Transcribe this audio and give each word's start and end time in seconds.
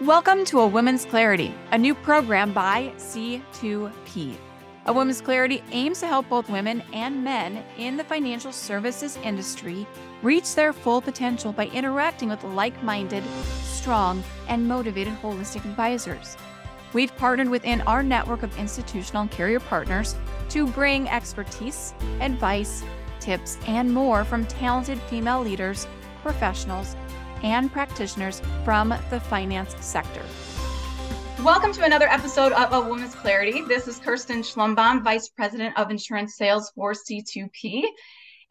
Welcome 0.00 0.44
to 0.46 0.58
A 0.58 0.66
Women's 0.66 1.04
Clarity, 1.04 1.54
a 1.70 1.78
new 1.78 1.94
program 1.94 2.52
by 2.52 2.92
C2P. 2.96 4.36
A 4.86 4.92
Women's 4.92 5.20
Clarity 5.20 5.62
aims 5.70 6.00
to 6.00 6.08
help 6.08 6.28
both 6.28 6.50
women 6.50 6.82
and 6.92 7.22
men 7.22 7.64
in 7.78 7.96
the 7.96 8.02
financial 8.02 8.50
services 8.50 9.16
industry 9.22 9.86
reach 10.20 10.56
their 10.56 10.72
full 10.72 11.00
potential 11.00 11.52
by 11.52 11.66
interacting 11.66 12.28
with 12.28 12.42
like 12.42 12.82
minded, 12.82 13.22
strong, 13.62 14.24
and 14.48 14.66
motivated 14.66 15.14
holistic 15.22 15.64
advisors. 15.64 16.36
We've 16.92 17.16
partnered 17.16 17.48
within 17.48 17.80
our 17.82 18.02
network 18.02 18.42
of 18.42 18.58
institutional 18.58 19.22
and 19.22 19.30
carrier 19.30 19.60
partners 19.60 20.16
to 20.48 20.66
bring 20.66 21.08
expertise, 21.08 21.94
advice, 22.20 22.82
tips, 23.20 23.58
and 23.68 23.94
more 23.94 24.24
from 24.24 24.44
talented 24.46 25.00
female 25.02 25.40
leaders, 25.40 25.86
professionals, 26.20 26.96
and 27.44 27.70
practitioners 27.70 28.40
from 28.64 28.94
the 29.10 29.20
finance 29.20 29.76
sector. 29.80 30.22
Welcome 31.42 31.74
to 31.74 31.84
another 31.84 32.08
episode 32.08 32.52
of 32.52 32.72
A 32.72 32.88
Woman's 32.88 33.14
Clarity. 33.14 33.60
This 33.60 33.86
is 33.86 33.98
Kirsten 33.98 34.40
Schlumbohm, 34.40 35.04
Vice 35.04 35.28
President 35.28 35.78
of 35.78 35.90
Insurance 35.90 36.36
Sales 36.36 36.72
for 36.74 36.94
C2P. 36.94 37.84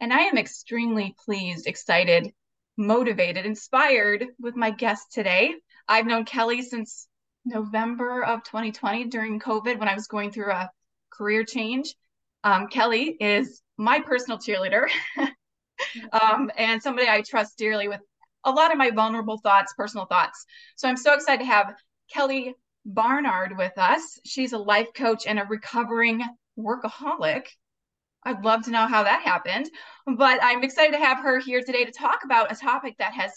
And 0.00 0.12
I 0.12 0.20
am 0.20 0.38
extremely 0.38 1.16
pleased, 1.24 1.66
excited, 1.66 2.32
motivated, 2.76 3.46
inspired 3.46 4.26
with 4.38 4.54
my 4.54 4.70
guest 4.70 5.12
today. 5.12 5.54
I've 5.88 6.06
known 6.06 6.24
Kelly 6.24 6.62
since 6.62 7.08
November 7.44 8.24
of 8.24 8.44
2020 8.44 9.06
during 9.06 9.40
COVID 9.40 9.76
when 9.78 9.88
I 9.88 9.94
was 9.94 10.06
going 10.06 10.30
through 10.30 10.52
a 10.52 10.70
career 11.10 11.44
change. 11.44 11.92
Um, 12.44 12.68
Kelly 12.68 13.16
is 13.18 13.60
my 13.76 13.98
personal 14.00 14.38
cheerleader 14.38 14.86
um, 16.12 16.50
and 16.56 16.80
somebody 16.80 17.08
I 17.08 17.22
trust 17.22 17.58
dearly 17.58 17.88
with 17.88 18.00
a 18.44 18.50
lot 18.50 18.72
of 18.72 18.78
my 18.78 18.90
vulnerable 18.90 19.38
thoughts, 19.38 19.74
personal 19.74 20.06
thoughts. 20.06 20.44
So 20.76 20.88
I'm 20.88 20.96
so 20.96 21.14
excited 21.14 21.40
to 21.40 21.46
have 21.46 21.74
Kelly 22.12 22.54
Barnard 22.84 23.56
with 23.56 23.76
us. 23.78 24.18
She's 24.24 24.52
a 24.52 24.58
life 24.58 24.88
coach 24.94 25.24
and 25.26 25.38
a 25.38 25.44
recovering 25.44 26.22
workaholic. 26.58 27.46
I'd 28.24 28.44
love 28.44 28.64
to 28.64 28.70
know 28.70 28.86
how 28.86 29.02
that 29.04 29.22
happened, 29.22 29.70
but 30.06 30.38
I'm 30.42 30.62
excited 30.64 30.92
to 30.92 31.04
have 31.04 31.20
her 31.20 31.38
here 31.38 31.62
today 31.62 31.84
to 31.84 31.92
talk 31.92 32.24
about 32.24 32.52
a 32.52 32.56
topic 32.56 32.96
that 32.98 33.12
has 33.12 33.32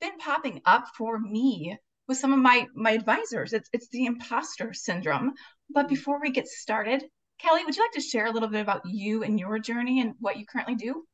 been 0.00 0.16
popping 0.18 0.62
up 0.64 0.86
for 0.96 1.18
me 1.18 1.76
with 2.08 2.18
some 2.18 2.32
of 2.32 2.38
my 2.38 2.66
my 2.74 2.92
advisors. 2.92 3.52
It's 3.52 3.68
it's 3.72 3.88
the 3.88 4.06
imposter 4.06 4.72
syndrome. 4.72 5.34
But 5.68 5.88
before 5.88 6.20
we 6.20 6.30
get 6.30 6.48
started, 6.48 7.04
Kelly, 7.38 7.64
would 7.64 7.76
you 7.76 7.82
like 7.82 7.92
to 7.92 8.00
share 8.00 8.26
a 8.26 8.32
little 8.32 8.48
bit 8.48 8.62
about 8.62 8.82
you 8.84 9.22
and 9.22 9.38
your 9.38 9.58
journey 9.58 10.00
and 10.00 10.14
what 10.20 10.36
you 10.38 10.46
currently 10.46 10.74
do? 10.74 11.04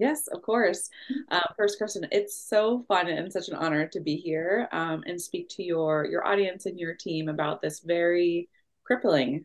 Yes, 0.00 0.28
of 0.28 0.40
course. 0.40 0.88
Uh, 1.30 1.42
first, 1.58 1.78
Kirsten, 1.78 2.08
it's 2.10 2.34
so 2.34 2.84
fun 2.88 3.06
and 3.08 3.30
such 3.30 3.48
an 3.48 3.54
honor 3.54 3.86
to 3.88 4.00
be 4.00 4.16
here 4.16 4.66
um, 4.72 5.04
and 5.06 5.20
speak 5.20 5.50
to 5.50 5.62
your 5.62 6.06
your 6.06 6.26
audience 6.26 6.64
and 6.64 6.80
your 6.80 6.94
team 6.94 7.28
about 7.28 7.60
this 7.60 7.80
very 7.80 8.48
crippling 8.82 9.44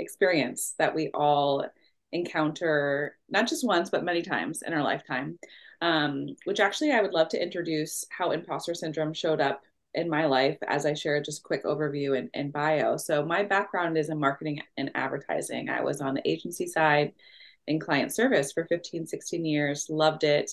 experience 0.00 0.74
that 0.78 0.94
we 0.94 1.10
all 1.14 1.64
encounter, 2.12 3.16
not 3.28 3.48
just 3.48 3.66
once 3.66 3.90
but 3.90 4.04
many 4.04 4.22
times 4.22 4.62
in 4.62 4.72
our 4.74 4.82
lifetime. 4.82 5.38
Um, 5.80 6.28
which 6.44 6.60
actually, 6.60 6.92
I 6.92 7.02
would 7.02 7.12
love 7.12 7.28
to 7.30 7.42
introduce 7.42 8.04
how 8.10 8.32
imposter 8.32 8.74
syndrome 8.74 9.12
showed 9.14 9.40
up 9.40 9.62
in 9.94 10.10
my 10.10 10.26
life 10.26 10.58
as 10.66 10.86
I 10.86 10.94
share 10.94 11.22
just 11.22 11.40
a 11.40 11.44
quick 11.44 11.64
overview 11.64 12.18
and, 12.18 12.30
and 12.34 12.52
bio. 12.52 12.96
So, 12.96 13.24
my 13.24 13.44
background 13.44 13.96
is 13.98 14.08
in 14.08 14.18
marketing 14.18 14.62
and 14.76 14.90
advertising. 14.96 15.68
I 15.68 15.82
was 15.82 16.00
on 16.00 16.14
the 16.14 16.28
agency 16.28 16.66
side 16.66 17.12
in 17.66 17.80
client 17.80 18.14
service 18.14 18.52
for 18.52 18.66
15, 18.66 19.06
16 19.06 19.44
years, 19.44 19.88
loved 19.88 20.24
it, 20.24 20.52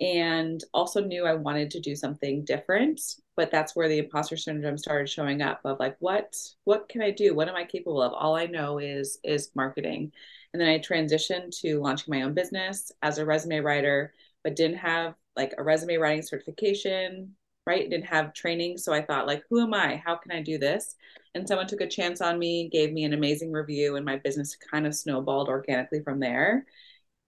and 0.00 0.62
also 0.72 1.00
knew 1.00 1.24
I 1.24 1.34
wanted 1.34 1.70
to 1.72 1.80
do 1.80 1.94
something 1.94 2.44
different. 2.44 3.00
But 3.36 3.50
that's 3.50 3.74
where 3.74 3.88
the 3.88 3.98
imposter 3.98 4.36
syndrome 4.36 4.78
started 4.78 5.08
showing 5.08 5.42
up 5.42 5.60
of 5.64 5.78
like, 5.80 5.96
what, 6.00 6.36
what 6.64 6.88
can 6.88 7.02
I 7.02 7.10
do? 7.10 7.34
What 7.34 7.48
am 7.48 7.56
I 7.56 7.64
capable 7.64 8.02
of? 8.02 8.12
All 8.12 8.36
I 8.36 8.46
know 8.46 8.78
is 8.78 9.18
is 9.24 9.50
marketing. 9.54 10.12
And 10.52 10.60
then 10.60 10.68
I 10.68 10.78
transitioned 10.78 11.58
to 11.60 11.80
launching 11.80 12.12
my 12.12 12.22
own 12.22 12.34
business 12.34 12.92
as 13.02 13.18
a 13.18 13.26
resume 13.26 13.58
writer, 13.60 14.12
but 14.44 14.56
didn't 14.56 14.78
have 14.78 15.14
like 15.36 15.54
a 15.58 15.62
resume 15.62 15.96
writing 15.96 16.22
certification, 16.22 17.34
right? 17.66 17.88
Didn't 17.88 18.06
have 18.06 18.34
training. 18.34 18.78
So 18.78 18.92
I 18.92 19.02
thought, 19.02 19.26
like, 19.26 19.42
who 19.48 19.60
am 19.60 19.74
I? 19.74 20.02
How 20.04 20.16
can 20.16 20.32
I 20.32 20.42
do 20.42 20.58
this? 20.58 20.94
And 21.34 21.46
someone 21.46 21.66
took 21.66 21.80
a 21.80 21.86
chance 21.86 22.20
on 22.20 22.38
me, 22.38 22.68
gave 22.70 22.92
me 22.92 23.04
an 23.04 23.12
amazing 23.12 23.52
review, 23.52 23.96
and 23.96 24.04
my 24.04 24.16
business 24.16 24.56
kind 24.56 24.86
of 24.86 24.94
snowballed 24.94 25.48
organically 25.48 26.02
from 26.02 26.20
there. 26.20 26.66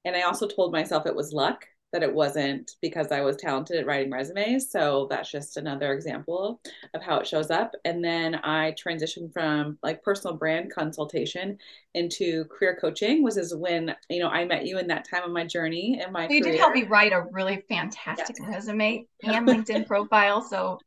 And 0.04 0.14
I 0.14 0.22
also 0.22 0.46
told 0.46 0.72
myself 0.72 1.06
it 1.06 1.16
was 1.16 1.32
luck 1.32 1.66
that 1.96 2.02
it 2.02 2.14
wasn't 2.14 2.72
because 2.82 3.10
I 3.10 3.22
was 3.22 3.36
talented 3.36 3.78
at 3.78 3.86
writing 3.86 4.12
resumes. 4.12 4.70
So 4.70 5.06
that's 5.08 5.30
just 5.30 5.56
another 5.56 5.94
example 5.94 6.60
of 6.92 7.02
how 7.02 7.18
it 7.20 7.26
shows 7.26 7.50
up. 7.50 7.72
And 7.86 8.04
then 8.04 8.34
I 8.44 8.74
transitioned 8.74 9.32
from 9.32 9.78
like 9.82 10.02
personal 10.02 10.36
brand 10.36 10.70
consultation 10.70 11.56
into 11.94 12.44
career 12.44 12.76
coaching, 12.78 13.22
was 13.22 13.38
is 13.38 13.54
when, 13.54 13.94
you 14.10 14.20
know, 14.20 14.28
I 14.28 14.44
met 14.44 14.66
you 14.66 14.78
in 14.78 14.88
that 14.88 15.08
time 15.08 15.22
of 15.24 15.30
my 15.30 15.46
journey 15.46 15.98
in 16.04 16.12
my 16.12 16.24
You 16.28 16.42
career. 16.42 16.52
did 16.52 16.60
help 16.60 16.74
me 16.74 16.82
write 16.82 17.12
a 17.12 17.22
really 17.32 17.64
fantastic 17.66 18.36
yes. 18.38 18.48
resume 18.48 19.06
and 19.22 19.48
LinkedIn 19.48 19.86
profile. 19.86 20.42
So 20.42 20.78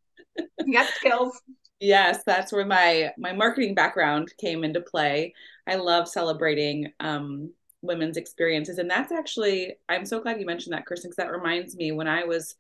you 0.63 0.73
got 0.73 0.87
skills. 0.93 1.41
Yes, 1.79 2.23
that's 2.25 2.51
where 2.51 2.65
my 2.65 3.11
my 3.17 3.33
marketing 3.33 3.73
background 3.73 4.31
came 4.37 4.63
into 4.63 4.81
play. 4.81 5.33
I 5.65 5.75
love 5.75 6.07
celebrating 6.07 6.91
um, 6.99 7.53
women's 7.81 8.17
experiences. 8.17 8.77
And 8.77 8.89
that's 8.89 9.11
actually 9.11 9.75
i'm 9.87 10.05
so 10.05 10.19
glad 10.19 10.39
you 10.39 10.45
mentioned 10.45 10.73
that 10.73 10.85
kirsten 10.85 11.09
because 11.09 11.23
that 11.23 11.31
reminds 11.31 11.75
me 11.75 11.91
when 11.91 12.07
i 12.07 12.23
was 12.23 12.55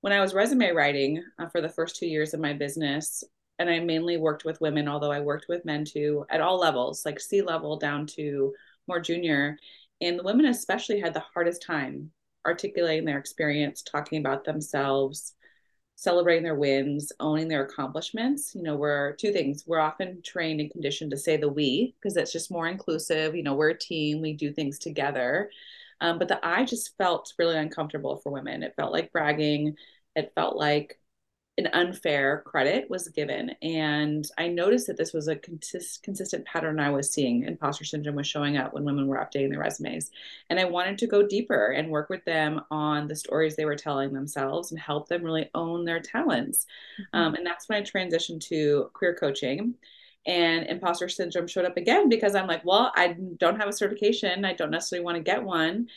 when 0.00 0.12
i 0.12 0.20
was 0.20 0.34
resume 0.34 0.70
writing 0.70 1.22
uh, 1.38 1.48
for 1.48 1.60
the 1.60 1.68
first 1.68 1.96
two 1.96 2.06
years 2.06 2.34
of 2.34 2.40
my 2.40 2.52
business 2.52 3.24
and 3.58 3.68
i 3.68 3.78
mainly 3.80 4.16
worked 4.16 4.44
with 4.44 4.60
women 4.60 4.88
although 4.88 5.10
i 5.10 5.20
worked 5.20 5.46
with 5.48 5.64
men 5.64 5.84
too 5.84 6.24
at 6.30 6.40
all 6.40 6.58
levels 6.58 7.04
like 7.04 7.20
c 7.20 7.42
level 7.42 7.76
down 7.78 8.06
to 8.06 8.52
more 8.90 9.00
junior. 9.00 9.56
And 10.02 10.18
the 10.18 10.22
women 10.24 10.46
especially 10.46 11.00
had 11.00 11.14
the 11.14 11.24
hardest 11.32 11.62
time 11.62 12.10
articulating 12.46 13.04
their 13.04 13.18
experience 13.18 13.82
talking 13.82 14.18
about 14.18 14.44
themselves 14.44 15.34
celebrating 16.00 16.42
their 16.42 16.54
wins, 16.54 17.12
owning 17.20 17.46
their 17.46 17.62
accomplishments. 17.66 18.54
You 18.54 18.62
know, 18.62 18.74
we're 18.74 19.12
two 19.16 19.32
things. 19.34 19.64
We're 19.66 19.80
often 19.80 20.22
trained 20.22 20.58
and 20.58 20.70
conditioned 20.70 21.10
to 21.10 21.18
say 21.18 21.36
the 21.36 21.50
we 21.50 21.94
because 22.00 22.16
it's 22.16 22.32
just 22.32 22.50
more 22.50 22.68
inclusive. 22.68 23.36
You 23.36 23.42
know, 23.42 23.52
we're 23.54 23.68
a 23.68 23.78
team, 23.78 24.22
we 24.22 24.32
do 24.32 24.50
things 24.50 24.78
together. 24.78 25.50
Um, 26.00 26.18
but 26.18 26.28
the 26.28 26.40
I 26.42 26.64
just 26.64 26.96
felt 26.96 27.34
really 27.38 27.58
uncomfortable 27.58 28.16
for 28.16 28.32
women. 28.32 28.62
It 28.62 28.72
felt 28.76 28.92
like 28.92 29.12
bragging. 29.12 29.76
It 30.16 30.32
felt 30.34 30.56
like 30.56 30.98
an 31.60 31.68
unfair 31.72 32.42
credit 32.46 32.88
was 32.88 33.08
given. 33.08 33.50
And 33.62 34.26
I 34.38 34.48
noticed 34.48 34.86
that 34.86 34.96
this 34.96 35.12
was 35.12 35.28
a 35.28 35.36
consist- 35.36 36.02
consistent 36.02 36.46
pattern 36.46 36.80
I 36.80 36.90
was 36.90 37.12
seeing. 37.12 37.44
Imposter 37.44 37.84
syndrome 37.84 38.16
was 38.16 38.26
showing 38.26 38.56
up 38.56 38.72
when 38.72 38.84
women 38.84 39.06
were 39.06 39.18
updating 39.18 39.50
their 39.50 39.60
resumes. 39.60 40.10
And 40.48 40.58
I 40.58 40.64
wanted 40.64 40.98
to 40.98 41.06
go 41.06 41.26
deeper 41.26 41.66
and 41.66 41.90
work 41.90 42.08
with 42.08 42.24
them 42.24 42.62
on 42.70 43.06
the 43.06 43.14
stories 43.14 43.56
they 43.56 43.66
were 43.66 43.76
telling 43.76 44.12
themselves 44.12 44.70
and 44.70 44.80
help 44.80 45.08
them 45.08 45.22
really 45.22 45.50
own 45.54 45.84
their 45.84 46.00
talents. 46.00 46.66
Mm-hmm. 47.00 47.18
Um, 47.18 47.34
and 47.34 47.46
that's 47.46 47.68
when 47.68 47.78
I 47.78 47.82
transitioned 47.82 48.40
to 48.48 48.90
career 48.94 49.14
coaching. 49.14 49.74
And 50.26 50.66
imposter 50.66 51.08
syndrome 51.08 51.46
showed 51.46 51.64
up 51.64 51.76
again 51.76 52.08
because 52.08 52.34
I'm 52.34 52.46
like, 52.46 52.64
well, 52.64 52.92
I 52.94 53.16
don't 53.38 53.58
have 53.58 53.68
a 53.68 53.72
certification. 53.72 54.44
I 54.44 54.54
don't 54.54 54.70
necessarily 54.70 55.04
want 55.04 55.16
to 55.16 55.22
get 55.22 55.42
one 55.42 55.88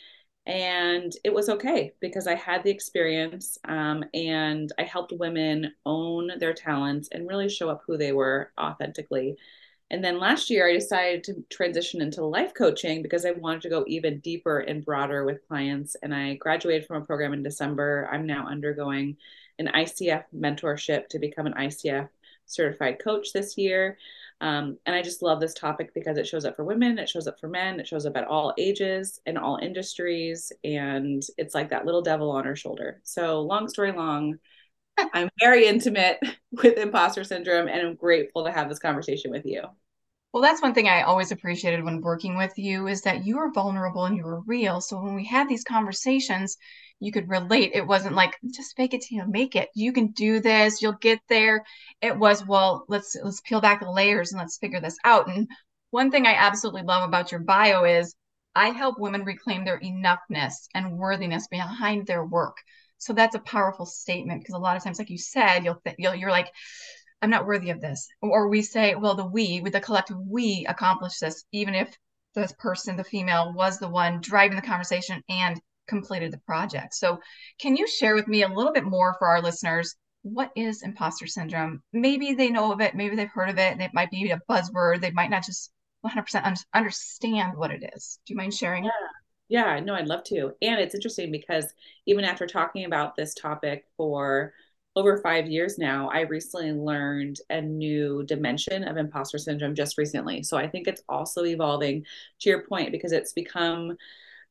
and 0.46 1.14
it 1.24 1.32
was 1.32 1.48
okay 1.48 1.94
because 2.00 2.26
I 2.26 2.34
had 2.34 2.62
the 2.62 2.70
experience 2.70 3.58
um, 3.64 4.04
and 4.12 4.70
I 4.78 4.82
helped 4.82 5.12
women 5.12 5.72
own 5.86 6.32
their 6.38 6.52
talents 6.52 7.08
and 7.12 7.26
really 7.26 7.48
show 7.48 7.70
up 7.70 7.82
who 7.86 7.96
they 7.96 8.12
were 8.12 8.52
authentically. 8.60 9.36
And 9.90 10.04
then 10.04 10.18
last 10.18 10.50
year, 10.50 10.68
I 10.68 10.72
decided 10.72 11.24
to 11.24 11.44
transition 11.50 12.02
into 12.02 12.24
life 12.24 12.52
coaching 12.52 13.02
because 13.02 13.24
I 13.24 13.32
wanted 13.32 13.62
to 13.62 13.68
go 13.68 13.84
even 13.86 14.20
deeper 14.20 14.60
and 14.60 14.84
broader 14.84 15.24
with 15.24 15.46
clients. 15.46 15.94
And 16.02 16.14
I 16.14 16.34
graduated 16.34 16.86
from 16.86 17.02
a 17.02 17.06
program 17.06 17.32
in 17.32 17.42
December. 17.42 18.08
I'm 18.10 18.26
now 18.26 18.46
undergoing 18.46 19.16
an 19.58 19.70
ICF 19.74 20.24
mentorship 20.34 21.08
to 21.08 21.18
become 21.18 21.46
an 21.46 21.54
ICF 21.54 22.08
certified 22.46 22.98
coach 23.02 23.32
this 23.32 23.56
year. 23.56 23.98
Um, 24.40 24.78
and 24.86 24.94
I 24.94 25.02
just 25.02 25.22
love 25.22 25.40
this 25.40 25.54
topic 25.54 25.94
because 25.94 26.18
it 26.18 26.26
shows 26.26 26.44
up 26.44 26.56
for 26.56 26.64
women, 26.64 26.98
it 26.98 27.08
shows 27.08 27.26
up 27.26 27.40
for 27.40 27.48
men, 27.48 27.80
it 27.80 27.86
shows 27.86 28.04
up 28.06 28.16
at 28.16 28.26
all 28.26 28.52
ages 28.58 29.20
and 29.26 29.38
all 29.38 29.58
industries. 29.62 30.52
And 30.64 31.22
it's 31.38 31.54
like 31.54 31.70
that 31.70 31.86
little 31.86 32.02
devil 32.02 32.30
on 32.30 32.44
her 32.44 32.56
shoulder. 32.56 33.00
So, 33.04 33.40
long 33.40 33.68
story 33.68 33.92
long, 33.92 34.38
I'm 35.14 35.30
very 35.40 35.66
intimate 35.66 36.18
with 36.52 36.78
imposter 36.78 37.24
syndrome 37.24 37.68
and 37.68 37.86
I'm 37.86 37.94
grateful 37.96 38.44
to 38.44 38.52
have 38.52 38.68
this 38.68 38.78
conversation 38.78 39.30
with 39.30 39.46
you. 39.46 39.62
Well, 40.34 40.42
that's 40.42 40.62
one 40.62 40.74
thing 40.74 40.88
I 40.88 41.02
always 41.02 41.30
appreciated 41.30 41.84
when 41.84 42.00
working 42.00 42.36
with 42.36 42.58
you 42.58 42.88
is 42.88 43.02
that 43.02 43.24
you 43.24 43.36
were 43.38 43.52
vulnerable 43.52 44.04
and 44.06 44.16
you 44.16 44.24
were 44.24 44.40
real. 44.40 44.80
So 44.80 45.00
when 45.00 45.14
we 45.14 45.24
had 45.24 45.48
these 45.48 45.62
conversations, 45.62 46.56
you 46.98 47.12
could 47.12 47.28
relate. 47.28 47.70
It 47.72 47.86
wasn't 47.86 48.16
like 48.16 48.36
just 48.52 48.76
fake 48.76 48.94
it 48.94 49.02
till 49.02 49.18
you 49.18 49.26
make 49.28 49.54
it. 49.54 49.68
You 49.76 49.92
can 49.92 50.08
do 50.08 50.40
this. 50.40 50.82
You'll 50.82 50.98
get 51.00 51.20
there. 51.28 51.64
It 52.02 52.18
was 52.18 52.44
well, 52.44 52.84
let's 52.88 53.16
let's 53.22 53.40
peel 53.42 53.60
back 53.60 53.80
the 53.80 53.90
layers 53.90 54.32
and 54.32 54.40
let's 54.40 54.58
figure 54.58 54.80
this 54.80 54.98
out. 55.04 55.28
And 55.28 55.48
one 55.92 56.10
thing 56.10 56.26
I 56.26 56.34
absolutely 56.34 56.82
love 56.82 57.08
about 57.08 57.30
your 57.32 57.40
bio 57.40 57.84
is 57.84 58.16
I 58.56 58.70
help 58.70 58.98
women 58.98 59.24
reclaim 59.24 59.64
their 59.64 59.80
enoughness 59.80 60.54
and 60.74 60.98
worthiness 60.98 61.46
behind 61.48 62.08
their 62.08 62.24
work. 62.26 62.56
So 62.98 63.14
that's 63.14 63.36
a 63.36 63.40
powerful 63.40 63.86
statement 63.86 64.42
because 64.42 64.56
a 64.56 64.58
lot 64.60 64.76
of 64.76 64.84
times, 64.84 64.98
like 64.98 65.10
you 65.10 65.18
said, 65.18 65.64
you'll, 65.64 65.80
th- 65.84 65.96
you'll 65.98 66.14
you're 66.16 66.30
like, 66.30 66.50
I'm 67.24 67.30
not 67.30 67.46
worthy 67.46 67.70
of 67.70 67.80
this. 67.80 68.06
Or 68.20 68.48
we 68.48 68.60
say, 68.60 68.94
well, 68.96 69.14
the 69.14 69.24
we, 69.24 69.62
with 69.62 69.72
the 69.72 69.80
collective 69.80 70.18
we 70.28 70.66
accomplished 70.68 71.22
this, 71.22 71.42
even 71.52 71.74
if 71.74 71.96
this 72.34 72.52
person, 72.58 72.96
the 72.96 73.04
female, 73.04 73.54
was 73.54 73.78
the 73.78 73.88
one 73.88 74.20
driving 74.20 74.56
the 74.56 74.62
conversation 74.62 75.22
and 75.30 75.58
completed 75.88 76.34
the 76.34 76.40
project. 76.46 76.94
So, 76.94 77.20
can 77.58 77.76
you 77.76 77.86
share 77.86 78.14
with 78.14 78.28
me 78.28 78.42
a 78.42 78.48
little 78.48 78.74
bit 78.74 78.84
more 78.84 79.16
for 79.18 79.26
our 79.26 79.40
listeners? 79.40 79.96
What 80.20 80.50
is 80.54 80.82
imposter 80.82 81.26
syndrome? 81.26 81.82
Maybe 81.94 82.34
they 82.34 82.50
know 82.50 82.70
of 82.70 82.82
it, 82.82 82.94
maybe 82.94 83.16
they've 83.16 83.30
heard 83.30 83.48
of 83.48 83.56
it, 83.56 83.72
and 83.72 83.80
it 83.80 83.94
might 83.94 84.10
be 84.10 84.30
a 84.30 84.40
buzzword. 84.46 85.00
They 85.00 85.10
might 85.10 85.30
not 85.30 85.46
just 85.46 85.72
100% 86.04 86.62
understand 86.74 87.56
what 87.56 87.70
it 87.70 87.90
is. 87.96 88.18
Do 88.26 88.34
you 88.34 88.36
mind 88.36 88.52
sharing? 88.52 88.84
Yeah. 88.84 88.90
Yeah, 89.48 89.78
no, 89.80 89.94
I'd 89.94 90.08
love 90.08 90.24
to. 90.24 90.52
And 90.62 90.80
it's 90.80 90.94
interesting 90.94 91.30
because 91.30 91.72
even 92.06 92.24
after 92.24 92.46
talking 92.46 92.86
about 92.86 93.14
this 93.14 93.34
topic 93.34 93.84
for 93.96 94.54
over 94.96 95.18
five 95.18 95.48
years 95.48 95.76
now, 95.76 96.08
I 96.08 96.20
recently 96.20 96.72
learned 96.72 97.38
a 97.50 97.60
new 97.60 98.22
dimension 98.24 98.84
of 98.84 98.96
imposter 98.96 99.38
syndrome 99.38 99.74
just 99.74 99.98
recently. 99.98 100.42
So 100.42 100.56
I 100.56 100.68
think 100.68 100.86
it's 100.86 101.02
also 101.08 101.44
evolving 101.44 102.04
to 102.40 102.50
your 102.50 102.62
point 102.62 102.92
because 102.92 103.12
it's 103.12 103.32
become 103.32 103.96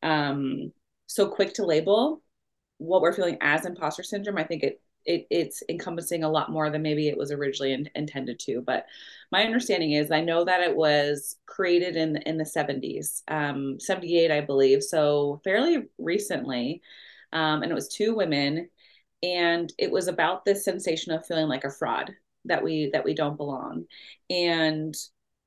um, 0.01 0.73
so 1.07 1.27
quick 1.27 1.53
to 1.53 1.65
label 1.65 2.21
what 2.77 3.01
we're 3.01 3.13
feeling 3.13 3.37
as 3.39 3.65
imposter 3.65 4.03
syndrome. 4.03 4.37
I 4.37 4.43
think 4.43 4.63
it, 4.63 4.81
it 5.05 5.27
it's 5.29 5.63
encompassing 5.69 6.23
a 6.23 6.29
lot 6.29 6.51
more 6.51 6.69
than 6.69 6.81
maybe 6.81 7.07
it 7.07 7.17
was 7.17 7.31
originally 7.31 7.71
in, 7.71 7.89
intended 7.95 8.39
to. 8.39 8.61
But 8.61 8.85
my 9.31 9.45
understanding 9.45 9.93
is 9.93 10.11
I 10.11 10.21
know 10.21 10.43
that 10.43 10.61
it 10.61 10.75
was 10.75 11.37
created 11.45 11.95
in 11.95 12.17
in 12.17 12.37
the 12.37 12.43
70s, 12.43 13.21
um, 13.29 13.79
78, 13.79 14.29
I 14.29 14.41
believe, 14.41 14.83
so 14.83 15.39
fairly 15.45 15.85
recently. 15.97 16.81
Um, 17.31 17.63
and 17.63 17.71
it 17.71 17.75
was 17.75 17.87
two 17.87 18.13
women 18.13 18.69
and 19.23 19.71
it 19.79 19.89
was 19.89 20.07
about 20.07 20.43
this 20.45 20.65
sensation 20.65 21.13
of 21.13 21.25
feeling 21.25 21.47
like 21.47 21.63
a 21.63 21.71
fraud 21.71 22.11
that 22.45 22.63
we 22.63 22.89
that 22.91 23.05
we 23.05 23.15
don't 23.15 23.37
belong. 23.37 23.85
And 24.29 24.93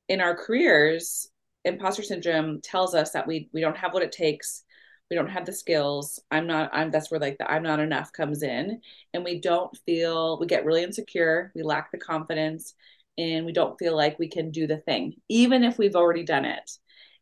in 0.09 0.21
our 0.21 0.35
careers 0.35 1.29
imposter 1.65 2.03
syndrome 2.03 2.61
tells 2.63 2.95
us 2.95 3.11
that 3.13 3.27
we 3.27 3.51
we 3.53 3.61
don't 3.61 3.77
have 3.77 3.93
what 3.93 4.03
it 4.03 4.13
takes. 4.13 4.65
We 5.11 5.17
don't 5.17 5.29
have 5.29 5.45
the 5.47 5.53
skills. 5.53 6.19
I'm 6.31 6.47
not 6.47 6.71
i'm 6.73 6.91
that's 6.91 7.11
where 7.11 7.21
like 7.21 7.39
the 7.39 7.51
i'm 7.51 7.63
not 7.63 7.81
enough 7.81 8.13
comes 8.13 8.43
in. 8.43 8.81
And 9.13 9.25
we 9.25 9.41
don't 9.41 9.77
feel 9.87 10.39
we 10.41 10.47
get 10.47 10.65
really 10.65 10.83
insecure. 10.83 11.53
We 11.55 11.63
lack 11.63 11.93
the 11.93 11.99
confidence. 11.99 12.75
And 13.19 13.47
we 13.47 13.53
don't 13.53 13.79
feel 13.79 13.97
like 13.97 14.19
we 14.19 14.29
can 14.29 14.51
do 14.51 14.67
the 14.67 14.79
thing 14.79 15.15
even 15.29 15.65
if 15.65 15.79
we've 15.79 15.97
already 15.97 16.25
done 16.25 16.45
it. 16.47 16.71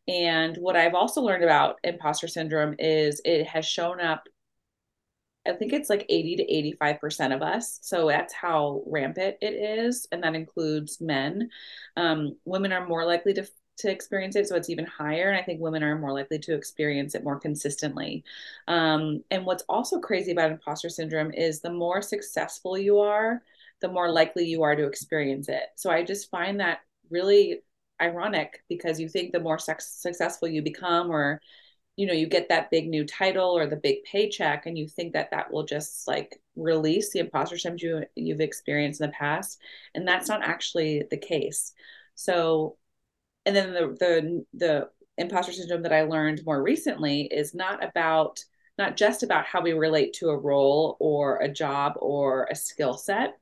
And 0.07 0.57
what 0.59 0.77
i've 0.77 0.95
also 0.95 1.23
learned 1.23 1.45
about 1.45 1.79
imposter 1.83 2.29
syndrome 2.29 2.77
is 2.79 3.21
it 3.25 3.47
has 3.47 3.67
shown 3.67 4.01
up 4.01 4.29
I 5.47 5.53
think 5.53 5.73
it's 5.73 5.91
like 5.91 6.07
80 6.09 6.37
to 6.37 6.53
85% 6.53 7.35
of 7.35 7.43
us. 7.43 7.79
So 7.83 8.09
that's 8.09 8.33
how 8.33 8.83
rampant 8.87 9.37
it 9.41 9.55
is. 9.55 10.09
And 10.11 10.23
that 10.23 10.35
includes 10.35 11.01
men. 11.01 11.51
Um, 11.97 12.37
women 12.45 12.73
are 12.73 12.87
more 12.87 13.05
likely 13.05 13.35
to, 13.35 13.47
to 13.79 13.91
experience 13.91 14.37
it. 14.37 14.49
So 14.49 14.57
it's 14.57 14.71
even 14.71 14.87
higher. 14.87 15.29
And 15.29 15.39
I 15.39 15.43
think 15.43 15.61
women 15.61 15.83
are 15.83 15.99
more 15.99 16.13
likely 16.13 16.39
to 16.41 16.55
experience 16.55 17.15
it 17.15 17.25
more 17.25 17.39
consistently. 17.39 18.25
Um, 18.69 19.23
and 19.31 19.45
what's 19.45 19.65
also 19.69 20.01
crazy 20.01 20.33
about 20.33 20.51
imposter 20.51 20.89
syndrome 20.89 21.33
is 21.33 21.61
the 21.61 21.73
more 21.73 22.01
successful 22.01 22.79
you 22.79 23.01
are, 23.01 23.43
the 23.81 23.89
more 23.89 24.11
likely 24.11 24.47
you 24.47 24.63
are 24.63 24.77
to 24.77 24.87
experience 24.87 25.49
it. 25.49 25.65
So 25.77 25.91
I 25.91 26.05
just 26.05 26.31
find 26.31 26.61
that 26.61 26.81
really 27.11 27.61
ironic 28.01 28.63
because 28.69 28.99
you 28.99 29.09
think 29.09 29.33
the 29.33 29.41
more 29.41 29.59
sex- 29.59 30.01
successful 30.01 30.49
you 30.49 30.63
become 30.63 31.11
or 31.11 31.41
you 31.97 32.07
know 32.07 32.13
you 32.13 32.27
get 32.27 32.49
that 32.49 32.71
big 32.71 32.89
new 32.89 33.05
title 33.05 33.57
or 33.57 33.67
the 33.67 33.77
big 33.77 34.03
paycheck 34.05 34.67
and 34.67 34.77
you 34.77 34.89
think 34.89 35.13
that 35.13 35.31
that 35.31 35.53
will 35.53 35.65
just 35.65 36.09
like 36.09 36.41
release 36.57 37.13
the 37.13 37.21
imposter 37.21 37.59
syndrome 37.59 38.05
you, 38.17 38.25
you've 38.27 38.41
experienced 38.41 39.01
in 39.01 39.07
the 39.07 39.13
past 39.13 39.61
and 39.95 40.07
that's 40.07 40.29
not 40.29 40.43
actually 40.43 41.05
the 41.11 41.17
case. 41.17 41.73
So 42.15 42.77
and 43.47 43.55
then 43.55 43.73
the 43.73 43.97
the 43.99 44.45
the 44.55 44.89
imposter 45.17 45.53
syndrome 45.53 45.83
that 45.83 45.93
i 45.93 46.03
learned 46.03 46.45
more 46.45 46.61
recently 46.61 47.23
is 47.23 47.55
not 47.55 47.85
about 47.85 48.45
not 48.79 48.97
just 48.97 49.23
about 49.23 49.47
how 49.47 49.61
we 49.61 49.73
relate 49.73 50.15
to 50.15 50.31
a 50.31 50.37
role 50.37 50.97
or 50.99 51.39
a 51.39 51.53
job 51.53 51.95
or 51.99 52.49
a 52.51 52.57
skill 52.57 52.95
set. 52.95 53.39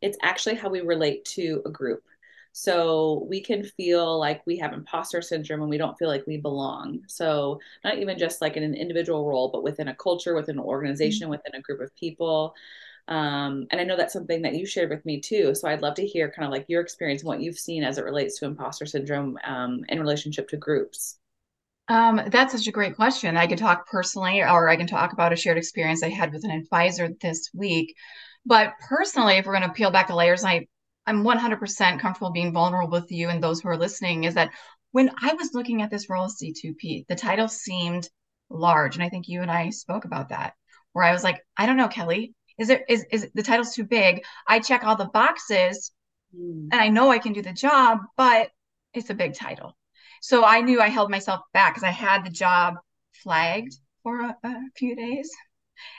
It's 0.00 0.18
actually 0.22 0.56
how 0.56 0.68
we 0.68 0.80
relate 0.80 1.24
to 1.36 1.62
a 1.66 1.70
group 1.70 2.04
so 2.52 3.26
we 3.28 3.40
can 3.40 3.64
feel 3.64 4.18
like 4.18 4.42
we 4.46 4.58
have 4.58 4.74
imposter 4.74 5.22
syndrome 5.22 5.62
and 5.62 5.70
we 5.70 5.78
don't 5.78 5.98
feel 5.98 6.08
like 6.08 6.26
we 6.26 6.36
belong. 6.36 7.00
So 7.08 7.58
not 7.82 7.98
even 7.98 8.18
just 8.18 8.42
like 8.42 8.56
in 8.56 8.62
an 8.62 8.74
individual 8.74 9.26
role, 9.26 9.50
but 9.50 9.62
within 9.62 9.88
a 9.88 9.94
culture, 9.94 10.34
within 10.34 10.58
an 10.58 10.64
organization, 10.64 11.24
mm-hmm. 11.24 11.32
within 11.32 11.54
a 11.54 11.62
group 11.62 11.80
of 11.80 11.94
people. 11.96 12.54
Um, 13.08 13.66
and 13.70 13.80
I 13.80 13.84
know 13.84 13.96
that's 13.96 14.12
something 14.12 14.42
that 14.42 14.54
you 14.54 14.66
shared 14.66 14.90
with 14.90 15.04
me 15.06 15.20
too. 15.20 15.54
So 15.54 15.66
I'd 15.66 15.82
love 15.82 15.94
to 15.94 16.06
hear 16.06 16.30
kind 16.30 16.46
of 16.46 16.52
like 16.52 16.66
your 16.68 16.82
experience 16.82 17.22
and 17.22 17.28
what 17.28 17.40
you've 17.40 17.58
seen 17.58 17.84
as 17.84 17.98
it 17.98 18.04
relates 18.04 18.38
to 18.38 18.46
imposter 18.46 18.86
syndrome 18.86 19.38
um, 19.44 19.84
in 19.88 19.98
relationship 19.98 20.48
to 20.48 20.56
groups. 20.56 21.18
Um, 21.88 22.20
that's 22.30 22.52
such 22.52 22.68
a 22.68 22.72
great 22.72 22.96
question. 22.96 23.36
I 23.36 23.46
can 23.46 23.58
talk 23.58 23.88
personally, 23.88 24.40
or 24.42 24.68
I 24.68 24.76
can 24.76 24.86
talk 24.86 25.12
about 25.12 25.32
a 25.32 25.36
shared 25.36 25.58
experience 25.58 26.02
I 26.02 26.10
had 26.10 26.32
with 26.32 26.44
an 26.44 26.50
advisor 26.50 27.10
this 27.20 27.50
week. 27.52 27.96
But 28.46 28.74
personally, 28.88 29.34
if 29.34 29.46
we're 29.46 29.58
going 29.58 29.68
to 29.68 29.74
peel 29.74 29.90
back 29.90 30.08
the 30.08 30.14
layers, 30.14 30.44
I 30.44 30.68
I'm 31.06 31.24
100% 31.24 32.00
comfortable 32.00 32.30
being 32.30 32.52
vulnerable 32.52 33.00
with 33.00 33.10
you 33.10 33.28
and 33.28 33.42
those 33.42 33.60
who 33.60 33.68
are 33.68 33.76
listening 33.76 34.24
is 34.24 34.34
that 34.34 34.52
when 34.92 35.10
I 35.20 35.34
was 35.34 35.54
looking 35.54 35.82
at 35.82 35.90
this 35.90 36.08
role 36.08 36.24
as 36.24 36.36
C2P, 36.36 37.06
the 37.08 37.16
title 37.16 37.48
seemed 37.48 38.08
large. 38.50 38.94
And 38.94 39.02
I 39.02 39.08
think 39.08 39.28
you 39.28 39.42
and 39.42 39.50
I 39.50 39.70
spoke 39.70 40.04
about 40.04 40.28
that, 40.28 40.54
where 40.92 41.04
I 41.04 41.12
was 41.12 41.24
like, 41.24 41.42
I 41.56 41.66
don't 41.66 41.78
know, 41.78 41.88
Kelly, 41.88 42.34
is 42.58 42.70
it 42.70 42.84
is, 42.88 43.04
is 43.10 43.28
the 43.34 43.42
title's 43.42 43.74
too 43.74 43.84
big? 43.84 44.22
I 44.46 44.60
check 44.60 44.84
all 44.84 44.96
the 44.96 45.06
boxes 45.06 45.90
mm. 46.36 46.68
and 46.70 46.80
I 46.80 46.88
know 46.88 47.10
I 47.10 47.18
can 47.18 47.32
do 47.32 47.42
the 47.42 47.52
job, 47.52 48.00
but 48.16 48.50
it's 48.92 49.10
a 49.10 49.14
big 49.14 49.34
title. 49.34 49.76
So 50.20 50.44
I 50.44 50.60
knew 50.60 50.80
I 50.80 50.88
held 50.88 51.10
myself 51.10 51.40
back 51.52 51.74
because 51.74 51.84
I 51.84 51.90
had 51.90 52.24
the 52.24 52.30
job 52.30 52.74
flagged 53.22 53.74
for 54.02 54.20
a, 54.20 54.36
a 54.44 54.60
few 54.76 54.94
days. 54.94 55.30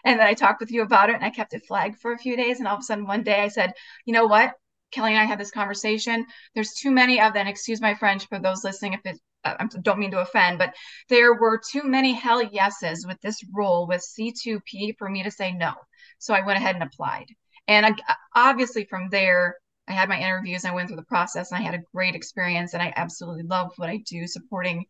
And 0.05 0.19
then 0.19 0.27
I 0.27 0.33
talked 0.33 0.61
with 0.61 0.71
you 0.71 0.83
about 0.83 1.09
it 1.09 1.15
and 1.15 1.25
I 1.25 1.29
kept 1.29 1.53
it 1.53 1.65
flagged 1.67 1.99
for 1.99 2.13
a 2.13 2.17
few 2.17 2.37
days. 2.37 2.59
And 2.59 2.67
all 2.67 2.75
of 2.75 2.81
a 2.81 2.83
sudden, 2.83 3.05
one 3.05 3.23
day 3.23 3.41
I 3.41 3.49
said, 3.49 3.73
you 4.05 4.13
know 4.13 4.27
what? 4.27 4.53
Kelly 4.93 5.11
and 5.11 5.19
I 5.19 5.25
had 5.25 5.39
this 5.39 5.51
conversation. 5.51 6.25
There's 6.53 6.73
too 6.73 6.91
many 6.91 7.19
of 7.19 7.33
them. 7.33 7.47
Excuse 7.47 7.81
my 7.81 7.95
French 7.95 8.27
for 8.27 8.39
those 8.39 8.63
listening 8.63 8.93
if 8.93 9.05
it 9.05 9.19
uh, 9.43 9.55
I 9.59 9.65
don't 9.81 9.99
mean 9.99 10.11
to 10.11 10.21
offend, 10.21 10.57
but 10.57 10.73
there 11.09 11.33
were 11.33 11.59
too 11.71 11.83
many 11.83 12.13
hell 12.13 12.41
yeses 12.41 13.05
with 13.05 13.19
this 13.21 13.43
role 13.53 13.87
with 13.87 14.01
C2P 14.01 14.97
for 14.97 15.09
me 15.09 15.23
to 15.23 15.31
say 15.31 15.51
no. 15.51 15.73
So 16.19 16.33
I 16.33 16.45
went 16.45 16.57
ahead 16.57 16.75
and 16.75 16.83
applied. 16.83 17.25
And 17.67 17.85
I, 17.85 17.93
obviously 18.35 18.85
from 18.85 19.09
there, 19.09 19.55
I 19.87 19.91
had 19.91 20.09
my 20.09 20.19
interviews, 20.19 20.63
I 20.63 20.73
went 20.73 20.87
through 20.87 20.97
the 20.97 21.03
process, 21.03 21.51
and 21.51 21.59
I 21.59 21.63
had 21.63 21.73
a 21.73 21.83
great 21.93 22.15
experience. 22.15 22.73
And 22.73 22.81
I 22.81 22.93
absolutely 22.95 23.43
love 23.43 23.71
what 23.75 23.89
I 23.89 23.97
do 24.05 24.27
supporting 24.27 24.85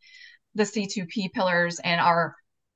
the 0.56 0.63
C2P 0.63 1.32
pillars 1.34 1.80
and 1.80 2.00
our 2.00 2.36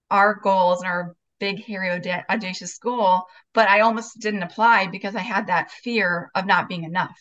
our 0.10 0.40
goals 0.42 0.80
and 0.80 0.88
our 0.88 1.16
big, 1.40 1.64
hairy, 1.64 1.90
audacious 2.30 2.78
goal, 2.78 3.24
but 3.54 3.70
I 3.70 3.82
almost 3.82 4.20
didn't 4.20 4.44
apply 4.44 4.88
because 4.88 5.16
I 5.16 5.22
had 5.22 5.48
that 5.48 5.72
fear 5.72 6.32
of 6.36 6.46
not 6.46 6.68
being 6.68 6.84
enough. 6.84 7.18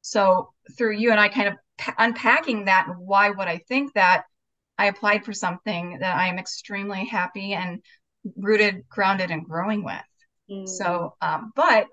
So 0.00 0.52
through 0.76 0.96
you 0.96 1.10
and 1.10 1.20
I 1.20 1.28
kind 1.28 1.48
of 1.48 1.54
unpacking 1.98 2.66
that 2.66 2.86
and 2.88 2.98
why 2.98 3.30
would 3.30 3.48
I 3.48 3.58
think 3.58 3.94
that, 3.94 4.24
I 4.78 4.86
applied 4.86 5.24
for 5.24 5.32
something 5.32 5.98
that 5.98 6.16
I 6.16 6.28
am 6.28 6.38
extremely 6.38 7.04
happy 7.04 7.52
and 7.52 7.82
rooted, 8.36 8.88
grounded, 8.88 9.30
and 9.30 9.44
growing 9.44 9.84
with. 9.84 9.96
Mm. 10.48 10.68
So, 10.68 11.16
um, 11.20 11.52
but 11.56 11.88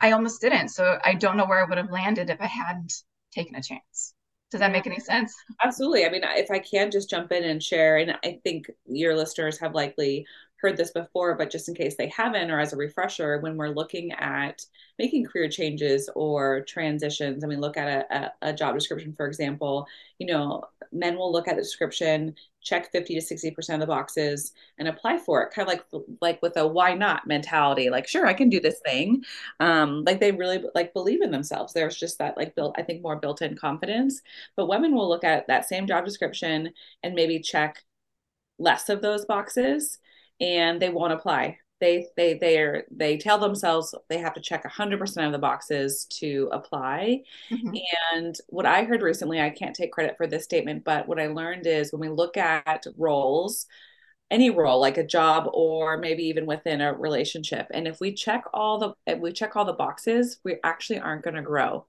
I 0.00 0.10
almost 0.10 0.40
didn't. 0.40 0.70
So 0.70 0.98
I 1.04 1.14
don't 1.14 1.36
know 1.36 1.46
where 1.46 1.64
I 1.64 1.68
would 1.68 1.78
have 1.78 1.90
landed 1.90 2.30
if 2.30 2.40
I 2.40 2.46
hadn't 2.46 2.92
taken 3.32 3.54
a 3.54 3.62
chance. 3.62 4.14
Does 4.52 4.60
that 4.60 4.70
make 4.70 4.86
any 4.86 5.00
sense? 5.00 5.34
Absolutely. 5.64 6.04
I 6.04 6.10
mean, 6.10 6.20
if 6.24 6.50
I 6.50 6.58
can 6.58 6.90
just 6.90 7.08
jump 7.08 7.32
in 7.32 7.42
and 7.42 7.62
share, 7.62 7.96
and 7.96 8.18
I 8.22 8.38
think 8.44 8.70
your 8.86 9.16
listeners 9.16 9.58
have 9.58 9.74
likely 9.74 10.26
heard 10.62 10.76
this 10.76 10.92
before, 10.92 11.34
but 11.34 11.50
just 11.50 11.68
in 11.68 11.74
case 11.74 11.96
they 11.96 12.06
haven't, 12.08 12.50
or 12.50 12.60
as 12.60 12.72
a 12.72 12.76
refresher, 12.76 13.40
when 13.40 13.56
we're 13.56 13.68
looking 13.68 14.12
at 14.12 14.64
making 14.98 15.24
career 15.24 15.48
changes 15.48 16.08
or 16.14 16.60
transitions, 16.60 17.42
I 17.42 17.48
mean, 17.48 17.60
look 17.60 17.76
at 17.76 18.06
a, 18.10 18.32
a, 18.42 18.52
job 18.52 18.74
description, 18.74 19.12
for 19.12 19.26
example, 19.26 19.86
you 20.18 20.26
know, 20.26 20.62
men 20.92 21.16
will 21.16 21.32
look 21.32 21.48
at 21.48 21.56
the 21.56 21.62
description, 21.62 22.36
check 22.62 22.92
50 22.92 23.18
to 23.18 23.20
60% 23.20 23.74
of 23.74 23.80
the 23.80 23.86
boxes 23.86 24.52
and 24.78 24.86
apply 24.86 25.18
for 25.18 25.42
it. 25.42 25.52
Kind 25.52 25.68
of 25.68 25.74
like, 25.74 25.84
like 26.20 26.42
with 26.42 26.56
a 26.56 26.64
why 26.66 26.94
not 26.94 27.26
mentality, 27.26 27.90
like, 27.90 28.06
sure, 28.06 28.26
I 28.26 28.34
can 28.34 28.48
do 28.48 28.60
this 28.60 28.80
thing. 28.84 29.24
Um, 29.58 30.04
like 30.04 30.20
they 30.20 30.30
really 30.30 30.62
like 30.76 30.94
believe 30.94 31.22
in 31.22 31.32
themselves. 31.32 31.72
There's 31.72 31.96
just 31.96 32.18
that 32.18 32.36
like 32.36 32.54
built, 32.54 32.76
I 32.78 32.82
think 32.82 33.02
more 33.02 33.16
built 33.16 33.42
in 33.42 33.56
confidence, 33.56 34.22
but 34.56 34.68
women 34.68 34.94
will 34.94 35.08
look 35.08 35.24
at 35.24 35.48
that 35.48 35.68
same 35.68 35.88
job 35.88 36.04
description 36.04 36.72
and 37.02 37.14
maybe 37.14 37.40
check 37.40 37.82
less 38.60 38.88
of 38.88 39.02
those 39.02 39.24
boxes 39.24 39.98
and 40.40 40.80
they 40.80 40.88
won't 40.88 41.12
apply. 41.12 41.58
They 41.80 42.06
they 42.16 42.34
they 42.34 42.58
are 42.58 42.84
they 42.90 43.16
tell 43.16 43.38
themselves 43.38 43.94
they 44.08 44.18
have 44.18 44.34
to 44.34 44.40
check 44.40 44.64
100% 44.64 45.26
of 45.26 45.32
the 45.32 45.38
boxes 45.38 46.06
to 46.20 46.48
apply. 46.52 47.22
Mm-hmm. 47.50 47.74
And 48.14 48.36
what 48.48 48.66
I 48.66 48.84
heard 48.84 49.02
recently, 49.02 49.40
I 49.40 49.50
can't 49.50 49.74
take 49.74 49.92
credit 49.92 50.16
for 50.16 50.26
this 50.28 50.44
statement, 50.44 50.84
but 50.84 51.08
what 51.08 51.20
I 51.20 51.26
learned 51.26 51.66
is 51.66 51.92
when 51.92 52.00
we 52.00 52.08
look 52.08 52.36
at 52.36 52.86
roles 52.96 53.66
any 54.32 54.48
role 54.48 54.80
like 54.80 54.96
a 54.96 55.06
job 55.06 55.46
or 55.52 55.98
maybe 55.98 56.24
even 56.24 56.46
within 56.46 56.80
a 56.80 56.94
relationship 56.94 57.66
and 57.74 57.86
if 57.86 58.00
we 58.00 58.14
check 58.14 58.42
all 58.54 58.78
the 58.78 58.94
if 59.06 59.18
we 59.18 59.30
check 59.30 59.54
all 59.54 59.66
the 59.66 59.74
boxes 59.74 60.38
we 60.42 60.56
actually 60.64 60.98
aren't 60.98 61.22
going 61.22 61.36
to 61.36 61.42
grow 61.42 61.86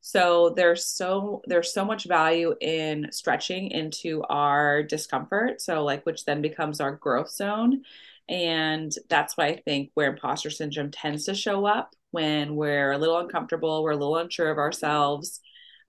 so 0.00 0.54
there's 0.56 0.86
so 0.86 1.42
there's 1.46 1.72
so 1.72 1.84
much 1.84 2.04
value 2.04 2.54
in 2.60 3.08
stretching 3.10 3.70
into 3.70 4.22
our 4.28 4.82
discomfort 4.82 5.60
so 5.60 5.84
like 5.84 6.04
which 6.06 6.24
then 6.24 6.40
becomes 6.40 6.80
our 6.80 6.92
growth 6.92 7.30
zone 7.30 7.82
and 8.28 8.92
that's 9.08 9.36
why 9.36 9.46
i 9.46 9.56
think 9.56 9.90
where 9.94 10.10
imposter 10.10 10.50
syndrome 10.50 10.90
tends 10.90 11.24
to 11.24 11.34
show 11.34 11.66
up 11.66 11.94
when 12.10 12.56
we're 12.56 12.92
a 12.92 12.98
little 12.98 13.18
uncomfortable 13.18 13.82
we're 13.82 13.92
a 13.92 13.96
little 13.96 14.16
unsure 14.16 14.50
of 14.50 14.58
ourselves 14.58 15.40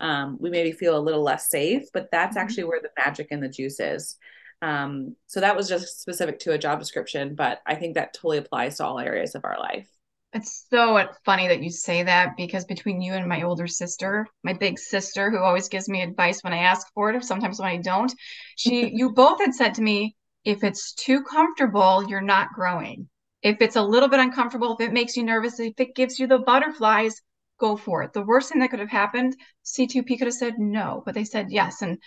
um, 0.01 0.38
we 0.39 0.50
maybe 0.50 0.72
feel 0.72 0.98
a 0.98 1.00
little 1.00 1.24
less 1.24 1.50
safe 1.50 1.84
but 1.94 2.10
that's 2.12 2.38
mm-hmm. 2.38 2.44
actually 2.44 2.63
where 2.63 2.82
the 2.82 2.89
magic 2.98 3.28
and 3.32 3.44
the 3.44 3.50
juice 3.50 3.80
is 3.80 4.18
um, 4.62 5.16
so 5.28 5.39
that 5.39 5.56
was 5.56 5.70
just 5.70 6.01
specific 6.01 6.39
to 6.39 6.51
a 6.51 6.58
job 6.58 6.80
description, 6.80 7.36
but 7.36 7.62
I 7.66 7.75
think 7.75 7.96
that 7.96 8.13
totally 8.13 8.38
applies 8.38 8.78
to 8.78 8.86
all 8.86 9.00
areas 9.00 9.36
of 9.36 9.46
our 9.46 9.58
life. 9.58 9.88
It's 10.32 10.68
so 10.70 11.04
funny 11.26 11.48
that 11.48 11.64
you 11.64 11.72
say 11.72 12.04
that 12.04 12.38
because 12.38 12.64
between 12.66 13.02
you 13.02 13.14
and 13.14 13.28
my 13.28 13.42
older 13.42 13.66
sister, 13.66 14.28
my 14.44 14.54
big 14.54 14.78
sister, 14.78 15.32
who 15.32 15.40
always 15.40 15.70
gives 15.70 15.90
me 15.90 16.04
advice 16.04 16.44
when 16.44 16.54
I 16.54 16.60
ask 16.60 16.86
for 16.94 17.12
it, 17.12 17.24
sometimes 17.24 17.60
when 17.60 17.70
I 17.70 17.78
don't, 17.78 18.14
she, 18.56 18.90
you 18.94 19.12
both 19.12 19.40
had 19.40 19.56
said 19.56 19.74
to 19.76 19.82
me, 19.82 20.16
if 20.44 20.64
it's 20.64 20.94
too 20.94 21.24
comfortable, 21.24 22.08
you're 22.08 22.22
not 22.22 22.54
growing. 22.54 23.10
If 23.42 23.58
it's 23.62 23.76
a 23.76 23.82
little 23.82 24.10
bit 24.10 24.20
uncomfortable, 24.20 24.76
if 24.80 24.88
it 24.88 24.94
makes 24.94 25.18
you 25.18 25.24
nervous, 25.24 25.60
if 25.60 25.80
it 25.80 25.96
gives 25.96 26.20
you 26.20 26.28
the 26.28 26.40
butterflies, 26.40 27.20
go 27.60 27.76
for 27.76 28.04
it. 28.04 28.14
The 28.14 28.22
worst 28.22 28.50
thing 28.50 28.60
that 28.60 28.70
could 28.70 28.80
have 28.80 28.90
happened, 28.90 29.36
C2P 29.64 30.18
could 30.18 30.28
have 30.28 30.34
said 30.34 30.60
no, 30.60 31.02
but 31.06 31.16
they 31.16 31.24
said 31.24 31.48
yes. 31.50 31.82
And 31.82 31.98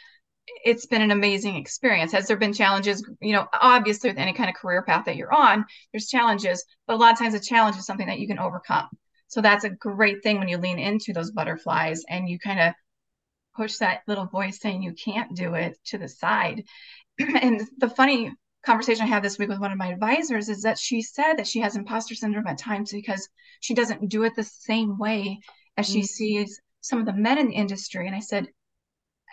it's 0.64 0.86
been 0.86 1.02
an 1.02 1.10
amazing 1.10 1.56
experience. 1.56 2.12
Has 2.12 2.26
there 2.26 2.36
been 2.36 2.52
challenges? 2.52 3.08
You 3.20 3.32
know, 3.32 3.46
obviously 3.52 4.10
with 4.10 4.18
any 4.18 4.32
kind 4.32 4.48
of 4.48 4.56
career 4.56 4.82
path 4.82 5.04
that 5.06 5.16
you're 5.16 5.32
on, 5.32 5.64
there's 5.92 6.08
challenges, 6.08 6.64
but 6.86 6.94
a 6.94 6.96
lot 6.96 7.12
of 7.12 7.18
times 7.18 7.34
a 7.34 7.40
challenge 7.40 7.76
is 7.76 7.86
something 7.86 8.06
that 8.06 8.18
you 8.18 8.26
can 8.26 8.38
overcome. 8.38 8.88
So 9.28 9.40
that's 9.40 9.64
a 9.64 9.70
great 9.70 10.22
thing 10.22 10.38
when 10.38 10.48
you 10.48 10.58
lean 10.58 10.78
into 10.78 11.12
those 11.12 11.30
butterflies 11.30 12.02
and 12.08 12.28
you 12.28 12.38
kind 12.38 12.60
of 12.60 12.74
push 13.56 13.76
that 13.78 14.02
little 14.06 14.26
voice 14.26 14.60
saying 14.60 14.82
you 14.82 14.92
can't 14.92 15.34
do 15.34 15.54
it 15.54 15.78
to 15.86 15.98
the 15.98 16.08
side. 16.08 16.64
and 17.18 17.62
the 17.78 17.88
funny 17.88 18.32
conversation 18.64 19.04
I 19.04 19.08
had 19.08 19.22
this 19.22 19.38
week 19.38 19.48
with 19.48 19.58
one 19.58 19.72
of 19.72 19.78
my 19.78 19.88
advisors 19.88 20.48
is 20.48 20.62
that 20.62 20.78
she 20.78 21.02
said 21.02 21.34
that 21.34 21.46
she 21.46 21.60
has 21.60 21.76
imposter 21.76 22.14
syndrome 22.14 22.46
at 22.46 22.58
times 22.58 22.92
because 22.92 23.28
she 23.60 23.74
doesn't 23.74 24.08
do 24.08 24.24
it 24.24 24.34
the 24.36 24.44
same 24.44 24.98
way 24.98 25.40
as 25.76 25.86
she 25.86 26.00
mm-hmm. 26.00 26.06
sees 26.06 26.60
some 26.80 26.98
of 26.98 27.06
the 27.06 27.12
men 27.12 27.38
in 27.38 27.48
the 27.48 27.54
industry. 27.54 28.06
And 28.06 28.14
I 28.14 28.20
said, 28.20 28.48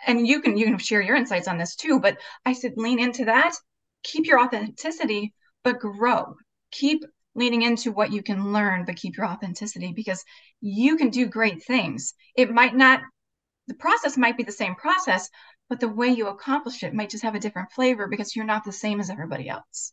and 0.06 0.26
you 0.26 0.40
can 0.40 0.56
you 0.56 0.64
can 0.64 0.78
share 0.78 1.00
your 1.00 1.16
insights 1.16 1.48
on 1.48 1.58
this 1.58 1.76
too 1.76 2.00
but 2.00 2.16
i 2.44 2.52
said 2.52 2.72
lean 2.76 2.98
into 2.98 3.24
that 3.24 3.54
keep 4.02 4.26
your 4.26 4.40
authenticity 4.40 5.32
but 5.62 5.80
grow. 5.80 6.36
Keep 6.70 7.04
leaning 7.34 7.62
into 7.62 7.92
what 7.92 8.12
you 8.12 8.22
can 8.22 8.52
learn 8.52 8.84
but 8.84 8.96
keep 8.96 9.16
your 9.16 9.26
authenticity 9.26 9.92
because 9.94 10.24
you 10.60 10.96
can 10.96 11.10
do 11.10 11.26
great 11.26 11.62
things. 11.62 12.14
It 12.34 12.50
might 12.50 12.74
not 12.74 13.00
the 13.66 13.74
process 13.74 14.16
might 14.16 14.36
be 14.36 14.42
the 14.42 14.52
same 14.52 14.74
process 14.74 15.28
but 15.68 15.78
the 15.78 15.88
way 15.88 16.08
you 16.08 16.26
accomplish 16.26 16.82
it 16.82 16.92
might 16.92 17.10
just 17.10 17.22
have 17.22 17.36
a 17.36 17.40
different 17.40 17.70
flavor 17.70 18.08
because 18.08 18.34
you're 18.34 18.44
not 18.44 18.64
the 18.64 18.72
same 18.72 18.98
as 18.98 19.10
everybody 19.10 19.48
else. 19.48 19.92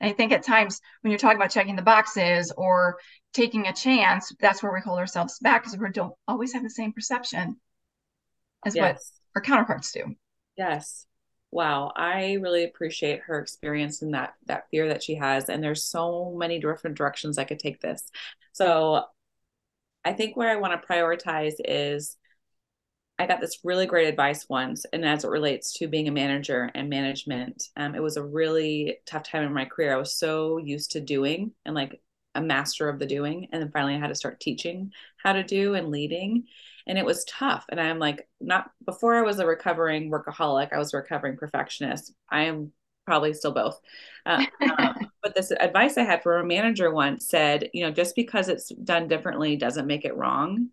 And 0.00 0.10
i 0.10 0.14
think 0.14 0.32
at 0.32 0.42
times 0.42 0.80
when 1.02 1.10
you're 1.10 1.18
talking 1.18 1.36
about 1.36 1.50
checking 1.50 1.76
the 1.76 1.82
boxes 1.82 2.52
or 2.56 2.98
taking 3.34 3.66
a 3.66 3.72
chance 3.74 4.32
that's 4.40 4.62
where 4.62 4.72
we 4.72 4.80
hold 4.80 4.98
ourselves 4.98 5.38
back 5.40 5.62
because 5.62 5.78
we 5.78 5.90
don't 5.90 6.14
always 6.26 6.54
have 6.54 6.62
the 6.62 6.70
same 6.70 6.92
perception 6.92 7.56
as 8.64 8.74
yes. 8.74 9.21
Our 9.34 9.42
counterparts 9.42 9.92
do. 9.92 10.14
Yes. 10.56 11.06
Wow, 11.50 11.92
I 11.94 12.38
really 12.40 12.64
appreciate 12.64 13.20
her 13.22 13.38
experience 13.38 14.00
and 14.00 14.14
that 14.14 14.34
that 14.46 14.68
fear 14.70 14.88
that 14.88 15.02
she 15.02 15.16
has 15.16 15.50
and 15.50 15.62
there's 15.62 15.84
so 15.84 16.34
many 16.36 16.58
different 16.58 16.96
directions 16.96 17.36
I 17.36 17.44
could 17.44 17.58
take 17.58 17.80
this. 17.80 18.10
So 18.52 19.04
I 20.04 20.14
think 20.14 20.36
where 20.36 20.50
I 20.50 20.56
want 20.56 20.80
to 20.80 20.88
prioritize 20.88 21.54
is 21.64 22.16
I 23.18 23.26
got 23.26 23.40
this 23.40 23.60
really 23.62 23.86
great 23.86 24.08
advice 24.08 24.48
once, 24.48 24.84
and 24.92 25.04
as 25.04 25.24
it 25.24 25.28
relates 25.28 25.74
to 25.74 25.86
being 25.86 26.08
a 26.08 26.12
manager 26.12 26.70
and 26.74 26.88
management, 26.88 27.68
um, 27.76 27.94
it 27.94 28.02
was 28.02 28.16
a 28.16 28.24
really 28.24 28.98
tough 29.06 29.22
time 29.22 29.44
in 29.44 29.52
my 29.52 29.64
career. 29.64 29.92
I 29.92 29.98
was 29.98 30.16
so 30.18 30.56
used 30.56 30.92
to 30.92 31.00
doing 31.00 31.52
and 31.64 31.74
like 31.74 32.00
a 32.34 32.40
master 32.40 32.88
of 32.88 32.98
the 32.98 33.06
doing, 33.06 33.48
and 33.52 33.62
then 33.62 33.70
finally 33.70 33.94
I 33.94 33.98
had 33.98 34.08
to 34.08 34.14
start 34.14 34.40
teaching 34.40 34.92
how 35.22 35.34
to 35.34 35.44
do 35.44 35.74
and 35.74 35.90
leading 35.90 36.46
and 36.86 36.98
it 36.98 37.04
was 37.04 37.24
tough. 37.24 37.64
And 37.68 37.80
i'm 37.80 37.98
like 37.98 38.28
not 38.40 38.70
before 38.84 39.14
i 39.16 39.22
was 39.22 39.38
a 39.38 39.46
recovering 39.46 40.10
workaholic 40.10 40.72
i 40.72 40.78
was 40.78 40.94
a 40.94 40.98
recovering 40.98 41.36
perfectionist. 41.36 42.12
I 42.30 42.44
am 42.44 42.72
probably 43.06 43.34
still 43.34 43.52
both. 43.52 43.80
Uh, 44.24 44.44
um, 44.78 45.10
but 45.22 45.34
this 45.34 45.50
advice 45.50 45.98
i 45.98 46.02
had 46.02 46.22
from 46.22 46.44
a 46.44 46.46
manager 46.46 46.90
once 46.92 47.28
said 47.28 47.70
you 47.72 47.84
know 47.84 47.92
just 47.92 48.14
because 48.16 48.48
it's 48.48 48.68
done 48.68 49.08
differently 49.08 49.56
doesn't 49.56 49.86
make 49.86 50.04
it 50.04 50.16
wrong. 50.16 50.68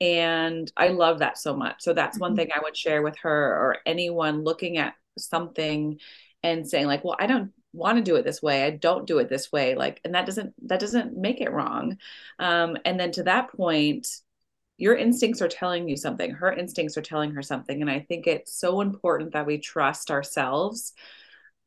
And 0.00 0.70
i 0.76 0.88
love 0.88 1.20
that 1.20 1.38
so 1.38 1.56
much. 1.56 1.76
So 1.80 1.92
that's 1.92 2.18
one 2.18 2.32
mm-hmm. 2.32 2.36
thing 2.36 2.50
i 2.54 2.60
would 2.62 2.76
share 2.76 3.02
with 3.02 3.16
her 3.22 3.54
or 3.54 3.78
anyone 3.86 4.44
looking 4.44 4.78
at 4.78 4.94
something 5.18 5.98
and 6.44 6.68
saying 6.68 6.86
like 6.86 7.04
well 7.04 7.16
i 7.18 7.26
don't 7.26 7.52
want 7.72 7.98
to 7.98 8.04
do 8.04 8.16
it 8.16 8.24
this 8.24 8.42
way. 8.42 8.64
I 8.64 8.70
don't 8.70 9.06
do 9.06 9.18
it 9.18 9.28
this 9.28 9.52
way. 9.52 9.74
Like 9.74 10.00
and 10.04 10.14
that 10.14 10.26
doesn't 10.26 10.54
that 10.68 10.80
doesn't 10.80 11.16
make 11.16 11.40
it 11.40 11.52
wrong. 11.52 11.98
Um, 12.38 12.76
and 12.84 12.98
then 12.98 13.12
to 13.12 13.24
that 13.24 13.52
point 13.52 14.06
your 14.78 14.96
instincts 14.96 15.42
are 15.42 15.48
telling 15.48 15.88
you 15.88 15.96
something 15.96 16.30
her 16.30 16.52
instincts 16.52 16.96
are 16.96 17.02
telling 17.02 17.32
her 17.32 17.42
something 17.42 17.80
and 17.80 17.90
i 17.90 18.00
think 18.00 18.26
it's 18.26 18.58
so 18.58 18.80
important 18.80 19.32
that 19.32 19.46
we 19.46 19.58
trust 19.58 20.10
ourselves 20.10 20.94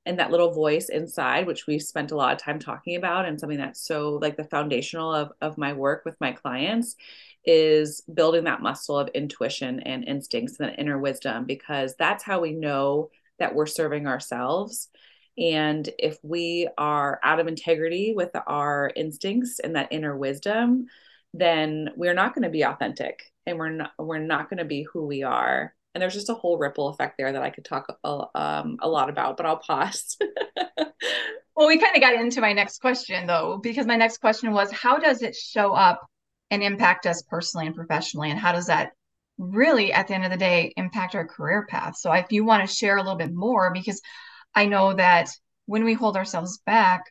and 0.06 0.18
that 0.18 0.32
little 0.32 0.52
voice 0.52 0.90
inside 0.90 1.46
which 1.46 1.68
we've 1.68 1.84
spent 1.84 2.12
a 2.12 2.16
lot 2.16 2.34
of 2.34 2.40
time 2.40 2.58
talking 2.58 2.96
about 2.96 3.26
and 3.26 3.40
something 3.40 3.60
that's 3.60 3.86
so 3.86 4.18
like 4.22 4.36
the 4.36 4.44
foundational 4.46 5.14
of, 5.14 5.32
of 5.42 5.58
my 5.58 5.74
work 5.74 6.04
with 6.06 6.16
my 6.20 6.32
clients 6.32 6.96
is 7.46 8.02
building 8.14 8.44
that 8.44 8.62
muscle 8.62 8.98
of 8.98 9.10
intuition 9.10 9.80
and 9.82 10.04
instincts 10.06 10.60
and 10.60 10.76
inner 10.78 10.98
wisdom 10.98 11.46
because 11.46 11.96
that's 11.98 12.24
how 12.24 12.40
we 12.40 12.52
know 12.52 13.10
that 13.40 13.56
we're 13.56 13.66
serving 13.66 14.08
ourselves. 14.08 14.90
And 15.38 15.90
if 15.98 16.18
we 16.22 16.68
are 16.78 17.20
out 17.24 17.40
of 17.40 17.48
integrity 17.48 18.14
with 18.16 18.30
our 18.48 18.92
instincts 18.96 19.60
and 19.60 19.76
that 19.76 19.88
inner 19.92 20.16
wisdom 20.16 20.86
then 21.34 21.90
we're 21.96 22.14
not 22.14 22.36
going 22.36 22.44
to 22.44 22.50
be 22.50 22.64
authentic 22.64 23.22
and 23.46 23.58
we're 23.58 23.70
not 23.70 23.92
we're 23.98 24.20
not 24.20 24.50
going 24.50 24.60
to 24.60 24.66
be 24.66 24.86
who 24.92 25.06
we 25.06 25.24
are. 25.24 25.74
And 25.94 26.02
there's 26.02 26.14
just 26.14 26.30
a 26.30 26.34
whole 26.34 26.58
ripple 26.58 26.88
effect 26.88 27.16
there 27.18 27.32
that 27.32 27.42
i 27.42 27.50
could 27.50 27.66
talk 27.66 27.98
a, 28.04 28.24
um, 28.34 28.78
a 28.82 28.88
lot 28.88 29.10
about 29.10 29.38
but 29.38 29.46
i'll 29.46 29.58
pause. 29.58 30.18
Well 31.56 31.68
we 31.68 31.78
kind 31.78 31.96
of 31.96 32.02
got 32.02 32.16
into 32.16 32.42
my 32.42 32.54
next 32.54 32.80
question 32.80 33.28
though 33.28 33.60
because 33.62 33.86
my 33.86 33.96
next 33.96 34.18
question 34.18 34.52
was 34.52 34.72
how 34.72 34.98
does 34.98 35.22
it 35.22 35.36
show 35.36 35.74
up 35.74 36.02
and 36.50 36.64
impact 36.64 37.06
us 37.06 37.22
personally 37.22 37.68
and 37.68 37.76
professionally? 37.76 38.32
And 38.32 38.40
how 38.40 38.52
does 38.52 38.68
that 38.68 38.94
really 39.38 39.94
at 39.94 40.08
the 40.08 40.16
end 40.16 40.26
of 40.26 40.32
the 40.32 40.38
day 40.38 40.74
impact 40.78 41.14
our 41.14 41.28
career 41.28 41.68
path? 41.70 41.98
So 41.98 42.12
if 42.14 42.32
you 42.32 42.46
want 42.46 42.68
to 42.68 42.76
share 42.76 42.98
a 42.98 43.04
little 43.04 43.18
bit 43.18 43.34
more 43.34 43.72
because 43.74 44.02
i 44.56 44.66
know 44.66 44.94
that 44.94 45.30
when 45.66 45.84
we 45.84 45.94
hold 45.94 46.18
ourselves 46.18 46.58
back 46.66 47.06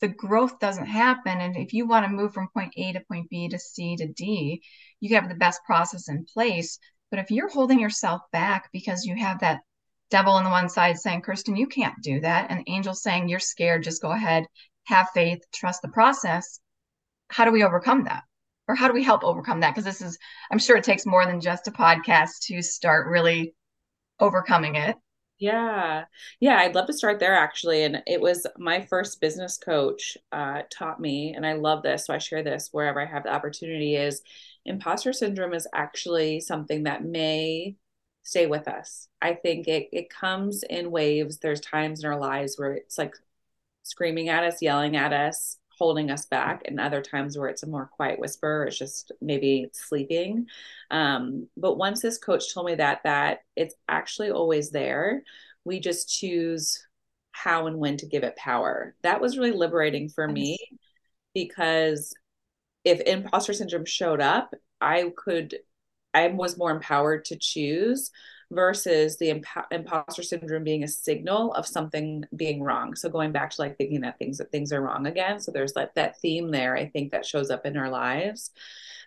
the 0.00 0.08
growth 0.08 0.58
doesn't 0.58 0.86
happen. 0.86 1.40
And 1.40 1.56
if 1.56 1.72
you 1.72 1.86
want 1.86 2.06
to 2.06 2.12
move 2.12 2.34
from 2.34 2.48
point 2.52 2.72
A 2.76 2.92
to 2.92 3.00
point 3.00 3.30
B 3.30 3.48
to 3.48 3.58
C 3.58 3.96
to 3.96 4.06
D, 4.06 4.62
you 5.00 5.14
have 5.14 5.28
the 5.28 5.34
best 5.34 5.60
process 5.64 6.08
in 6.08 6.26
place. 6.32 6.78
But 7.10 7.20
if 7.20 7.30
you're 7.30 7.48
holding 7.48 7.80
yourself 7.80 8.22
back 8.32 8.70
because 8.72 9.04
you 9.04 9.16
have 9.16 9.40
that 9.40 9.60
devil 10.10 10.32
on 10.32 10.44
the 10.44 10.50
one 10.50 10.68
side 10.68 10.98
saying, 10.98 11.22
Kirsten, 11.22 11.56
you 11.56 11.66
can't 11.66 11.94
do 12.02 12.20
that, 12.20 12.50
and 12.50 12.64
angel 12.66 12.94
saying, 12.94 13.28
you're 13.28 13.38
scared, 13.38 13.84
just 13.84 14.02
go 14.02 14.10
ahead, 14.10 14.44
have 14.84 15.08
faith, 15.14 15.40
trust 15.52 15.82
the 15.82 15.88
process, 15.88 16.60
how 17.28 17.44
do 17.44 17.50
we 17.50 17.64
overcome 17.64 18.04
that? 18.04 18.22
Or 18.68 18.74
how 18.74 18.88
do 18.88 18.94
we 18.94 19.02
help 19.02 19.24
overcome 19.24 19.60
that? 19.60 19.74
Because 19.74 19.84
this 19.84 20.00
is, 20.00 20.18
I'm 20.50 20.58
sure 20.58 20.76
it 20.76 20.84
takes 20.84 21.04
more 21.04 21.26
than 21.26 21.40
just 21.40 21.68
a 21.68 21.72
podcast 21.72 22.30
to 22.44 22.62
start 22.62 23.08
really 23.08 23.54
overcoming 24.20 24.76
it. 24.76 24.96
Yeah. 25.38 26.04
Yeah. 26.40 26.58
I'd 26.58 26.74
love 26.74 26.86
to 26.86 26.92
start 26.92 27.18
there 27.18 27.34
actually. 27.34 27.82
And 27.82 28.02
it 28.06 28.20
was 28.20 28.46
my 28.56 28.80
first 28.80 29.20
business 29.20 29.58
coach 29.58 30.16
uh, 30.32 30.62
taught 30.70 31.00
me, 31.00 31.34
and 31.34 31.44
I 31.44 31.54
love 31.54 31.82
this. 31.82 32.06
So 32.06 32.14
I 32.14 32.18
share 32.18 32.42
this 32.42 32.68
wherever 32.72 33.00
I 33.00 33.06
have 33.06 33.24
the 33.24 33.34
opportunity 33.34 33.96
is 33.96 34.22
imposter 34.64 35.12
syndrome 35.12 35.52
is 35.52 35.66
actually 35.74 36.40
something 36.40 36.84
that 36.84 37.04
may 37.04 37.76
stay 38.22 38.46
with 38.46 38.68
us. 38.68 39.08
I 39.20 39.34
think 39.34 39.68
it, 39.68 39.88
it 39.92 40.08
comes 40.08 40.62
in 40.62 40.90
waves. 40.90 41.38
There's 41.38 41.60
times 41.60 42.00
in 42.02 42.08
our 42.08 42.18
lives 42.18 42.54
where 42.56 42.72
it's 42.72 42.96
like 42.96 43.14
screaming 43.82 44.30
at 44.30 44.44
us, 44.44 44.62
yelling 44.62 44.96
at 44.96 45.12
us, 45.12 45.58
holding 45.78 46.10
us 46.10 46.26
back 46.26 46.62
and 46.66 46.80
other 46.80 47.02
times 47.02 47.36
where 47.36 47.48
it's 47.48 47.62
a 47.62 47.68
more 47.68 47.86
quiet 47.86 48.18
whisper 48.18 48.64
it's 48.64 48.78
just 48.78 49.12
maybe 49.20 49.68
sleeping. 49.72 50.46
Um, 50.90 51.48
but 51.56 51.76
once 51.76 52.00
this 52.02 52.18
coach 52.18 52.52
told 52.52 52.66
me 52.66 52.74
that 52.76 53.00
that 53.04 53.40
it's 53.56 53.74
actually 53.88 54.30
always 54.30 54.70
there 54.70 55.22
we 55.64 55.80
just 55.80 56.14
choose 56.14 56.86
how 57.32 57.66
and 57.66 57.78
when 57.78 57.96
to 57.96 58.06
give 58.06 58.22
it 58.22 58.36
power. 58.36 58.94
That 59.02 59.20
was 59.20 59.38
really 59.38 59.52
liberating 59.52 60.10
for 60.10 60.28
me 60.28 60.58
because 61.34 62.14
if 62.84 63.00
imposter 63.00 63.52
syndrome 63.52 63.84
showed 63.84 64.20
up 64.20 64.54
i 64.80 65.10
could 65.16 65.56
i 66.12 66.28
was 66.28 66.58
more 66.58 66.70
empowered 66.70 67.24
to 67.24 67.36
choose 67.36 68.10
versus 68.50 69.16
the 69.18 69.30
imp- 69.30 69.46
imposter 69.70 70.22
syndrome 70.22 70.64
being 70.64 70.84
a 70.84 70.88
signal 70.88 71.52
of 71.54 71.66
something 71.66 72.24
being 72.36 72.62
wrong. 72.62 72.94
So 72.94 73.08
going 73.08 73.32
back 73.32 73.50
to 73.50 73.60
like 73.60 73.76
thinking 73.76 74.02
that 74.02 74.18
things 74.18 74.38
that 74.38 74.50
things 74.50 74.72
are 74.72 74.82
wrong 74.82 75.06
again. 75.06 75.40
So 75.40 75.52
there's 75.52 75.76
like 75.76 75.94
that 75.94 76.20
theme 76.20 76.50
there. 76.50 76.76
I 76.76 76.88
think 76.88 77.12
that 77.12 77.26
shows 77.26 77.50
up 77.50 77.66
in 77.66 77.76
our 77.76 77.90
lives. 77.90 78.50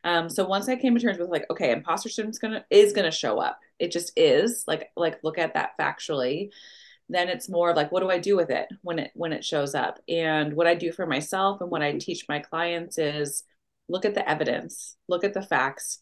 Um, 0.04 0.30
so 0.30 0.46
once 0.46 0.70
I 0.70 0.76
came 0.76 0.96
to 0.96 1.02
terms 1.02 1.18
with 1.18 1.30
like, 1.30 1.46
okay, 1.50 1.72
imposter 1.72 2.10
syndrome's 2.10 2.40
gonna 2.40 2.66
is 2.70 2.94
gonna 2.94 3.12
show 3.12 3.40
up. 3.40 3.60
It 3.80 3.92
just 3.92 4.12
is 4.16 4.64
like 4.68 4.92
like 4.96 5.20
look 5.24 5.38
at 5.38 5.54
that 5.56 5.72
factually. 5.80 6.52
Then 7.10 7.30
it's 7.30 7.50
more 7.50 7.74
like 7.74 7.92
what 7.92 8.02
do 8.02 8.10
I 8.10 8.20
do 8.20 8.36
with 8.36 8.50
it 8.50 8.68
when 8.82 9.00
it 9.00 9.12
when 9.16 9.34
it 9.34 9.46
shows 9.46 9.76
up? 9.76 10.00
And 10.08 10.54
what 10.54 10.68
I 10.68 10.76
do 10.76 10.92
for 10.92 11.06
myself 11.06 11.62
and 11.62 11.70
what 11.70 11.82
I 11.82 11.94
teach 11.98 12.26
my 12.28 12.40
clients 12.40 12.98
is 12.98 13.44
look 13.90 14.06
at 14.06 14.16
the 14.16 14.30
evidence, 14.30 14.98
look 15.08 15.24
at 15.24 15.34
the 15.34 15.42
facts, 15.42 16.00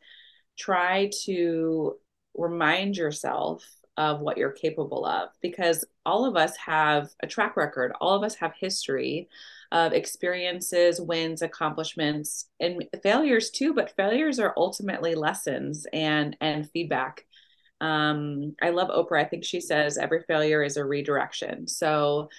try 0.57 1.11
to 1.25 1.95
remind 2.37 2.97
yourself 2.97 3.63
of 3.97 4.19
what 4.19 4.37
you're 4.37 4.51
capable 4.51 5.05
of 5.05 5.29
because 5.41 5.85
all 6.05 6.25
of 6.25 6.35
us 6.35 6.55
have 6.57 7.09
a 7.21 7.27
track 7.27 7.55
record. 7.55 7.93
All 8.01 8.15
of 8.15 8.23
us 8.23 8.35
have 8.35 8.53
history 8.53 9.29
of 9.71 9.93
experiences 9.93 11.01
wins 11.01 11.41
accomplishments 11.41 12.49
and 12.59 12.85
failures 13.01 13.49
too 13.49 13.73
but 13.73 13.95
failures 13.95 14.39
are 14.39 14.53
ultimately 14.57 15.15
lessons 15.15 15.87
and 15.93 16.37
and 16.41 16.69
feedback. 16.71 17.25
Um, 17.81 18.55
i 18.61 18.69
love 18.69 18.89
oprah. 18.89 19.21
I 19.21 19.27
think 19.27 19.43
she 19.43 19.59
says 19.59 19.97
every 19.97 20.23
failure 20.23 20.63
is 20.63 20.77
a 20.77 20.85
redirection. 20.85 21.67
So 21.67 22.29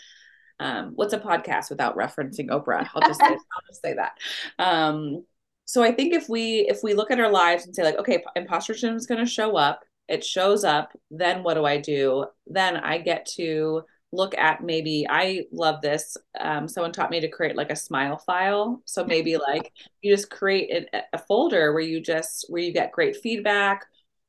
um, 0.60 0.92
what's 0.94 1.12
a 1.12 1.18
podcast 1.18 1.70
without 1.70 1.96
referencing 1.96 2.48
oprah? 2.48 2.88
I'll 2.94 3.08
just 3.08 3.20
say, 3.20 3.26
i'll 3.26 3.66
just 3.68 3.82
say 3.82 3.94
that. 3.94 4.18
Um, 4.58 5.24
so 5.66 5.82
i 5.82 5.92
think 5.92 6.14
if 6.14 6.28
we 6.28 6.66
if 6.68 6.80
we 6.82 6.94
look 6.94 7.10
at 7.10 7.20
our 7.20 7.30
lives 7.30 7.66
and 7.66 7.74
say 7.74 7.84
like 7.84 7.98
okay 7.98 8.24
imposter 8.34 8.72
syndrome 8.72 8.96
is 8.96 9.06
going 9.06 9.22
to 9.22 9.30
show 9.30 9.56
up 9.56 9.84
it 10.08 10.24
shows 10.24 10.64
up 10.64 10.92
then 11.10 11.42
what 11.42 11.54
do 11.54 11.64
i 11.64 11.76
do? 11.78 12.26
Then 12.46 12.76
i 12.76 12.98
get 12.98 13.26
to 13.36 13.82
look 14.12 14.38
at 14.38 14.62
maybe 14.62 15.04
i 15.10 15.44
love 15.52 15.82
this 15.82 16.16
um, 16.40 16.68
someone 16.68 16.92
taught 16.92 17.10
me 17.10 17.20
to 17.20 17.28
create 17.28 17.56
like 17.56 17.70
a 17.70 17.76
smile 17.76 18.18
file. 18.18 18.82
So 18.84 19.04
maybe 19.04 19.36
like 19.48 19.72
you 20.02 20.14
just 20.14 20.30
create 20.30 20.88
a, 20.92 21.02
a 21.12 21.18
folder 21.18 21.72
where 21.72 21.82
you 21.82 22.00
just 22.00 22.46
where 22.48 22.62
you 22.62 22.72
get 22.72 22.92
great 22.92 23.16
feedback 23.16 23.84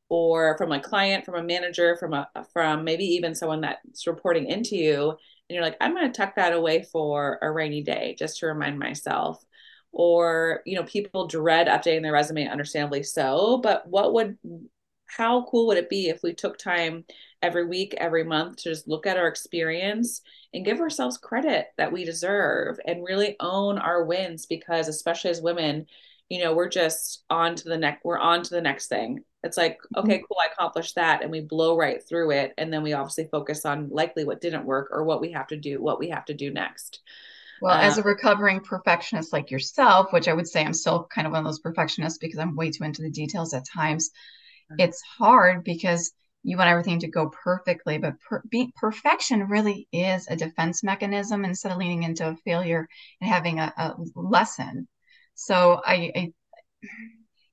or 0.10 0.58
from 0.58 0.72
a 0.72 0.80
client 0.80 1.26
from 1.26 1.36
a 1.36 1.44
manager 1.44 1.96
from 1.98 2.14
a 2.14 2.28
from 2.54 2.84
maybe 2.84 3.04
even 3.04 3.36
someone 3.36 3.62
that's 3.62 4.08
reporting 4.08 4.48
into 4.48 4.76
you. 4.76 5.10
And 5.12 5.56
you're 5.56 5.64
like 5.64 5.78
i'm 5.80 5.94
going 5.94 6.12
to 6.12 6.18
tuck 6.18 6.36
that 6.36 6.54
away 6.54 6.84
for 6.92 7.40
a 7.42 7.52
rainy 7.52 7.82
day 7.84 8.16
just 8.18 8.40
to 8.40 8.48
remind 8.48 8.80
myself 8.80 9.46
or 9.98 10.62
you 10.66 10.76
know 10.76 10.84
people 10.84 11.26
dread 11.26 11.66
updating 11.66 12.04
their 12.04 12.12
resume 12.12 12.48
understandably 12.48 13.02
so 13.02 13.60
but 13.64 13.88
what 13.88 14.14
would 14.14 14.38
how 15.08 15.44
cool 15.46 15.68
would 15.68 15.78
it 15.78 15.90
be 15.90 16.08
if 16.08 16.22
we 16.22 16.34
took 16.34 16.58
time 16.58 17.04
every 17.42 17.66
week 17.66 17.96
every 17.98 18.24
month 18.24 18.58
to 18.58 18.70
just 18.70 18.88
look 18.88 19.08
at 19.08 19.18
our 19.18 19.28
experience 19.28 20.22
and 20.54 20.66
give 20.66 20.80
ourselves 20.80 21.18
credit 21.18 21.68
that 21.78 21.92
we 21.92 22.06
deserve 22.06 22.78
and 22.86 23.04
really 23.04 23.36
own 23.40 23.78
our 23.78 24.04
wins? 24.04 24.46
Because 24.46 24.88
especially 24.88 25.32
as 25.32 25.42
women 25.42 25.88
you 26.30 26.44
know 26.44 26.54
we're 26.54 26.70
just 26.70 27.24
on 27.30 27.56
to 27.56 27.70
the 27.70 27.78
next 27.78 28.04
we're 28.04 28.20
on 28.20 28.44
to 28.44 28.50
the 28.50 28.62
next 28.62 28.88
thing. 28.88 29.24
It's 29.44 29.58
like 29.58 29.78
mm-hmm. 29.78 30.00
okay 30.00 30.24
cool 30.28 30.38
i 30.42 30.52
accomplished 30.52 30.96
that 30.96 31.22
and 31.22 31.32
we 31.32 31.42
blow 31.42 31.78
right 31.78 32.04
through 32.08 32.32
it 32.32 32.54
and 32.58 32.72
then 32.72 32.84
we 32.84 32.94
obviously 32.94 33.30
focus 33.32 33.66
on 33.66 33.90
likely 33.90 34.26
what 34.26 34.42
didn't 34.42 34.66
work 34.66 34.90
or 34.92 35.04
what 35.06 35.22
we 35.22 35.32
have 35.32 35.48
to 35.48 35.58
do 35.58 35.82
what 35.82 36.00
we 36.00 36.10
have 36.10 36.26
to 36.26 36.34
do 36.34 36.52
next 36.52 37.02
well, 37.62 37.78
uh, 37.78 37.82
as 37.82 37.98
a 37.98 38.04
recovering 38.04 38.60
perfectionist 38.62 39.34
like 39.34 39.52
yourself, 39.52 40.12
which 40.12 40.28
I 40.28 40.34
would 40.34 40.48
say 40.48 40.64
I'm 40.64 40.74
still 40.74 41.06
kind 41.06 41.28
of 41.28 41.32
one 41.32 41.40
of 41.40 41.46
those 41.46 41.60
perfectionists 41.60 42.20
because 42.20 42.40
I'm 42.40 42.56
way 42.56 42.72
too 42.72 42.84
into 42.84 43.02
the 43.02 43.10
details 43.10 43.54
at 43.54 43.66
times, 43.66 44.10
mm-hmm. 44.72 44.82
it's 44.82 45.02
hard 45.02 45.64
because 45.64 46.12
you 46.44 46.58
want 46.58 46.70
everything 46.70 47.00
to 47.00 47.08
go 47.08 47.30
perfectly. 47.30 47.98
But 47.98 48.20
per- 48.22 48.44
be- 48.50 48.74
perfection 48.76 49.48
really 49.48 49.88
is 49.92 50.28
a 50.28 50.36
defense 50.36 50.84
mechanism 50.84 51.46
instead 51.46 51.72
of 51.72 51.78
leaning 51.78 52.04
into 52.04 52.28
a 52.28 52.38
failure 52.38 52.88
and 53.22 53.30
having 53.30 53.60
a, 53.60 53.74
a 53.78 53.96
lesson. 54.16 54.88
So 55.36 55.82
I, 55.86 56.12
I, 56.16 56.34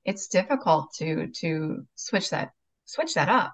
it's 0.05 0.27
difficult 0.27 0.93
to 0.97 1.27
to 1.27 1.85
switch 1.95 2.29
that 2.29 2.51
switch 2.85 3.15
that 3.15 3.29
up 3.29 3.53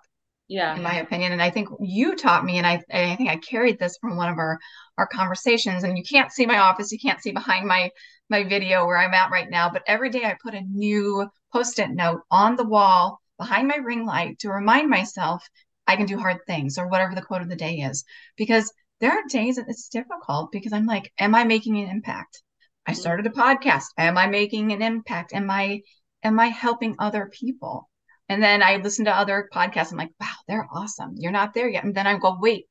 yeah. 0.52 0.76
in 0.76 0.84
my 0.84 0.96
opinion 0.96 1.32
and 1.32 1.42
i 1.42 1.50
think 1.50 1.70
you 1.80 2.16
taught 2.16 2.44
me 2.44 2.58
and 2.58 2.68
i 2.68 2.74
i 2.94 3.16
think 3.16 3.30
i 3.30 3.38
carried 3.38 3.80
this 3.80 3.98
from 4.02 4.18
one 4.18 4.30
of 4.30 4.38
our 4.38 4.60
our 4.98 5.08
conversations 5.08 5.84
and 5.84 5.98
you 5.98 6.04
can't 6.04 6.32
see 6.32 6.46
my 6.46 6.58
office 6.58 6.92
you 6.92 7.00
can't 7.00 7.22
see 7.22 7.32
behind 7.32 7.66
my 7.66 7.90
my 8.30 8.44
video 8.44 8.86
where 8.86 8.98
i'm 8.98 9.14
at 9.14 9.32
right 9.32 9.50
now 9.50 9.70
but 9.70 9.84
every 9.88 10.10
day 10.10 10.26
i 10.26 10.36
put 10.44 10.54
a 10.54 10.62
new 10.62 11.26
post-it 11.54 11.90
note 11.92 12.22
on 12.30 12.58
the 12.58 12.68
wall 12.68 13.22
behind 13.40 13.68
my 13.68 13.78
ring 13.78 14.06
light 14.06 14.38
to 14.40 14.50
remind 14.50 14.90
myself 14.90 15.48
i 15.88 15.96
can 15.96 16.06
do 16.06 16.18
hard 16.18 16.38
things 16.46 16.78
or 16.78 16.88
whatever 16.88 17.16
the 17.16 17.22
quote 17.22 17.42
of 17.42 17.50
the 17.50 17.56
day 17.56 17.76
is 17.76 18.04
because 18.36 18.72
there 19.00 19.12
are 19.12 19.24
days 19.30 19.56
that 19.56 19.70
it's 19.70 19.88
difficult 19.88 20.52
because 20.52 20.74
i'm 20.74 20.86
like 20.86 21.14
am 21.18 21.34
i 21.34 21.44
making 21.44 21.78
an 21.78 21.90
impact? 21.90 22.44
I 22.86 22.94
started 22.94 23.28
a 23.28 23.30
podcast. 23.30 23.86
Am 23.98 24.18
i 24.18 24.26
making 24.26 24.72
an 24.72 24.82
impact? 24.82 25.34
Am 25.34 25.50
i 25.52 25.82
am 26.24 26.40
i 26.40 26.48
helping 26.48 26.96
other 26.98 27.30
people 27.32 27.88
and 28.32 28.42
then 28.42 28.64
I 28.64 28.78
listen 28.78 29.06
to 29.06 29.12
other 29.12 29.50
podcasts. 29.54 29.92
I'm 29.92 29.98
like, 29.98 30.14
wow, 30.20 30.28
they're 30.48 30.68
awesome. 30.72 31.16
You're 31.18 31.34
not 31.34 31.54
there 31.54 31.68
yet. 31.68 31.84
And 31.84 31.94
then 31.94 32.08
I 32.08 32.18
go, 32.18 32.38
wait, 32.40 32.66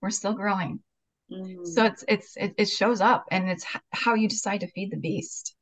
we're 0.00 0.08
still 0.08 0.32
growing. 0.32 0.80
Mm. 1.30 1.66
So 1.66 1.84
it's 1.84 2.04
it's 2.08 2.36
it, 2.36 2.54
it 2.56 2.68
shows 2.70 3.02
up, 3.02 3.26
and 3.30 3.50
it's 3.50 3.64
h- 3.64 3.82
how 3.92 4.14
you 4.14 4.28
decide 4.28 4.60
to 4.60 4.66
feed 4.68 4.90
the 4.90 4.96
beast. 4.96 5.54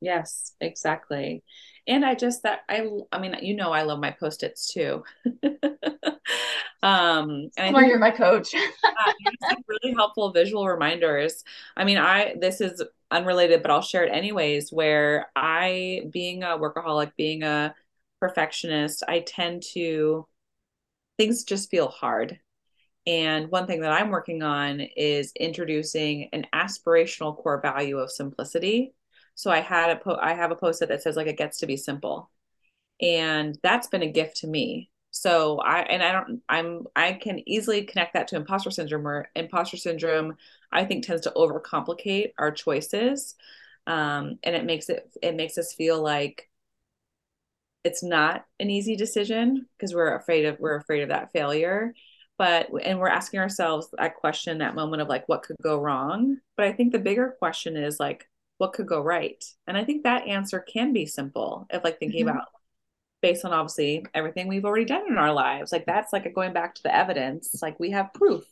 Yes, 0.00 0.52
exactly. 0.60 1.42
And 1.86 2.04
I 2.04 2.14
just 2.14 2.42
that 2.42 2.60
I 2.68 2.86
I 3.10 3.18
mean 3.18 3.36
you 3.40 3.54
know 3.54 3.72
I 3.72 3.82
love 3.82 3.98
my 3.98 4.10
post 4.10 4.42
its 4.42 4.72
too. 4.72 5.04
um, 6.82 7.50
and 7.56 7.76
I 7.76 7.86
you're 7.86 7.98
my 7.98 8.10
coach. 8.10 8.54
uh, 8.84 9.12
really 9.68 9.94
helpful 9.94 10.32
visual 10.32 10.68
reminders. 10.68 11.44
I 11.76 11.84
mean 11.84 11.98
I 11.98 12.34
this 12.38 12.60
is 12.60 12.82
unrelated, 13.10 13.62
but 13.62 13.70
I'll 13.70 13.82
share 13.82 14.04
it 14.04 14.12
anyways. 14.12 14.70
Where 14.70 15.30
I 15.36 16.02
being 16.10 16.42
a 16.42 16.58
workaholic, 16.58 17.12
being 17.16 17.42
a 17.42 17.74
perfectionist, 18.22 19.02
I 19.08 19.18
tend 19.20 19.64
to, 19.74 20.28
things 21.18 21.42
just 21.42 21.70
feel 21.70 21.88
hard. 21.88 22.38
And 23.04 23.50
one 23.50 23.66
thing 23.66 23.80
that 23.80 23.90
I'm 23.90 24.10
working 24.10 24.44
on 24.44 24.80
is 24.80 25.32
introducing 25.40 26.28
an 26.32 26.46
aspirational 26.54 27.36
core 27.36 27.60
value 27.60 27.98
of 27.98 28.12
simplicity. 28.12 28.94
So 29.34 29.50
I 29.50 29.58
had 29.58 29.90
a 29.90 29.96
po- 29.96 30.20
I 30.22 30.34
have 30.34 30.52
a 30.52 30.56
post 30.56 30.78
that 30.80 31.02
says 31.02 31.16
like 31.16 31.26
it 31.26 31.36
gets 31.36 31.58
to 31.58 31.66
be 31.66 31.76
simple. 31.76 32.30
And 33.00 33.58
that's 33.64 33.88
been 33.88 34.02
a 34.04 34.12
gift 34.12 34.36
to 34.38 34.46
me. 34.46 34.88
So 35.10 35.58
I 35.58 35.80
and 35.80 36.00
I 36.00 36.12
don't 36.12 36.42
I'm 36.48 36.84
I 36.94 37.14
can 37.14 37.42
easily 37.48 37.82
connect 37.82 38.14
that 38.14 38.28
to 38.28 38.36
imposter 38.36 38.70
syndrome 38.70 39.02
where 39.02 39.30
imposter 39.34 39.76
syndrome 39.76 40.36
I 40.70 40.84
think 40.84 41.04
tends 41.04 41.22
to 41.22 41.32
overcomplicate 41.34 42.34
our 42.38 42.52
choices. 42.52 43.34
Um, 43.88 44.38
and 44.44 44.54
it 44.54 44.64
makes 44.64 44.88
it 44.88 45.10
it 45.20 45.34
makes 45.34 45.58
us 45.58 45.74
feel 45.74 46.00
like 46.00 46.48
it's 47.84 48.02
not 48.02 48.44
an 48.60 48.70
easy 48.70 48.96
decision 48.96 49.66
because 49.76 49.94
we're 49.94 50.14
afraid 50.14 50.44
of 50.44 50.58
we're 50.60 50.76
afraid 50.76 51.02
of 51.02 51.08
that 51.08 51.32
failure. 51.32 51.94
But 52.38 52.68
and 52.82 52.98
we're 52.98 53.08
asking 53.08 53.40
ourselves 53.40 53.88
that 53.98 54.16
question 54.16 54.58
that 54.58 54.74
moment 54.74 55.02
of 55.02 55.08
like 55.08 55.28
what 55.28 55.42
could 55.42 55.56
go 55.62 55.80
wrong? 55.80 56.38
But 56.56 56.66
i 56.66 56.72
think 56.72 56.92
the 56.92 56.98
bigger 56.98 57.34
question 57.38 57.76
is 57.76 58.00
like 58.00 58.26
what 58.58 58.72
could 58.72 58.86
go 58.86 59.00
right? 59.00 59.42
And 59.66 59.76
i 59.76 59.84
think 59.84 60.04
that 60.04 60.26
answer 60.26 60.60
can 60.60 60.92
be 60.92 61.06
simple 61.06 61.66
if 61.70 61.84
like 61.84 61.98
thinking 61.98 62.26
mm-hmm. 62.26 62.36
about 62.36 62.48
based 63.20 63.44
on 63.44 63.52
obviously 63.52 64.04
everything 64.14 64.48
we've 64.48 64.64
already 64.64 64.84
done 64.84 65.06
in 65.08 65.16
our 65.16 65.32
lives 65.32 65.70
like 65.70 65.86
that's 65.86 66.12
like 66.12 66.34
going 66.34 66.52
back 66.52 66.74
to 66.74 66.82
the 66.82 66.94
evidence 66.94 67.62
like 67.62 67.78
we 67.78 67.90
have 67.90 68.12
proof. 68.14 68.44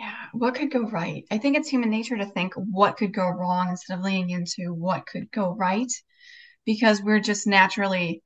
Yeah 0.00 0.14
what 0.32 0.54
could 0.54 0.70
go 0.70 0.88
right? 0.88 1.24
I 1.30 1.38
think 1.38 1.56
it's 1.56 1.68
human 1.68 1.90
nature 1.90 2.16
to 2.16 2.26
think 2.26 2.54
what 2.54 2.96
could 2.96 3.12
go 3.12 3.28
wrong 3.28 3.70
instead 3.70 3.98
of 3.98 4.04
leaning 4.04 4.30
into 4.30 4.72
what 4.72 5.06
could 5.06 5.30
go 5.32 5.54
right 5.56 5.92
because 6.68 7.00
we're 7.00 7.18
just 7.18 7.46
naturally, 7.46 8.22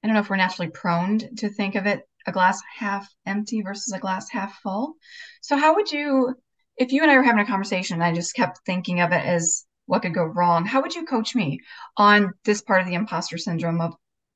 I 0.00 0.06
don't 0.06 0.14
know 0.14 0.20
if 0.20 0.30
we're 0.30 0.36
naturally 0.36 0.70
prone 0.70 1.18
to 1.38 1.48
think 1.48 1.74
of 1.74 1.86
it 1.86 2.02
a 2.24 2.30
glass 2.30 2.62
half 2.78 3.12
empty 3.26 3.62
versus 3.62 3.92
a 3.92 3.98
glass 3.98 4.30
half 4.30 4.60
full. 4.60 4.94
So, 5.40 5.56
how 5.56 5.74
would 5.74 5.90
you, 5.90 6.36
if 6.76 6.92
you 6.92 7.02
and 7.02 7.10
I 7.10 7.16
were 7.16 7.24
having 7.24 7.40
a 7.40 7.48
conversation 7.48 7.94
and 7.94 8.04
I 8.04 8.14
just 8.14 8.36
kept 8.36 8.60
thinking 8.64 9.00
of 9.00 9.10
it 9.10 9.24
as 9.24 9.66
what 9.86 10.02
could 10.02 10.14
go 10.14 10.22
wrong, 10.22 10.66
how 10.66 10.82
would 10.82 10.94
you 10.94 11.04
coach 11.04 11.34
me 11.34 11.58
on 11.96 12.32
this 12.44 12.62
part 12.62 12.80
of 12.80 12.86
the 12.86 12.94
imposter 12.94 13.38
syndrome 13.38 13.80
of 13.80 13.94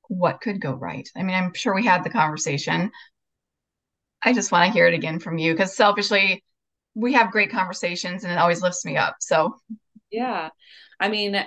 what 0.09 0.41
could 0.41 0.61
go 0.61 0.73
right? 0.73 1.09
I 1.17 1.23
mean, 1.23 1.37
I'm 1.37 1.55
sure 1.55 1.77
we 1.77 1.85
had 1.85 2.03
the 2.03 2.11
conversation. 2.11 2.91
I 4.21 4.33
just 4.33 4.51
want 4.51 4.67
to 4.67 4.73
hear 4.73 4.89
it 4.89 4.95
again 4.95 5.21
from 5.21 5.39
you 5.39 5.53
because 5.53 5.77
selfishly, 5.77 6.43
we 6.97 7.13
have 7.13 7.31
great 7.31 7.53
conversations 7.53 8.25
and 8.25 8.33
it 8.33 8.39
always 8.39 8.63
lifts 8.63 8.85
me 8.85 8.97
up. 8.97 9.19
So, 9.21 9.55
yeah. 10.11 10.49
I 10.99 11.09
mean, 11.09 11.47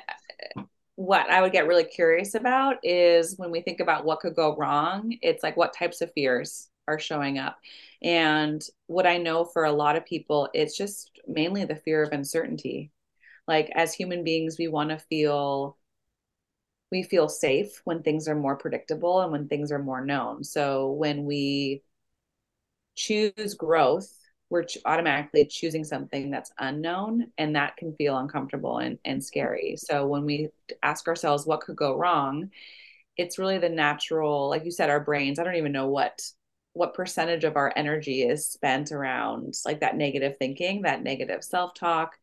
what 0.98 1.30
I 1.30 1.44
would 1.44 1.52
get 1.52 1.68
really 1.68 1.84
curious 1.84 2.34
about 2.34 2.78
is 2.84 3.38
when 3.38 3.52
we 3.52 3.62
think 3.62 3.80
about 3.80 4.04
what 4.04 4.20
could 4.20 4.36
go 4.36 4.56
wrong, 4.56 5.16
it's 5.22 5.44
like 5.44 5.56
what 5.56 5.72
types 5.72 6.02
of 6.02 6.12
fears 6.14 6.70
are 6.88 6.98
showing 6.98 7.38
up. 7.38 7.60
And 8.02 8.64
what 8.88 9.06
I 9.06 9.20
know 9.20 9.46
for 9.46 9.66
a 9.66 9.72
lot 9.72 9.96
of 9.96 10.08
people, 10.08 10.50
it's 10.56 10.76
just 10.76 11.20
mainly 11.28 11.66
the 11.66 11.76
fear 11.76 12.02
of 12.02 12.12
uncertainty. 12.14 12.92
Like 13.48 13.70
as 13.76 13.94
human 13.94 14.24
beings, 14.24 14.58
we 14.58 14.68
want 14.70 14.90
to 14.90 14.98
feel 14.98 15.78
we 16.92 17.04
feel 17.04 17.30
safe 17.30 17.80
when 17.84 18.02
things 18.02 18.28
are 18.28 18.36
more 18.36 18.56
predictable 18.56 19.22
and 19.22 19.32
when 19.32 19.48
things 19.48 19.72
are 19.72 19.78
more 19.78 20.04
known. 20.04 20.44
So 20.44 20.94
when 20.94 21.26
we 21.26 21.84
choose 22.96 23.54
growth, 23.54 24.12
we're 24.50 24.66
automatically 24.86 25.46
choosing 25.46 25.84
something 25.84 26.32
that's 26.32 26.54
unknown 26.60 27.28
and 27.38 27.56
that 27.56 27.76
can 27.76 27.94
feel 27.96 28.18
uncomfortable 28.18 28.78
and, 28.78 28.98
and 29.04 29.24
scary. 29.24 29.76
So 29.78 30.08
when 30.08 30.24
we 30.24 30.50
ask 30.82 31.08
ourselves 31.08 31.46
what 31.46 31.62
could 31.62 31.76
go 31.76 31.98
wrong, 31.98 32.52
it's 33.18 33.38
really 33.38 33.58
the 33.58 33.70
natural, 33.70 34.50
like 34.50 34.64
you 34.64 34.72
said, 34.72 34.90
our 34.90 35.00
brains, 35.02 35.38
I 35.40 35.44
don't 35.44 35.56
even 35.56 35.72
know 35.72 35.88
what 35.88 36.22
what 36.74 36.94
percentage 36.94 37.44
of 37.44 37.56
our 37.56 37.74
energy 37.76 38.22
is 38.22 38.46
spent 38.46 38.92
around 38.92 39.56
like 39.66 39.80
that 39.80 39.98
negative 39.98 40.36
thinking, 40.38 40.84
that 40.84 41.02
negative 41.02 41.44
self-talk, 41.44 42.16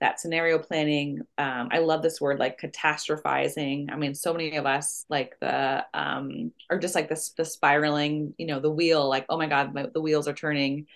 that 0.00 0.20
scenario 0.20 0.60
planning. 0.60 1.22
Um, 1.38 1.68
I 1.72 1.78
love 1.78 2.02
this 2.02 2.20
word 2.20 2.38
like 2.38 2.60
catastrophizing. 2.60 3.92
I 3.92 3.96
mean, 3.96 4.14
so 4.14 4.32
many 4.32 4.56
of 4.56 4.64
us 4.64 5.04
like 5.08 5.36
the 5.40 5.84
um 5.92 6.52
or 6.70 6.78
just 6.78 6.94
like 6.94 7.08
the 7.08 7.20
the 7.36 7.44
spiraling, 7.44 8.32
you 8.38 8.46
know, 8.46 8.60
the 8.60 8.70
wheel, 8.70 9.08
like, 9.08 9.26
oh 9.28 9.36
my 9.36 9.48
God, 9.48 9.74
my, 9.74 9.86
the 9.92 10.00
wheels 10.00 10.28
are 10.28 10.32
turning. 10.34 10.86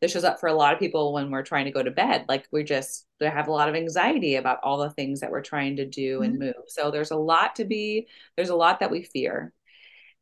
This 0.00 0.12
shows 0.12 0.24
up 0.24 0.40
for 0.40 0.48
a 0.48 0.54
lot 0.54 0.72
of 0.72 0.78
people 0.78 1.12
when 1.12 1.30
we're 1.30 1.42
trying 1.42 1.66
to 1.66 1.70
go 1.70 1.82
to 1.82 1.90
bed. 1.90 2.24
Like 2.28 2.46
we 2.50 2.64
just 2.64 3.06
they 3.18 3.28
have 3.28 3.48
a 3.48 3.52
lot 3.52 3.68
of 3.68 3.74
anxiety 3.74 4.36
about 4.36 4.60
all 4.62 4.78
the 4.78 4.90
things 4.90 5.20
that 5.20 5.30
we're 5.30 5.42
trying 5.42 5.76
to 5.76 5.86
do 5.86 6.16
mm-hmm. 6.16 6.24
and 6.24 6.38
move. 6.38 6.54
So 6.68 6.90
there's 6.90 7.10
a 7.10 7.16
lot 7.16 7.56
to 7.56 7.64
be, 7.64 8.08
there's 8.36 8.48
a 8.48 8.56
lot 8.56 8.80
that 8.80 8.90
we 8.90 9.02
fear. 9.02 9.52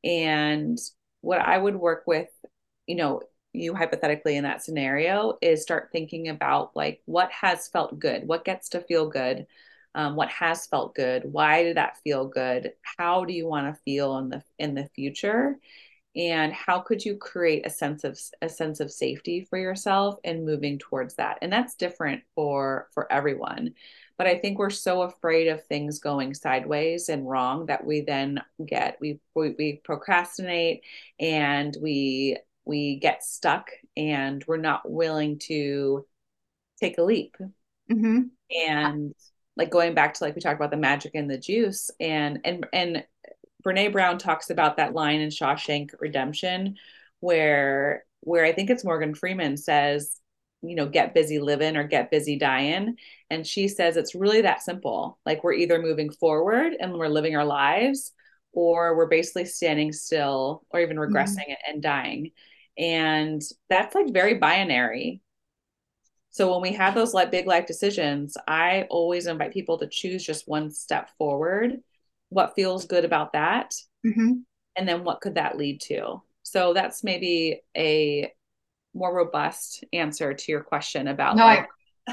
And 0.03 0.79
what 1.21 1.41
I 1.41 1.59
would 1.59 1.77
work 1.77 2.05
with, 2.07 2.29
you 2.87 2.97
know, 2.97 3.23
you 3.53 3.75
hypothetically 3.75 4.37
in 4.37 4.45
that 4.45 4.62
scenario 4.62 5.38
is 5.41 5.62
start 5.62 5.91
thinking 5.93 6.29
about 6.29 6.77
like 6.77 7.01
what 7.07 7.31
has 7.33 7.69
felt 7.69 7.99
good, 7.99 8.27
what 8.27 8.45
gets 8.45 8.71
to 8.71 8.81
feel 8.81 9.09
good, 9.09 9.47
um, 9.95 10.17
what 10.17 10.29
has 10.29 10.67
felt 10.67 10.95
good, 10.95 11.23
why 11.25 11.62
did 11.62 11.77
that 11.77 11.99
feel 12.05 12.27
good, 12.27 12.73
how 12.83 13.25
do 13.25 13.33
you 13.33 13.47
want 13.47 13.75
to 13.75 13.83
feel 13.83 14.19
in 14.19 14.29
the 14.29 14.43
in 14.59 14.75
the 14.75 14.88
future, 14.95 15.59
and 16.18 16.52
how 16.52 16.81
could 16.81 17.04
you 17.04 17.16
create 17.16 17.64
a 17.64 17.70
sense 17.70 18.02
of 18.02 18.18
a 18.42 18.48
sense 18.48 18.81
of 18.81 18.90
safety 18.90 19.46
for 19.48 19.57
yourself 19.57 20.16
and 20.24 20.44
moving 20.44 20.78
towards 20.78 21.14
that, 21.14 21.38
and 21.40 21.52
that's 21.52 21.76
different 21.76 22.22
for 22.35 22.88
for 22.92 23.11
everyone. 23.11 23.74
But 24.18 24.26
I 24.26 24.37
think 24.37 24.59
we're 24.59 24.70
so 24.70 25.02
afraid 25.02 25.46
of 25.46 25.64
things 25.64 26.00
going 26.00 26.35
sideways 26.35 27.09
and 27.09 27.28
wrong 27.28 27.66
that 27.66 27.87
we 27.87 28.00
then 28.00 28.42
get 28.66 28.98
we 29.00 29.20
we, 29.37 29.54
we 29.57 29.81
procrastinate 29.85 30.83
and 31.20 31.76
we 31.81 32.37
we 32.64 32.96
get 32.96 33.22
stuck 33.22 33.70
and 33.96 34.44
we're 34.48 34.57
not 34.57 34.90
willing 34.90 35.38
to 35.38 36.04
take 36.81 36.98
a 36.98 37.02
leap. 37.02 37.37
Mm-hmm. 37.90 38.22
And 38.68 39.14
like 39.57 39.70
going 39.70 39.94
back 39.94 40.14
to 40.14 40.24
like 40.24 40.35
we 40.35 40.40
talked 40.40 40.59
about 40.59 40.72
the 40.72 40.76
magic 40.76 41.12
and 41.14 41.31
the 41.31 41.38
juice 41.38 41.90
and 42.00 42.40
and 42.44 42.66
and 42.72 43.04
Brene 43.64 43.92
Brown 43.92 44.18
talks 44.18 44.51
about 44.51 44.77
that 44.77 44.94
line 44.94 45.21
in 45.21 45.31
Shawshank 45.31 45.90
Redemption 46.01 46.77
where 47.21 48.05
where 48.21 48.44
I 48.44 48.53
think 48.53 48.71
it's 48.71 48.85
Morgan 48.85 49.14
Freeman 49.14 49.57
says, 49.57 50.21
you 50.62 50.75
know, 50.75 50.88
get 50.88 51.14
busy 51.14 51.38
living 51.38 51.77
or 51.77 51.85
get 51.85 52.11
busy 52.11 52.37
dying. 52.37 52.97
And 53.31 53.47
she 53.47 53.68
says 53.68 53.97
it's 53.97 54.14
really 54.14 54.42
that 54.42 54.62
simple. 54.62 55.18
Like 55.25 55.44
we're 55.44 55.53
either 55.53 55.81
moving 55.81 56.11
forward 56.11 56.75
and 56.79 56.92
we're 56.92 57.09
living 57.09 57.37
our 57.37 57.44
lives 57.44 58.12
or 58.53 58.97
we're 58.97 59.07
basically 59.07 59.44
standing 59.44 59.92
still 59.92 60.64
or 60.71 60.81
even 60.81 60.97
mm-hmm. 60.97 61.14
regressing 61.14 61.49
mm-hmm. 61.49 61.73
and 61.73 61.83
dying. 61.83 62.31
And 62.77 63.42
that's 63.68 63.94
like 63.94 64.12
very 64.12 64.35
binary. 64.35 65.23
So 66.31 66.53
when 66.53 66.62
we 66.62 66.77
have 66.77 66.94
those 66.94 67.14
like 67.14 67.31
big 67.31 67.47
life 67.47 67.66
decisions, 67.66 68.37
I 68.47 68.87
always 68.90 69.27
invite 69.27 69.53
people 69.53 69.79
to 69.79 69.88
choose 69.88 70.25
just 70.25 70.49
one 70.49 70.71
step 70.71 71.11
forward. 71.18 71.83
What 72.31 72.55
feels 72.55 72.87
good 72.87 73.05
about 73.05 73.33
that? 73.33 73.75
Mm-hmm. 74.07 74.33
And 74.77 74.88
then 74.88 75.05
what 75.05 75.21
could 75.21 75.35
that 75.37 75.57
lead 75.57 75.81
to? 75.83 76.23
So 76.43 76.73
that's 76.73 77.05
maybe 77.05 77.61
a 77.77 78.33
more 78.95 79.14
robust 79.14 79.85
answer 79.93 80.35
to 80.35 80.53
your 80.53 80.62
question 80.62 81.09
about 81.09 81.37
no, 81.37 81.45
like, 81.45 81.69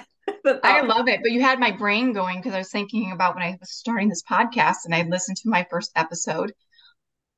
I, 0.63 0.79
I 0.79 0.81
love 0.81 1.07
it. 1.07 1.21
But 1.21 1.31
you 1.31 1.41
had 1.41 1.59
my 1.59 1.71
brain 1.71 2.13
going 2.13 2.37
because 2.37 2.53
I 2.53 2.59
was 2.59 2.71
thinking 2.71 3.11
about 3.11 3.35
when 3.35 3.43
I 3.43 3.57
was 3.59 3.71
starting 3.71 4.09
this 4.09 4.23
podcast 4.23 4.85
and 4.85 4.93
I 4.93 5.03
listened 5.03 5.37
to 5.37 5.49
my 5.49 5.65
first 5.69 5.91
episode 5.95 6.53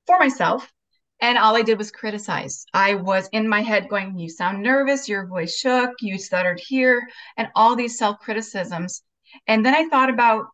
for 0.05 0.17
myself 0.17 0.71
and 1.19 1.37
all 1.37 1.55
I 1.55 1.63
did 1.63 1.77
was 1.77 1.91
criticize. 1.91 2.65
I 2.73 2.95
was 2.95 3.27
in 3.31 3.49
my 3.49 3.61
head 3.61 3.89
going, 3.89 4.17
You 4.17 4.29
sound 4.29 4.61
nervous, 4.61 5.09
your 5.09 5.25
voice 5.25 5.57
shook, 5.57 5.91
you 5.99 6.17
stuttered 6.17 6.59
here, 6.59 7.07
and 7.37 7.49
all 7.55 7.75
these 7.75 7.97
self 7.97 8.19
criticisms. 8.19 9.01
And 9.47 9.65
then 9.65 9.73
I 9.73 9.89
thought 9.89 10.09
about 10.09 10.45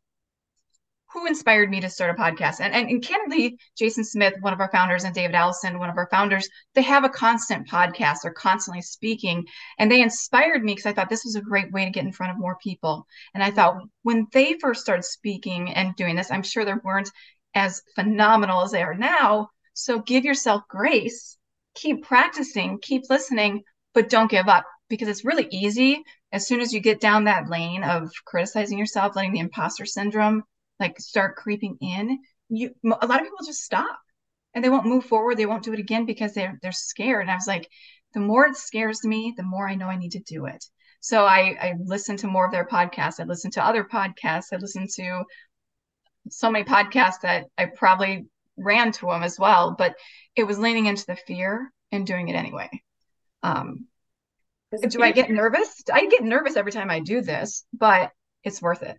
who 1.14 1.28
inspired 1.28 1.70
me 1.70 1.80
to 1.80 1.90
start 1.90 2.18
a 2.18 2.22
podcast. 2.22 2.60
And, 2.60 2.74
and, 2.74 2.90
and 2.90 3.04
candidly, 3.04 3.58
Jason 3.78 4.04
Smith, 4.04 4.34
one 4.42 4.52
of 4.52 4.60
our 4.60 4.72
founders, 4.72 5.04
and 5.04 5.14
David 5.14 5.36
Allison, 5.36 5.78
one 5.78 5.90
of 5.90 5.98
our 5.98 6.10
founders, 6.10 6.50
they 6.74 6.82
have 6.82 7.04
a 7.04 7.10
constant 7.10 7.68
podcast. 7.70 8.18
They're 8.24 8.34
constantly 8.34 8.82
speaking. 8.82 9.46
And 9.78 9.92
they 9.92 10.02
inspired 10.02 10.64
me 10.64 10.74
because 10.74 10.88
I 10.88 10.94
thought 10.94 11.10
this 11.10 11.26
was 11.26 11.36
a 11.36 11.42
great 11.42 11.72
way 11.72 11.86
to 11.86 11.92
get 11.92 12.06
in 12.06 12.12
front 12.12 12.32
of 12.32 12.40
more 12.40 12.58
people. 12.62 13.06
And 13.34 13.44
I 13.44 13.52
thought 13.52 13.84
when 14.02 14.28
they 14.34 14.56
first 14.60 14.82
started 14.82 15.04
speaking 15.04 15.72
and 15.72 15.96
doing 15.96 16.16
this, 16.16 16.32
I'm 16.32 16.44
sure 16.44 16.66
they 16.66 16.74
weren't 16.84 17.12
as 17.54 17.84
phenomenal 17.96 18.64
as 18.64 18.72
they 18.72 18.82
are 18.82 18.96
now, 18.96 19.50
so 19.74 20.00
give 20.00 20.26
yourself 20.26 20.64
grace, 20.68 21.38
keep 21.76 22.04
practicing, 22.04 22.80
keep 22.82 23.04
listening, 23.10 23.64
but 23.94 24.10
don't 24.10 24.32
give 24.32 24.48
up 24.48 24.66
because 24.90 25.08
it's 25.08 25.26
really 25.26 25.48
easy 25.52 26.04
as 26.32 26.48
soon 26.48 26.62
as 26.62 26.74
you 26.74 26.80
get 26.80 27.00
down 27.00 27.26
that 27.26 27.50
lane 27.50 27.84
of 27.84 28.12
criticizing 28.26 28.80
yourself, 28.80 29.16
letting 29.16 29.34
the 29.34 29.40
imposter 29.40 29.86
syndrome 29.86 30.44
like 30.80 31.00
start 31.00 31.36
creeping 31.36 31.78
in, 31.82 32.20
you 32.50 32.72
a 32.84 33.08
lot 33.08 33.20
of 33.20 33.26
people 33.26 33.46
just 33.46 33.64
stop 33.64 34.00
and 34.54 34.64
they 34.64 34.70
won't 34.70 34.86
move 34.86 35.06
forward. 35.06 35.38
They 35.38 35.46
won't 35.46 35.64
do 35.64 35.74
it 35.74 35.80
again 35.80 36.06
because 36.06 36.34
they're 36.34 36.60
they're 36.62 36.72
scared. 36.72 37.24
And 37.24 37.32
I 37.32 37.36
was 37.36 37.48
like, 37.48 37.70
the 38.14 38.20
more 38.20 38.48
it 38.48 38.56
scares 38.56 39.04
me, 39.04 39.34
the 39.36 39.44
more 39.44 39.68
I 39.68 39.76
know 39.76 39.88
I 39.88 39.98
need 39.98 40.12
to 40.12 40.20
do 40.20 40.46
it. 40.46 40.64
So 41.00 41.26
I 41.26 41.58
I 41.62 41.74
listen 41.84 42.18
to 42.18 42.28
more 42.28 42.46
of 42.46 42.52
their 42.52 42.66
podcasts. 42.66 43.20
I 43.20 43.24
listen 43.24 43.52
to 43.52 43.66
other 43.66 43.84
podcasts. 43.84 44.54
I 44.54 44.58
listen 44.58 44.88
to 44.96 45.24
so 46.30 46.50
many 46.50 46.66
podcasts 46.66 47.22
that 47.22 47.46
I 47.58 47.66
probably 47.66 48.26
ran 48.58 48.92
to 48.94 49.08
them 49.08 49.24
as 49.24 49.40
well, 49.40 49.76
but 49.78 49.96
it 50.36 50.44
was 50.44 50.60
leaning 50.60 50.86
into 50.86 51.06
the 51.06 51.16
fear 51.16 51.72
and 51.92 52.08
doing 52.08 52.30
it 52.30 52.36
anyway. 52.36 52.70
Um, 53.42 53.88
do 54.90 55.04
I 55.04 55.12
get 55.12 55.30
nervous? 55.30 55.84
I 55.92 56.08
get 56.08 56.24
nervous 56.24 56.56
every 56.56 56.72
time 56.72 56.90
I 56.90 57.00
do 57.00 57.22
this, 57.22 57.66
but 57.74 58.12
it's 58.44 58.62
worth 58.62 58.84
it. 58.84 58.98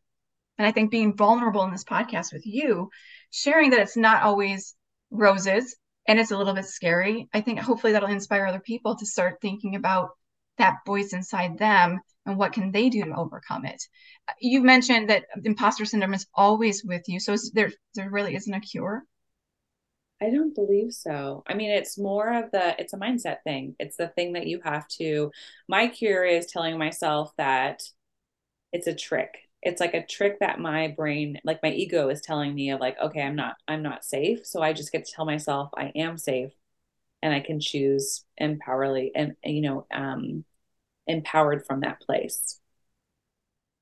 And 0.58 0.66
I 0.66 0.72
think 0.72 0.90
being 0.90 1.16
vulnerable 1.16 1.62
in 1.64 1.72
this 1.72 1.84
podcast 1.84 2.32
with 2.32 2.46
you, 2.46 2.90
sharing 3.30 3.70
that 3.70 3.80
it's 3.80 3.96
not 3.96 4.22
always 4.22 4.74
roses 5.10 5.76
and 6.06 6.18
it's 6.18 6.30
a 6.30 6.36
little 6.36 6.54
bit 6.54 6.66
scary, 6.66 7.28
I 7.32 7.40
think 7.40 7.58
hopefully 7.58 7.92
that'll 7.92 8.08
inspire 8.08 8.46
other 8.46 8.60
people 8.60 8.96
to 8.96 9.06
start 9.06 9.38
thinking 9.40 9.74
about 9.74 10.10
that 10.58 10.78
voice 10.86 11.12
inside 11.12 11.58
them 11.58 12.00
and 12.26 12.38
what 12.38 12.52
can 12.52 12.70
they 12.70 12.88
do 12.88 13.04
to 13.04 13.16
overcome 13.16 13.64
it. 13.64 13.82
You 14.40 14.62
mentioned 14.62 15.10
that 15.10 15.24
imposter 15.42 15.84
syndrome 15.84 16.14
is 16.14 16.26
always 16.34 16.84
with 16.84 17.02
you, 17.08 17.20
so 17.20 17.34
there 17.52 17.72
there 17.94 18.10
really 18.10 18.36
isn't 18.36 18.54
a 18.54 18.60
cure. 18.60 19.04
I 20.22 20.30
don't 20.30 20.54
believe 20.54 20.92
so. 20.92 21.42
I 21.46 21.54
mean, 21.54 21.70
it's 21.70 21.98
more 21.98 22.32
of 22.32 22.50
the, 22.50 22.80
it's 22.80 22.94
a 22.94 22.98
mindset 22.98 23.38
thing. 23.44 23.74
It's 23.78 23.96
the 23.96 24.08
thing 24.08 24.34
that 24.34 24.46
you 24.46 24.60
have 24.64 24.86
to, 25.00 25.32
my 25.68 25.88
cure 25.88 26.24
is 26.24 26.46
telling 26.46 26.78
myself 26.78 27.32
that 27.36 27.82
it's 28.72 28.86
a 28.86 28.94
trick. 28.94 29.43
It's 29.64 29.80
like 29.80 29.94
a 29.94 30.06
trick 30.06 30.38
that 30.40 30.60
my 30.60 30.88
brain, 30.88 31.40
like 31.42 31.62
my 31.62 31.70
ego 31.70 32.10
is 32.10 32.20
telling 32.20 32.54
me 32.54 32.70
of 32.70 32.80
like, 32.80 32.96
okay, 33.02 33.22
I'm 33.22 33.34
not, 33.34 33.56
I'm 33.66 33.82
not 33.82 34.04
safe. 34.04 34.46
So 34.46 34.62
I 34.62 34.72
just 34.72 34.92
get 34.92 35.06
to 35.06 35.12
tell 35.12 35.24
myself 35.24 35.70
I 35.76 35.90
am 35.96 36.18
safe 36.18 36.52
and 37.22 37.34
I 37.34 37.40
can 37.40 37.60
choose 37.60 38.24
empowerly 38.40 39.10
and, 39.14 39.34
you 39.42 39.62
know, 39.62 39.86
um, 39.92 40.44
empowered 41.06 41.66
from 41.66 41.80
that 41.80 42.00
place. 42.00 42.60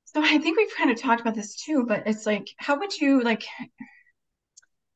So 0.04 0.22
I 0.22 0.38
think 0.38 0.56
we've 0.56 0.76
kind 0.76 0.90
of 0.90 1.00
talked 1.00 1.20
about 1.20 1.34
this 1.34 1.56
too, 1.56 1.84
but 1.86 2.04
it's 2.06 2.26
like, 2.26 2.48
how 2.58 2.78
would 2.78 2.96
you 2.96 3.22
like, 3.22 3.42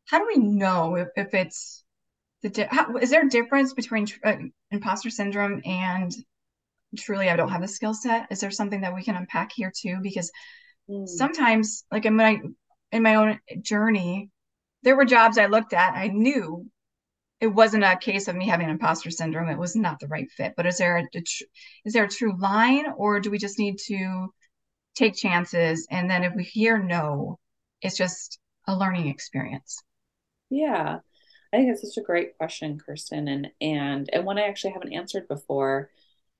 how 0.07 0.19
do 0.19 0.27
we 0.27 0.39
know 0.39 0.95
if, 0.95 1.09
if 1.17 1.35
it's 1.35 1.85
the 2.43 2.51
di- 2.51 2.69
how, 2.71 2.97
is 2.97 3.11
there 3.11 3.27
a 3.27 3.29
difference 3.29 3.73
between 3.75 4.07
uh, 4.25 4.37
imposter 4.71 5.11
syndrome 5.11 5.63
and 5.65 6.15
truly 6.97 7.31
I 7.31 7.37
don't 7.37 7.49
have 7.49 7.63
the 7.63 7.69
skill 7.69 7.95
set? 7.95 8.29
Is 8.31 8.41
there 8.41 8.51
something 8.51 8.83
that 8.83 8.95
we 8.95 9.03
can 9.03 9.17
unpack 9.17 9.53
here 9.53 9.73
too? 9.77 9.99
Because 10.03 10.31
mm. 10.89 11.09
sometimes, 11.09 11.85
like 11.91 12.05
in 12.05 12.17
my 12.17 12.41
in 12.93 13.03
my 13.03 13.17
own 13.17 13.41
journey, 13.63 14.31
there 14.83 14.97
were 14.97 15.05
jobs 15.05 15.39
I 15.39 15.47
looked 15.47 15.73
at, 15.73 15.95
I 15.95 16.09
knew 16.09 16.71
it 17.41 17.49
wasn't 17.49 17.85
a 17.85 17.97
case 17.97 18.29
of 18.29 18.37
me 18.37 18.47
having 18.47 18.71
imposter 18.71 19.11
syndrome. 19.11 19.49
It 19.49 19.59
was 19.59 19.77
not 19.77 20.01
the 20.01 20.09
right 20.09 20.31
fit. 20.31 20.55
But 20.57 20.67
is 20.67 20.79
there 20.79 20.97
a, 20.97 21.03
a 21.03 21.21
tr- 21.21 21.45
is 21.85 21.93
there 21.93 22.05
a 22.05 22.09
true 22.09 22.39
line, 22.39 22.87
or 22.97 23.21
do 23.21 23.31
we 23.31 23.39
just 23.39 23.59
need 23.59 23.79
to 23.87 24.33
take 24.95 25.17
chances? 25.17 25.87
And 25.91 26.09
then 26.09 26.25
if 26.25 26.35
we 26.35 26.45
hear 26.45 26.79
no, 26.79 27.39
it's 27.83 27.97
just 27.97 28.39
a 28.67 28.75
learning 28.75 29.09
experience. 29.09 29.83
Yeah. 30.49 31.01
I 31.53 31.57
think 31.57 31.71
it's 31.71 31.83
such 31.83 32.03
a 32.03 32.07
great 32.07 32.37
question, 32.37 32.79
Kirsten, 32.79 33.29
and 33.29 33.51
and 33.61 34.11
and 34.13 34.25
one 34.25 34.39
I 34.39 34.49
actually 34.49 34.73
haven't 34.73 34.93
answered 34.93 35.29
before. 35.29 35.91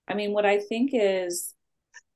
I 0.09 0.15
mean, 0.15 0.33
what 0.33 0.47
I 0.47 0.59
think 0.59 0.91
is 0.93 1.55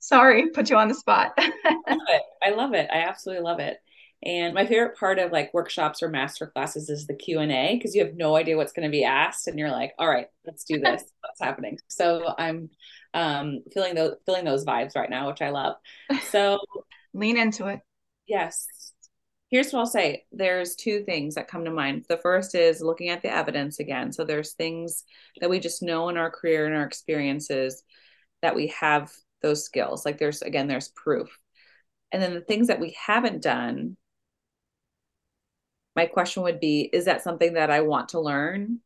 sorry, 0.01 0.51
put 0.51 0.71
you 0.71 0.77
on 0.77 0.89
the 0.89 0.95
spot. 0.95 1.33
I 1.39 1.53
love 1.89 1.99
it. 2.09 2.23
I 2.43 2.51
love 2.51 2.75
it. 2.75 2.91
I 2.93 3.03
absolutely 3.03 3.45
love 3.45 3.61
it. 3.61 3.79
And 4.23 4.53
my 4.53 4.67
favorite 4.67 4.99
part 4.99 5.19
of 5.19 5.33
like 5.33 5.55
workshops 5.55 6.03
or 6.03 6.09
master 6.09 6.47
classes 6.47 6.91
is 6.91 7.07
the 7.07 7.15
Q&A 7.15 7.77
because 7.77 7.95
you 7.95 8.05
have 8.05 8.17
no 8.17 8.37
idea 8.37 8.57
what's 8.57 8.73
going 8.73 8.87
to 8.87 8.93
be 8.93 9.05
asked 9.05 9.47
and 9.47 9.59
you're 9.59 9.71
like, 9.71 9.93
all 9.99 10.09
right, 10.09 10.27
let's 10.45 10.65
do 10.65 10.79
this. 10.79 11.05
what's 11.21 11.41
happening? 11.41 11.79
So 11.89 12.35
I'm 12.37 12.69
um, 13.15 13.63
feeling 13.73 13.95
those 13.95 14.17
feeling 14.27 14.45
those 14.45 14.65
vibes 14.65 14.95
right 14.95 15.09
now, 15.09 15.29
which 15.29 15.41
I 15.41 15.51
love. 15.51 15.77
So 16.29 16.59
lean 17.15 17.39
into 17.39 17.67
it. 17.69 17.81
Yes. 18.27 18.67
Here's 19.51 19.73
what 19.73 19.81
I'll 19.81 19.87
say. 19.87 20.25
There's 20.31 20.77
two 20.77 21.03
things 21.03 21.35
that 21.35 21.49
come 21.49 21.65
to 21.65 21.73
mind. 21.73 22.05
The 22.09 22.19
first 22.19 22.55
is 22.55 22.83
looking 22.83 23.09
at 23.09 23.23
the 23.23 23.35
evidence 23.35 23.81
again. 23.81 24.13
So 24.13 24.25
there's 24.25 24.53
things 24.53 25.03
that 25.41 25.51
we 25.51 25.59
just 25.59 25.83
know 25.83 26.09
in 26.09 26.17
our 26.17 26.31
career 26.31 26.67
and 26.67 26.77
our 26.77 26.85
experiences 26.85 27.83
that 28.43 28.55
we 28.55 28.69
have 28.79 29.11
those 29.43 29.65
skills. 29.65 30.05
Like 30.05 30.19
there's 30.19 30.43
again, 30.43 30.69
there's 30.69 30.89
proof. 30.89 31.39
And 32.13 32.23
then 32.23 32.35
the 32.35 32.41
things 32.41 32.69
that 32.69 32.81
we 32.81 32.97
haven't 32.99 33.43
done, 33.43 33.97
my 35.97 36.07
question 36.07 36.43
would 36.43 36.61
be, 36.61 36.83
is 36.93 37.05
that 37.05 37.23
something 37.23 37.55
that 37.55 37.71
I 37.71 37.83
want 37.83 38.11
to 38.11 38.21
learn? 38.21 38.81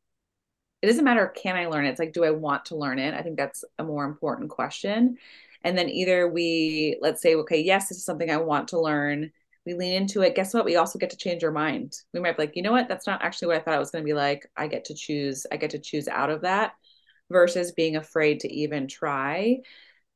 It 0.83 0.87
doesn't 0.87 1.05
matter, 1.05 1.27
can 1.29 1.57
I 1.57 1.67
learn 1.67 1.87
it? 1.87 1.91
It's 1.91 1.99
like, 1.99 2.13
do 2.13 2.25
I 2.25 2.31
want 2.31 2.67
to 2.67 2.77
learn 2.77 2.99
it? 2.99 3.15
I 3.15 3.23
think 3.23 3.37
that's 3.37 3.65
a 3.79 3.85
more 3.85 4.05
important 4.05 4.51
question. 4.51 5.17
And 5.63 5.79
then 5.79 5.89
either 5.89 6.29
we, 6.29 6.99
let's 7.01 7.23
say, 7.23 7.35
okay, 7.37 7.63
yes, 7.63 7.89
this 7.89 7.99
is 7.99 8.05
something 8.05 8.31
I 8.31 8.37
want 8.37 8.69
to 8.69 8.81
learn. 8.81 9.33
We 9.65 9.73
lean 9.73 9.95
into 9.95 10.21
it. 10.21 10.35
Guess 10.35 10.53
what? 10.53 10.67
We 10.67 10.77
also 10.77 10.99
get 10.99 11.09
to 11.11 11.17
change 11.17 11.43
our 11.43 11.51
mind. 11.51 11.95
We 12.13 12.21
might 12.21 12.37
be 12.37 12.43
like, 12.43 12.57
you 12.57 12.63
know 12.63 12.73
what? 12.73 12.87
That's 12.87 13.07
not 13.07 13.23
actually 13.23 13.49
what 13.49 13.57
I 13.57 13.61
thought 13.61 13.75
it 13.75 13.79
was 13.79 13.91
going 13.91 14.05
to 14.05 14.07
be 14.07 14.13
like. 14.13 14.47
I 14.59 14.67
get 14.67 14.85
to 14.87 14.95
choose, 14.95 15.47
I 15.51 15.57
get 15.57 15.71
to 15.71 15.79
choose 15.79 16.07
out 16.07 16.29
of 16.29 16.43
that 16.43 16.73
versus 17.31 17.73
being 17.73 17.97
afraid 17.97 18.41
to 18.41 18.53
even 18.53 18.87
try 18.87 19.61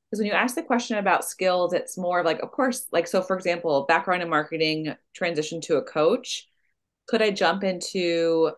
because 0.09 0.21
when 0.21 0.27
you 0.27 0.33
ask 0.33 0.55
the 0.55 0.63
question 0.63 0.99
about 0.99 1.25
skills 1.25 1.73
it's 1.73 1.99
more 1.99 2.21
of 2.21 2.27
like 2.27 2.41
of 2.41 2.51
course 2.51 2.87
like 2.93 3.07
so 3.07 3.23
for 3.23 3.37
example 3.37 3.85
background 3.89 4.23
in 4.23 4.29
marketing 4.29 4.95
transition 5.15 5.61
to 5.61 5.77
a 5.77 5.83
coach 5.83 6.49
could 7.07 7.23
i 7.23 7.31
jump 7.31 7.65
into 7.65 8.51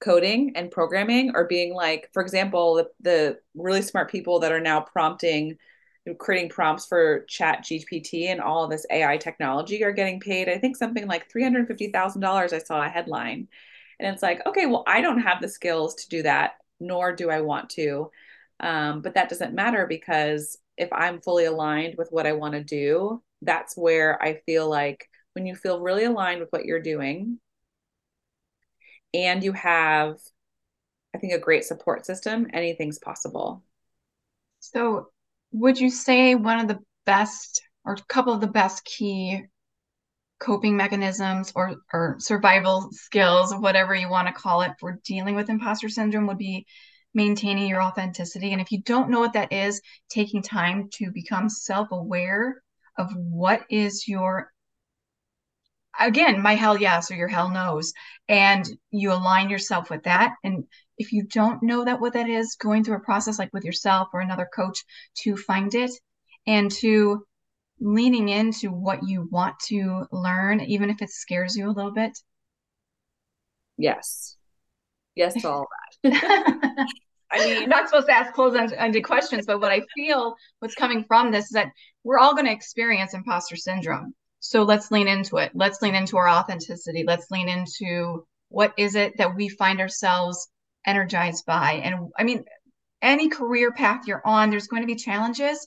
coding 0.00 0.52
and 0.56 0.70
programming 0.70 1.32
or 1.34 1.46
being 1.46 1.74
like 1.74 2.08
for 2.12 2.22
example 2.22 2.74
the, 2.74 2.88
the 3.00 3.38
really 3.54 3.82
smart 3.82 4.10
people 4.10 4.40
that 4.40 4.52
are 4.52 4.60
now 4.60 4.80
prompting 4.80 5.56
creating 6.18 6.48
prompts 6.48 6.86
for 6.86 7.24
chat 7.28 7.62
gpt 7.64 8.28
and 8.28 8.40
all 8.40 8.64
of 8.64 8.70
this 8.70 8.86
ai 8.90 9.16
technology 9.16 9.84
are 9.84 9.92
getting 9.92 10.18
paid 10.18 10.48
i 10.48 10.58
think 10.58 10.76
something 10.76 11.06
like 11.06 11.30
$350000 11.30 12.52
i 12.52 12.58
saw 12.58 12.82
a 12.82 12.88
headline. 12.88 13.48
And 13.98 14.14
it's 14.14 14.22
like 14.22 14.44
okay 14.46 14.66
well 14.66 14.82
i 14.86 15.02
don't 15.02 15.20
have 15.20 15.42
the 15.42 15.48
skills 15.48 15.94
to 15.96 16.08
do 16.08 16.22
that 16.22 16.52
nor 16.80 17.14
do 17.14 17.30
i 17.30 17.40
want 17.42 17.68
to. 17.70 18.10
Um, 18.60 19.00
but 19.02 19.14
that 19.14 19.28
doesn't 19.28 19.54
matter 19.54 19.86
because 19.86 20.58
if 20.80 20.92
I'm 20.92 21.20
fully 21.20 21.44
aligned 21.44 21.96
with 21.98 22.08
what 22.10 22.26
I 22.26 22.32
want 22.32 22.54
to 22.54 22.64
do, 22.64 23.22
that's 23.42 23.76
where 23.76 24.20
I 24.22 24.40
feel 24.46 24.68
like 24.68 25.06
when 25.34 25.46
you 25.46 25.54
feel 25.54 25.80
really 25.80 26.04
aligned 26.04 26.40
with 26.40 26.50
what 26.50 26.64
you're 26.64 26.82
doing 26.82 27.38
and 29.12 29.44
you 29.44 29.52
have, 29.52 30.16
I 31.14 31.18
think, 31.18 31.34
a 31.34 31.38
great 31.38 31.64
support 31.64 32.06
system, 32.06 32.46
anything's 32.52 32.98
possible. 32.98 33.62
So, 34.60 35.08
would 35.52 35.78
you 35.78 35.90
say 35.90 36.34
one 36.34 36.60
of 36.60 36.68
the 36.68 36.78
best 37.04 37.62
or 37.84 37.94
a 37.94 38.04
couple 38.08 38.32
of 38.32 38.40
the 38.40 38.46
best 38.46 38.84
key 38.84 39.42
coping 40.38 40.76
mechanisms 40.76 41.52
or, 41.54 41.76
or 41.92 42.16
survival 42.18 42.88
skills, 42.92 43.54
whatever 43.54 43.94
you 43.94 44.08
want 44.08 44.28
to 44.28 44.32
call 44.32 44.62
it, 44.62 44.72
for 44.80 44.98
dealing 45.04 45.34
with 45.34 45.50
imposter 45.50 45.90
syndrome 45.90 46.26
would 46.26 46.38
be 46.38 46.66
maintaining 47.14 47.68
your 47.68 47.82
authenticity. 47.82 48.52
And 48.52 48.60
if 48.60 48.70
you 48.70 48.82
don't 48.82 49.10
know 49.10 49.20
what 49.20 49.32
that 49.32 49.52
is, 49.52 49.80
taking 50.08 50.42
time 50.42 50.88
to 50.94 51.10
become 51.10 51.48
self 51.48 51.88
aware 51.90 52.62
of 52.96 53.12
what 53.14 53.62
is 53.70 54.06
your, 54.06 54.52
again, 55.98 56.42
my 56.42 56.54
hell 56.54 56.76
yes 56.76 57.10
or 57.10 57.14
your 57.14 57.28
hell 57.28 57.50
no's. 57.50 57.92
And 58.28 58.66
you 58.90 59.12
align 59.12 59.50
yourself 59.50 59.90
with 59.90 60.04
that. 60.04 60.34
And 60.44 60.64
if 60.98 61.12
you 61.12 61.24
don't 61.24 61.62
know 61.62 61.84
that 61.84 62.00
what 62.00 62.12
that 62.12 62.28
is, 62.28 62.56
going 62.56 62.84
through 62.84 62.96
a 62.96 63.00
process 63.00 63.38
like 63.38 63.52
with 63.52 63.64
yourself 63.64 64.08
or 64.12 64.20
another 64.20 64.48
coach 64.54 64.84
to 65.22 65.36
find 65.36 65.74
it 65.74 65.90
and 66.46 66.70
to 66.70 67.24
leaning 67.80 68.28
into 68.28 68.70
what 68.70 69.00
you 69.06 69.26
want 69.30 69.58
to 69.68 70.04
learn, 70.12 70.60
even 70.60 70.90
if 70.90 71.00
it 71.00 71.10
scares 71.10 71.56
you 71.56 71.68
a 71.68 71.72
little 71.72 71.92
bit. 71.92 72.18
Yes. 73.78 74.36
Yes 75.14 75.34
to 75.40 75.48
all 75.48 75.60
that. 75.89 75.89
I 77.32 77.44
mean, 77.44 77.68
not 77.68 77.88
supposed 77.88 78.08
to 78.08 78.12
ask 78.12 78.32
closed-ended 78.32 79.04
questions, 79.04 79.46
but 79.46 79.60
what 79.60 79.70
I 79.70 79.82
feel 79.94 80.34
what's 80.58 80.74
coming 80.74 81.04
from 81.04 81.30
this 81.30 81.44
is 81.44 81.50
that 81.50 81.70
we're 82.02 82.18
all 82.18 82.34
going 82.34 82.46
to 82.46 82.52
experience 82.52 83.14
imposter 83.14 83.56
syndrome. 83.56 84.14
So 84.40 84.62
let's 84.62 84.90
lean 84.90 85.06
into 85.06 85.36
it. 85.36 85.52
Let's 85.54 85.80
lean 85.82 85.94
into 85.94 86.16
our 86.16 86.28
authenticity. 86.28 87.04
Let's 87.06 87.30
lean 87.30 87.48
into 87.48 88.26
what 88.48 88.72
is 88.76 88.94
it 88.94 89.16
that 89.18 89.36
we 89.36 89.48
find 89.48 89.80
ourselves 89.80 90.48
energized 90.86 91.44
by. 91.46 91.74
And 91.84 92.10
I 92.18 92.24
mean, 92.24 92.44
any 93.02 93.28
career 93.28 93.70
path 93.70 94.06
you're 94.06 94.26
on, 94.26 94.50
there's 94.50 94.66
going 94.66 94.82
to 94.82 94.86
be 94.86 94.96
challenges. 94.96 95.64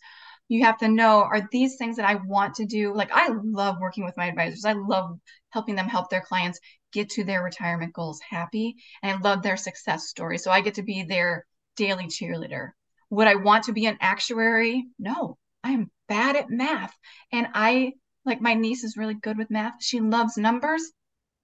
You 0.49 0.65
have 0.65 0.77
to 0.79 0.87
know 0.87 1.21
are 1.21 1.47
these 1.51 1.77
things 1.77 1.95
that 1.95 2.07
I 2.07 2.15
want 2.15 2.55
to 2.55 2.65
do? 2.65 2.93
Like, 2.93 3.11
I 3.13 3.29
love 3.43 3.77
working 3.79 4.05
with 4.05 4.17
my 4.17 4.25
advisors. 4.25 4.65
I 4.65 4.73
love 4.73 5.17
helping 5.51 5.75
them 5.75 5.87
help 5.87 6.09
their 6.09 6.21
clients 6.21 6.59
get 6.93 7.09
to 7.09 7.23
their 7.23 7.43
retirement 7.43 7.93
goals 7.93 8.21
happy. 8.21 8.75
And 9.01 9.11
I 9.11 9.19
love 9.19 9.41
their 9.41 9.57
success 9.57 10.07
story. 10.07 10.37
So 10.37 10.51
I 10.51 10.61
get 10.61 10.75
to 10.75 10.83
be 10.83 11.03
their 11.03 11.45
daily 11.75 12.05
cheerleader. 12.05 12.69
Would 13.09 13.27
I 13.27 13.35
want 13.35 13.65
to 13.65 13.73
be 13.73 13.85
an 13.87 13.97
actuary? 13.99 14.85
No, 14.97 15.37
I 15.63 15.71
am 15.71 15.91
bad 16.07 16.35
at 16.35 16.49
math. 16.49 16.95
And 17.31 17.47
I, 17.53 17.93
like, 18.25 18.41
my 18.41 18.53
niece 18.53 18.83
is 18.83 18.97
really 18.97 19.15
good 19.15 19.37
with 19.37 19.51
math. 19.51 19.73
She 19.81 19.99
loves 19.99 20.37
numbers. 20.37 20.83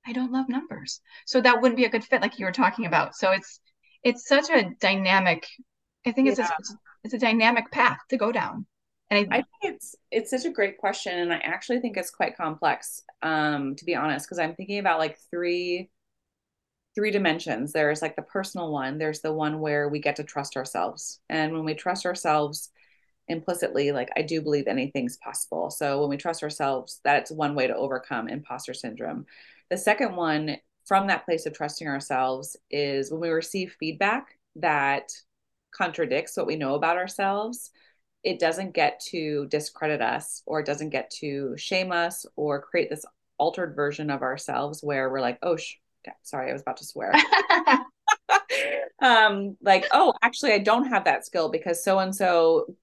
I 0.06 0.14
don't 0.14 0.32
love 0.32 0.48
numbers. 0.48 1.02
So 1.26 1.42
that 1.42 1.62
wouldn't 1.62 1.78
be 1.78 1.86
a 1.86 1.90
good 1.90 2.06
fit, 2.06 2.22
like 2.22 2.40
you 2.40 2.46
were 2.46 2.52
talking 2.52 2.86
about. 2.86 3.16
So 3.16 3.32
it's, 3.32 3.60
it's 4.02 4.28
such 4.28 4.50
a 4.50 4.72
dynamic, 4.80 5.46
I 6.06 6.12
think 6.12 6.30
it's, 6.30 6.40
yeah. 6.40 6.48
a, 6.48 6.76
it's 7.04 7.14
a 7.14 7.20
dynamic 7.20 7.70
path 7.70 7.98
to 8.10 8.18
go 8.18 8.32
down. 8.32 8.66
And 9.10 9.28
I, 9.32 9.38
I, 9.38 9.42
think 9.42 9.48
it's 9.76 9.96
it's 10.12 10.30
such 10.30 10.46
a 10.46 10.52
great 10.52 10.78
question, 10.78 11.18
and 11.18 11.34
I 11.34 11.38
actually 11.38 11.80
think 11.80 11.98
it's 11.98 12.12
quite 12.12 12.38
complex, 12.38 13.02
um, 13.24 13.76
to 13.76 13.86
be 13.86 13.96
honest, 13.96 14.28
because 14.28 14.38
I'm 14.38 14.54
thinking 14.54 14.80
about 14.80 15.00
like 15.00 15.18
three 15.32 15.90
three 16.96 17.12
dimensions. 17.12 17.72
There's 17.72 18.02
like 18.02 18.16
the 18.16 18.22
personal 18.22 18.72
one. 18.72 18.98
There's 18.98 19.22
the 19.22 19.34
one 19.34 19.62
where 19.62 19.90
we 19.90 20.00
get 20.00 20.18
to 20.18 20.24
trust 20.24 20.56
ourselves, 20.58 21.20
and 21.30 21.54
when 21.54 21.66
we 21.66 21.74
trust 21.74 22.06
ourselves 22.06 22.70
implicitly, 23.28 23.92
like 23.92 24.10
I 24.16 24.22
do 24.22 24.42
believe 24.42 24.68
anything's 24.68 25.18
possible. 25.18 25.72
So 25.72 26.02
when 26.02 26.10
we 26.10 26.18
trust 26.18 26.44
ourselves, 26.44 27.00
that's 27.04 27.32
one 27.32 27.56
way 27.56 27.68
to 27.68 27.76
overcome 27.76 28.28
imposter 28.28 28.74
syndrome. 28.76 29.26
The 29.70 29.78
second 29.78 30.16
one, 30.16 30.58
from 30.86 31.08
that 31.08 31.26
place 31.26 31.46
of 31.46 31.54
trusting 31.54 31.88
ourselves, 31.88 32.58
is 32.70 33.12
when 33.12 33.22
we 33.22 33.30
receive 33.30 33.76
feedback 33.80 34.38
that 34.58 35.12
contradicts 35.72 36.38
what 36.38 36.48
we 36.48 36.56
know 36.56 36.76
about 36.76 36.98
ourselves 36.98 37.72
it 38.24 38.40
doesn't 38.40 38.74
get 38.74 39.00
to 39.00 39.48
discredit 39.48 40.02
us 40.02 40.44
or 40.46 40.60
it 40.60 40.66
doesn't 40.66 40.90
get 40.90 41.10
to 41.10 41.56
shame 41.58 41.92
us 41.92 42.26
or 42.36 42.62
create 42.62 42.90
this 42.90 43.06
altered 43.38 43.76
version 43.76 44.10
of 44.10 44.22
ourselves 44.22 44.82
where 44.82 45.10
we're 45.10 45.22
like, 45.22 45.40
oh, 45.42 45.56
sh- 45.56 45.78
sorry, 46.24 46.50
I 46.50 46.54
was 46.54 46.62
about 46.62 46.78
to 46.78 46.86
swear. 46.86 47.14
um, 49.02 49.58
like, 49.62 49.86
oh, 49.92 50.14
actually, 50.22 50.54
I 50.54 50.60
don't 50.60 50.90
have 50.90 51.06
that 51.06 51.26
skill 51.26 51.50
because 51.50 51.84
so 51.84 52.00
and 52.00 52.16
so 52.16 52.76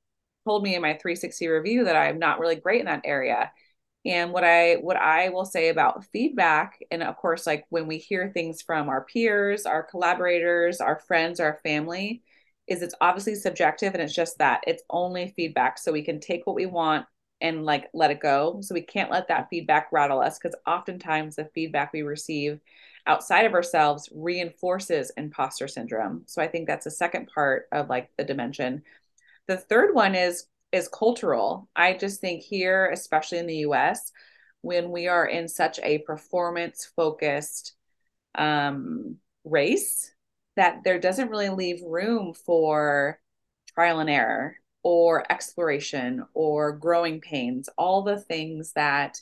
told 0.45 0.63
me 0.63 0.75
in 0.75 0.83
my 0.83 0.95
360 0.95 1.49
review 1.49 1.85
that 1.85 1.97
I'm 1.97 2.19
not 2.19 2.39
really 2.39 2.57
great 2.57 2.81
in 2.81 2.87
that 2.87 3.03
area. 3.05 3.51
And 4.05 4.33
what 4.33 4.45
I 4.45 4.75
what 4.75 4.97
I 4.97 5.31
will 5.31 5.45
say 5.45 5.69
about 5.69 6.05
feedback, 6.07 6.79
and 6.93 7.03
of 7.03 7.17
course, 7.17 7.47
like 7.47 7.65
when 7.71 7.89
we 7.89 7.99
hear 7.99 8.31
things 8.31 8.63
from 8.63 8.89
our 8.89 9.05
peers, 9.05 9.67
our 9.67 9.83
collaborators, 9.83 10.81
our 10.81 11.01
friends, 11.01 11.41
our 11.41 11.59
family, 11.65 12.23
is 12.67 12.83
it's 12.83 12.95
obviously 13.01 13.35
subjective 13.35 13.95
and 13.95 14.03
it's 14.03 14.15
just 14.15 14.39
that 14.39 14.63
it's 14.67 14.83
only 14.91 15.33
feedback. 15.37 15.79
So 15.79 15.93
we 15.93 16.03
can 16.03 16.21
take 16.21 16.47
what 16.47 16.57
we 16.57 16.67
want 16.67 17.07
and 17.41 17.65
like 17.65 17.89
let 17.93 18.11
it 18.11 18.21
go. 18.21 18.61
So 18.63 18.75
we 18.75 18.83
can't 18.83 19.11
let 19.11 19.29
that 19.29 19.49
feedback 19.51 19.89
rattle 19.93 20.21
us 20.21 20.39
because 20.39 20.57
oftentimes 20.67 21.37
the 21.37 21.51
feedback 21.55 21.93
we 21.93 22.03
receive 22.03 22.61
outside 23.07 23.45
of 23.45 23.55
ourselves 23.55 24.09
reinforces 24.13 25.13
imposter 25.17 25.69
syndrome. 25.69 26.23
So 26.27 26.43
i 26.43 26.49
think 26.49 26.67
that's 26.67 26.85
the 26.85 26.91
second 26.91 27.29
part 27.33 27.67
of 27.73 27.89
like 27.89 28.11
the 28.17 28.25
dimension. 28.25 28.83
The 29.47 29.57
third 29.57 29.95
one 29.95 30.15
is 30.15 30.47
is 30.73 30.89
cultural. 30.89 31.69
I 31.77 31.95
just 31.95 32.21
think 32.21 32.43
here 32.43 32.91
especially 32.91 33.39
in 33.39 33.47
the 33.47 33.59
us 33.59 34.11
when 34.63 34.91
we 34.91 35.07
are 35.07 35.27
in 35.27 35.47
such 35.47 35.79
a 35.83 35.99
performance 35.99 36.91
focused 36.97 37.75
um, 38.35 39.17
race 39.45 40.13
that 40.57 40.83
there 40.85 40.99
doesn't 40.99 41.31
really 41.31 41.51
leave 41.51 41.83
room 41.83 42.35
for 42.35 43.21
trial 43.75 44.01
and 44.01 44.11
error 44.11 44.57
or 44.83 45.31
exploration 45.31 46.25
or 46.35 46.73
growing 46.73 47.21
pains, 47.21 47.69
all 47.77 48.03
the 48.03 48.21
things 48.21 48.73
that 48.73 49.21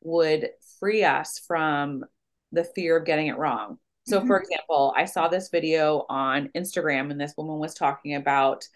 would 0.00 0.50
free 0.80 1.04
us 1.04 1.38
from 1.38 2.04
the 2.52 2.64
fear 2.64 2.96
of 2.96 3.06
getting 3.06 3.28
it 3.28 3.38
wrong. 3.38 3.78
So, 4.06 4.18
mm-hmm. 4.18 4.26
for 4.26 4.40
example, 4.40 4.92
I 4.96 5.04
saw 5.04 5.28
this 5.28 5.48
video 5.48 6.06
on 6.08 6.50
Instagram, 6.56 7.10
and 7.10 7.20
this 7.20 7.34
woman 7.36 7.58
was 7.58 7.74
talking 7.74 8.14
about 8.14 8.66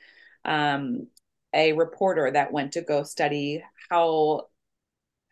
um, 0.44 1.09
a 1.52 1.72
reporter 1.72 2.30
that 2.30 2.52
went 2.52 2.72
to 2.72 2.82
go 2.82 3.02
study 3.02 3.62
how 3.90 4.48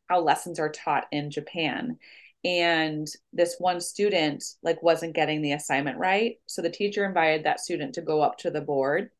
how 0.08 0.20
lessons 0.20 0.58
are 0.58 0.70
taught 0.70 1.06
in 1.12 1.30
Japan. 1.30 1.98
And 2.44 3.08
this 3.32 3.56
one 3.58 3.80
student 3.80 4.44
like 4.62 4.82
wasn't 4.82 5.14
getting 5.14 5.40
the 5.40 5.52
assignment 5.52 5.98
right. 5.98 6.36
So 6.46 6.60
the 6.60 6.70
teacher 6.70 7.04
invited 7.04 7.44
that 7.44 7.60
student 7.60 7.94
to 7.94 8.02
go 8.02 8.20
up 8.20 8.38
to 8.38 8.50
the 8.50 8.60
board. 8.60 9.10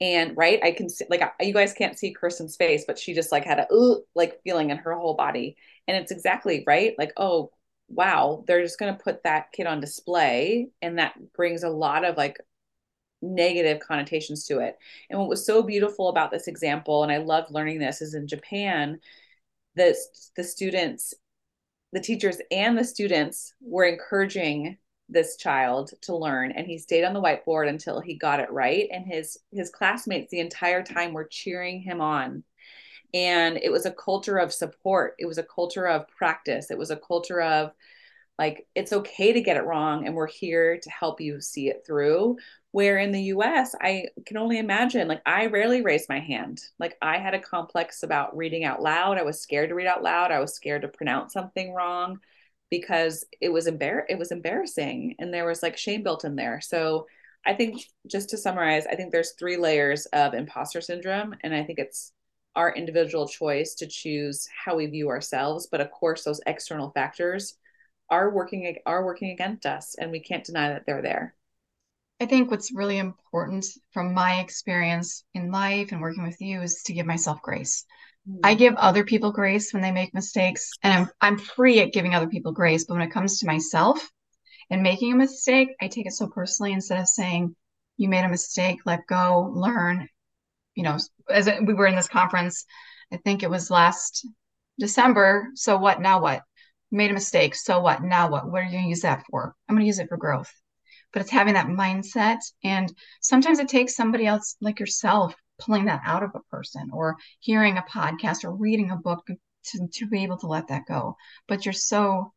And 0.00 0.36
right 0.36 0.58
i 0.64 0.72
can 0.72 0.88
see 0.88 1.04
like 1.08 1.22
you 1.40 1.54
guys 1.54 1.72
can't 1.72 1.96
see 1.96 2.12
kirsten's 2.12 2.56
face 2.56 2.84
but 2.84 2.98
she 2.98 3.14
just 3.14 3.30
like 3.30 3.44
had 3.44 3.60
a 3.60 3.66
like 4.16 4.40
feeling 4.42 4.70
in 4.70 4.78
her 4.78 4.94
whole 4.94 5.14
body. 5.14 5.56
And 5.86 5.96
it's 5.96 6.10
exactly 6.10 6.64
right 6.66 6.94
like 6.98 7.12
oh 7.16 7.50
wow 7.88 8.42
they're 8.46 8.62
just 8.62 8.78
going 8.78 8.94
to 8.96 9.02
put 9.02 9.22
that 9.22 9.52
kid 9.52 9.66
on 9.66 9.80
display 9.80 10.68
and 10.82 10.98
that 10.98 11.14
brings 11.34 11.62
a 11.62 11.68
lot 11.68 12.04
of 12.04 12.16
like 12.16 12.38
negative 13.22 13.80
connotations 13.80 14.46
to 14.46 14.58
it. 14.58 14.76
And 15.10 15.18
what 15.18 15.28
was 15.28 15.46
so 15.46 15.62
beautiful 15.62 16.08
about 16.08 16.30
this 16.32 16.48
example 16.48 17.04
and 17.04 17.12
i 17.12 17.18
loved 17.18 17.52
learning 17.52 17.78
this 17.78 18.02
is 18.02 18.14
in 18.14 18.26
japan 18.26 18.98
the 19.76 19.96
the 20.36 20.44
students 20.44 21.14
the 21.94 22.00
teachers 22.00 22.38
and 22.50 22.76
the 22.76 22.84
students 22.84 23.54
were 23.60 23.84
encouraging 23.84 24.76
this 25.08 25.36
child 25.36 25.92
to 26.02 26.16
learn 26.16 26.50
and 26.50 26.66
he 26.66 26.76
stayed 26.76 27.04
on 27.04 27.14
the 27.14 27.22
whiteboard 27.22 27.68
until 27.68 28.00
he 28.00 28.16
got 28.16 28.40
it 28.40 28.50
right 28.50 28.88
and 28.90 29.06
his 29.06 29.38
his 29.52 29.70
classmates 29.70 30.30
the 30.30 30.40
entire 30.40 30.82
time 30.82 31.12
were 31.12 31.28
cheering 31.30 31.80
him 31.80 32.00
on. 32.00 32.42
And 33.12 33.58
it 33.58 33.70
was 33.70 33.86
a 33.86 33.92
culture 33.92 34.38
of 34.38 34.52
support. 34.52 35.14
It 35.20 35.26
was 35.26 35.38
a 35.38 35.44
culture 35.44 35.86
of 35.86 36.08
practice. 36.08 36.72
It 36.72 36.78
was 36.78 36.90
a 36.90 36.96
culture 36.96 37.40
of 37.40 37.70
like 38.38 38.66
it's 38.74 38.92
okay 38.92 39.32
to 39.32 39.40
get 39.40 39.56
it 39.56 39.64
wrong 39.64 40.06
and 40.06 40.14
we're 40.14 40.26
here 40.26 40.78
to 40.78 40.90
help 40.90 41.20
you 41.20 41.40
see 41.40 41.68
it 41.68 41.84
through. 41.86 42.36
Where 42.72 42.98
in 42.98 43.12
the 43.12 43.22
US 43.24 43.74
I 43.80 44.06
can 44.26 44.36
only 44.36 44.58
imagine 44.58 45.06
like 45.06 45.22
I 45.24 45.46
rarely 45.46 45.82
raised 45.82 46.08
my 46.08 46.18
hand. 46.18 46.60
Like 46.78 46.96
I 47.00 47.18
had 47.18 47.34
a 47.34 47.40
complex 47.40 48.02
about 48.02 48.36
reading 48.36 48.64
out 48.64 48.82
loud. 48.82 49.18
I 49.18 49.22
was 49.22 49.40
scared 49.40 49.68
to 49.68 49.74
read 49.76 49.86
out 49.86 50.02
loud. 50.02 50.32
I 50.32 50.40
was 50.40 50.54
scared 50.54 50.82
to 50.82 50.88
pronounce 50.88 51.32
something 51.32 51.72
wrong 51.72 52.18
because 52.70 53.24
it 53.40 53.50
was 53.50 53.66
embar- 53.68 54.06
it 54.08 54.18
was 54.18 54.32
embarrassing 54.32 55.14
and 55.20 55.32
there 55.32 55.46
was 55.46 55.62
like 55.62 55.76
shame 55.76 56.02
built 56.02 56.24
in 56.24 56.34
there. 56.34 56.60
So 56.60 57.06
I 57.46 57.54
think 57.54 57.82
just 58.08 58.30
to 58.30 58.38
summarize, 58.38 58.86
I 58.86 58.96
think 58.96 59.12
there's 59.12 59.32
three 59.32 59.56
layers 59.56 60.06
of 60.06 60.34
imposter 60.34 60.80
syndrome 60.80 61.34
and 61.42 61.54
I 61.54 61.62
think 61.62 61.78
it's 61.78 62.12
our 62.56 62.72
individual 62.74 63.28
choice 63.28 63.74
to 63.74 63.86
choose 63.86 64.48
how 64.64 64.76
we 64.76 64.86
view 64.86 65.08
ourselves, 65.08 65.68
but 65.70 65.80
of 65.80 65.90
course 65.90 66.24
those 66.24 66.40
external 66.46 66.90
factors 66.90 67.58
are 68.10 68.30
working 68.30 68.76
are 68.86 69.04
working 69.04 69.30
against 69.30 69.66
us 69.66 69.94
and 69.98 70.10
we 70.10 70.20
can't 70.20 70.44
deny 70.44 70.68
that 70.68 70.84
they're 70.86 71.02
there. 71.02 71.34
I 72.20 72.26
think 72.26 72.50
what's 72.50 72.72
really 72.72 72.98
important 72.98 73.66
from 73.92 74.14
my 74.14 74.40
experience 74.40 75.24
in 75.34 75.50
life 75.50 75.90
and 75.90 76.00
working 76.00 76.22
with 76.22 76.40
you 76.40 76.62
is 76.62 76.82
to 76.84 76.92
give 76.92 77.06
myself 77.06 77.42
grace. 77.42 77.84
Hmm. 78.26 78.38
I 78.44 78.54
give 78.54 78.74
other 78.76 79.04
people 79.04 79.32
grace 79.32 79.72
when 79.72 79.82
they 79.82 79.90
make 79.90 80.14
mistakes, 80.14 80.70
and 80.82 80.92
I'm 80.92 81.10
I'm 81.20 81.38
free 81.38 81.80
at 81.80 81.92
giving 81.92 82.14
other 82.14 82.28
people 82.28 82.52
grace. 82.52 82.84
But 82.84 82.94
when 82.94 83.02
it 83.02 83.12
comes 83.12 83.38
to 83.40 83.46
myself 83.46 84.08
and 84.70 84.82
making 84.82 85.12
a 85.12 85.16
mistake, 85.16 85.70
I 85.80 85.88
take 85.88 86.06
it 86.06 86.12
so 86.12 86.28
personally. 86.28 86.72
Instead 86.72 87.00
of 87.00 87.08
saying, 87.08 87.54
"You 87.96 88.08
made 88.08 88.24
a 88.24 88.28
mistake, 88.28 88.80
let 88.86 89.06
go, 89.06 89.52
learn," 89.52 90.08
you 90.74 90.84
know, 90.84 90.98
as 91.28 91.46
we 91.46 91.74
were 91.74 91.86
in 91.86 91.96
this 91.96 92.08
conference, 92.08 92.64
I 93.12 93.16
think 93.18 93.42
it 93.42 93.50
was 93.50 93.70
last 93.70 94.26
December. 94.78 95.50
So 95.54 95.76
what? 95.76 96.00
Now 96.00 96.20
what? 96.22 96.42
Made 96.94 97.10
a 97.10 97.14
mistake. 97.14 97.54
So 97.54 97.80
what? 97.80 98.02
Now 98.02 98.30
what? 98.30 98.50
What 98.50 98.62
are 98.62 98.64
you 98.64 98.72
going 98.72 98.84
to 98.84 98.88
use 98.88 99.00
that 99.00 99.24
for? 99.30 99.54
I'm 99.68 99.74
going 99.74 99.82
to 99.82 99.86
use 99.86 99.98
it 99.98 100.08
for 100.08 100.16
growth. 100.16 100.50
But 101.12 101.22
it's 101.22 101.30
having 101.30 101.54
that 101.54 101.68
mindset, 101.68 102.38
and 102.64 102.92
sometimes 103.20 103.58
it 103.58 103.68
takes 103.68 103.94
somebody 103.94 104.26
else 104.26 104.56
like 104.60 104.80
yourself 104.80 105.34
pulling 105.60 105.84
that 105.84 106.02
out 106.04 106.24
of 106.24 106.30
a 106.34 106.40
person 106.50 106.90
or 106.92 107.16
hearing 107.38 107.78
a 107.78 107.82
podcast 107.82 108.44
or 108.44 108.52
reading 108.54 108.90
a 108.90 108.96
book 108.96 109.24
to, 109.66 109.88
to 109.92 110.06
be 110.06 110.24
able 110.24 110.38
to 110.38 110.48
let 110.48 110.68
that 110.68 110.86
go. 110.88 111.16
But 111.46 111.64
you're 111.64 111.72
so 111.72 112.32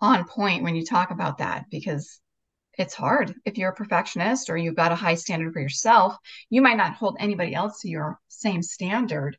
on 0.00 0.24
point 0.26 0.62
when 0.62 0.74
you 0.76 0.84
talk 0.84 1.10
about 1.10 1.38
that 1.38 1.66
because 1.70 2.20
it's 2.78 2.94
hard. 2.94 3.34
If 3.44 3.58
you're 3.58 3.70
a 3.70 3.74
perfectionist 3.74 4.48
or 4.48 4.56
you've 4.56 4.76
got 4.76 4.92
a 4.92 4.96
high 4.96 5.16
standard 5.16 5.52
for 5.52 5.60
yourself, 5.60 6.16
you 6.48 6.62
might 6.62 6.76
not 6.76 6.94
hold 6.94 7.16
anybody 7.18 7.54
else 7.54 7.80
to 7.80 7.88
your 7.88 8.18
same 8.28 8.62
standard. 8.62 9.36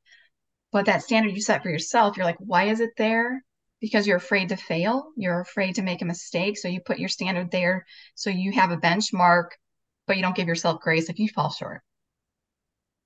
But 0.72 0.86
that 0.86 1.02
standard 1.02 1.34
you 1.34 1.42
set 1.42 1.64
for 1.64 1.70
yourself, 1.70 2.18
you're 2.18 2.26
like, 2.26 2.38
why 2.40 2.66
is 2.66 2.82
it 2.82 2.92
there? 2.98 3.44
Because 3.82 4.06
you're 4.06 4.18
afraid 4.18 4.50
to 4.50 4.58
fail. 4.58 5.12
You're 5.16 5.40
afraid 5.40 5.76
to 5.76 5.82
make 5.82 6.02
a 6.02 6.06
mistake. 6.06 6.58
So 6.58 6.68
you 6.68 6.82
put 6.82 7.00
your 7.00 7.10
standard 7.10 7.50
there 7.52 7.86
so 8.16 8.30
you 8.30 8.52
have 8.54 8.72
a 8.72 8.78
benchmark, 8.78 9.52
but 10.06 10.18
you 10.18 10.22
don't 10.22 10.36
give 10.36 10.48
yourself 10.48 10.82
grace 10.82 11.10
if 11.10 11.20
you 11.20 11.30
fall 11.30 11.50
short 11.50 11.82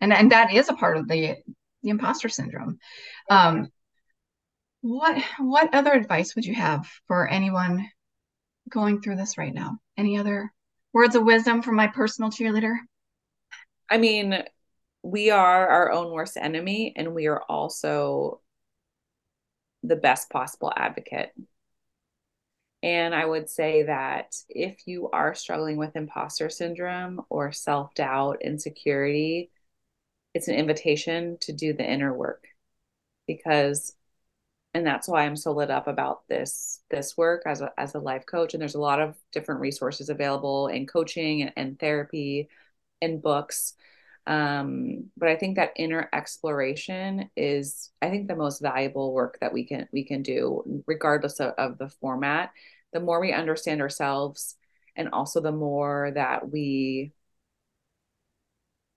and 0.04 0.14
and 0.14 0.32
that 0.32 0.54
is 0.54 0.70
a 0.70 0.74
part 0.74 0.98
of 0.98 1.08
the 1.08 1.36
the 1.82 1.90
imposter 1.90 2.30
syndrome 2.30 2.78
um, 3.30 3.70
what 4.82 5.24
what 5.40 5.74
other 5.74 5.94
advice 5.94 6.36
would 6.36 6.46
you 6.46 6.54
have 6.54 6.86
for 7.08 7.28
anyone 7.28 7.90
going 8.70 9.02
through 9.02 9.16
this 9.16 9.38
right 9.38 9.54
now 9.54 9.78
any 9.98 10.18
other 10.18 10.52
words 10.94 11.16
of 11.16 11.24
wisdom 11.24 11.62
from 11.62 11.76
my 11.76 11.88
personal 11.88 12.30
cheerleader 12.30 12.76
i 13.90 13.98
mean 13.98 14.44
we 15.04 15.32
are 15.32 15.68
our 15.68 15.92
own 15.92 16.12
worst 16.12 16.38
enemy 16.38 16.94
and 16.96 17.14
we 17.14 17.28
are 17.28 17.42
also 17.50 18.42
the 19.84 19.96
best 19.96 20.30
possible 20.30 20.72
advocate. 20.76 21.34
And 22.82 23.16
I 23.16 23.26
would 23.26 23.50
say 23.50 23.84
that 23.84 24.36
if 24.50 24.88
you 24.88 25.10
are 25.12 25.36
struggling 25.36 25.78
with 25.78 25.96
imposter 25.96 26.50
syndrome 26.50 27.22
or 27.30 27.52
self 27.54 27.94
doubt, 27.96 28.42
insecurity, 28.42 29.52
it's 30.34 30.48
an 30.50 30.56
invitation 30.56 31.38
to 31.42 31.54
do 31.54 31.74
the 31.74 31.90
inner 31.90 32.14
work. 32.14 32.48
Because 33.28 33.96
and 34.74 34.86
that's 34.86 35.08
why 35.08 35.26
I'm 35.26 35.36
so 35.36 35.52
lit 35.54 35.70
up 35.70 35.88
about 35.88 36.28
this 36.28 36.82
this 36.90 37.16
work 37.16 37.44
as 37.46 37.62
a 37.62 37.72
as 37.78 37.96
a 37.96 38.00
life 38.00 38.26
coach. 38.26 38.54
And 38.54 38.62
there's 38.62 38.76
a 38.76 38.82
lot 38.82 39.02
of 39.02 39.16
different 39.32 39.62
resources 39.62 40.10
available 40.10 40.68
in 40.68 40.88
coaching 40.88 41.44
and, 41.44 41.54
and 41.56 41.80
therapy 41.80 42.50
and 43.02 43.22
books 43.22 43.76
um, 44.26 45.10
but 45.18 45.30
I 45.30 45.36
think 45.36 45.58
that 45.58 45.74
inner 45.76 46.10
exploration 46.14 47.30
is 47.36 47.92
I 48.02 48.10
think 48.10 48.28
the 48.28 48.36
most 48.36 48.62
valuable 48.62 49.14
work 49.14 49.38
that 49.42 49.54
we 49.54 49.66
can 49.66 49.88
we 49.92 50.06
can 50.06 50.22
do 50.22 50.84
regardless 50.88 51.40
of, 51.40 51.54
of 51.58 51.78
the 51.78 51.90
format 51.90 52.52
the 52.94 53.00
more 53.00 53.20
we 53.20 53.34
understand 53.34 53.82
ourselves 53.82 54.56
and 54.96 55.10
also 55.10 55.42
the 55.42 55.52
more 55.52 56.12
that 56.16 56.50
we 56.50 57.12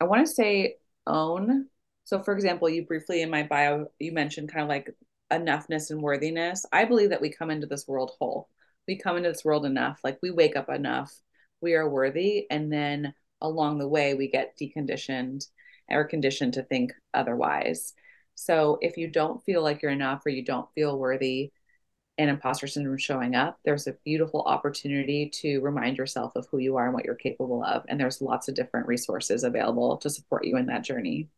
I 0.01 0.05
want 0.05 0.27
to 0.27 0.33
say 0.33 0.77
own. 1.07 1.69
So, 2.05 2.23
for 2.23 2.35
example, 2.35 2.69
you 2.69 2.85
briefly 2.87 3.23
in 3.23 3.31
my 3.31 3.43
bio, 3.45 3.89
you 3.99 4.13
mentioned 4.13 4.53
kind 4.53 4.63
of 4.63 4.69
like 4.69 4.95
enoughness 5.33 5.91
and 5.91 6.03
worthiness. 6.03 6.65
I 6.73 6.85
believe 6.85 7.11
that 7.11 7.21
we 7.21 7.31
come 7.31 7.51
into 7.51 7.67
this 7.67 7.89
world 7.89 8.13
whole. 8.19 8.49
We 8.87 8.99
come 8.99 9.17
into 9.17 9.31
this 9.31 9.45
world 9.45 9.67
enough, 9.67 10.01
like 10.05 10.19
we 10.23 10.31
wake 10.31 10.55
up 10.57 10.69
enough, 10.69 11.13
we 11.61 11.75
are 11.75 11.89
worthy. 11.89 12.47
And 12.51 12.73
then 12.73 13.15
along 13.41 13.79
the 13.79 13.89
way, 13.89 14.15
we 14.15 14.29
get 14.29 14.57
deconditioned 14.61 15.47
or 15.89 16.05
conditioned 16.05 16.55
to 16.55 16.63
think 16.63 16.93
otherwise. 17.15 17.95
So, 18.35 18.79
if 18.83 18.97
you 18.97 19.09
don't 19.09 19.43
feel 19.45 19.63
like 19.63 19.83
you're 19.83 19.91
enough 19.91 20.27
or 20.27 20.31
you 20.31 20.45
don't 20.45 20.69
feel 20.75 20.99
worthy, 20.99 21.53
and 22.19 22.31
imposter 22.31 22.67
syndrome 22.67 22.97
showing 22.97 23.35
up, 23.35 23.59
there's 23.65 23.87
a 23.87 23.97
beautiful 24.05 24.43
opportunity 24.43 25.31
to 25.43 25.61
remind 25.61 25.99
yourself 25.99 26.33
of 26.35 26.47
who 26.51 26.59
you 26.59 26.77
are 26.77 26.87
and 26.87 26.95
what 26.95 27.05
you're 27.05 27.15
capable 27.15 27.63
of. 27.63 27.85
And 27.89 28.01
there's 28.01 28.23
lots 28.23 28.49
of 28.49 28.55
different 28.55 28.87
resources 28.87 29.45
available 29.45 29.99
to 29.99 30.11
support 30.11 30.47
you 30.47 30.57
in 30.57 30.67
that 30.67 30.85
journey. 30.85 31.29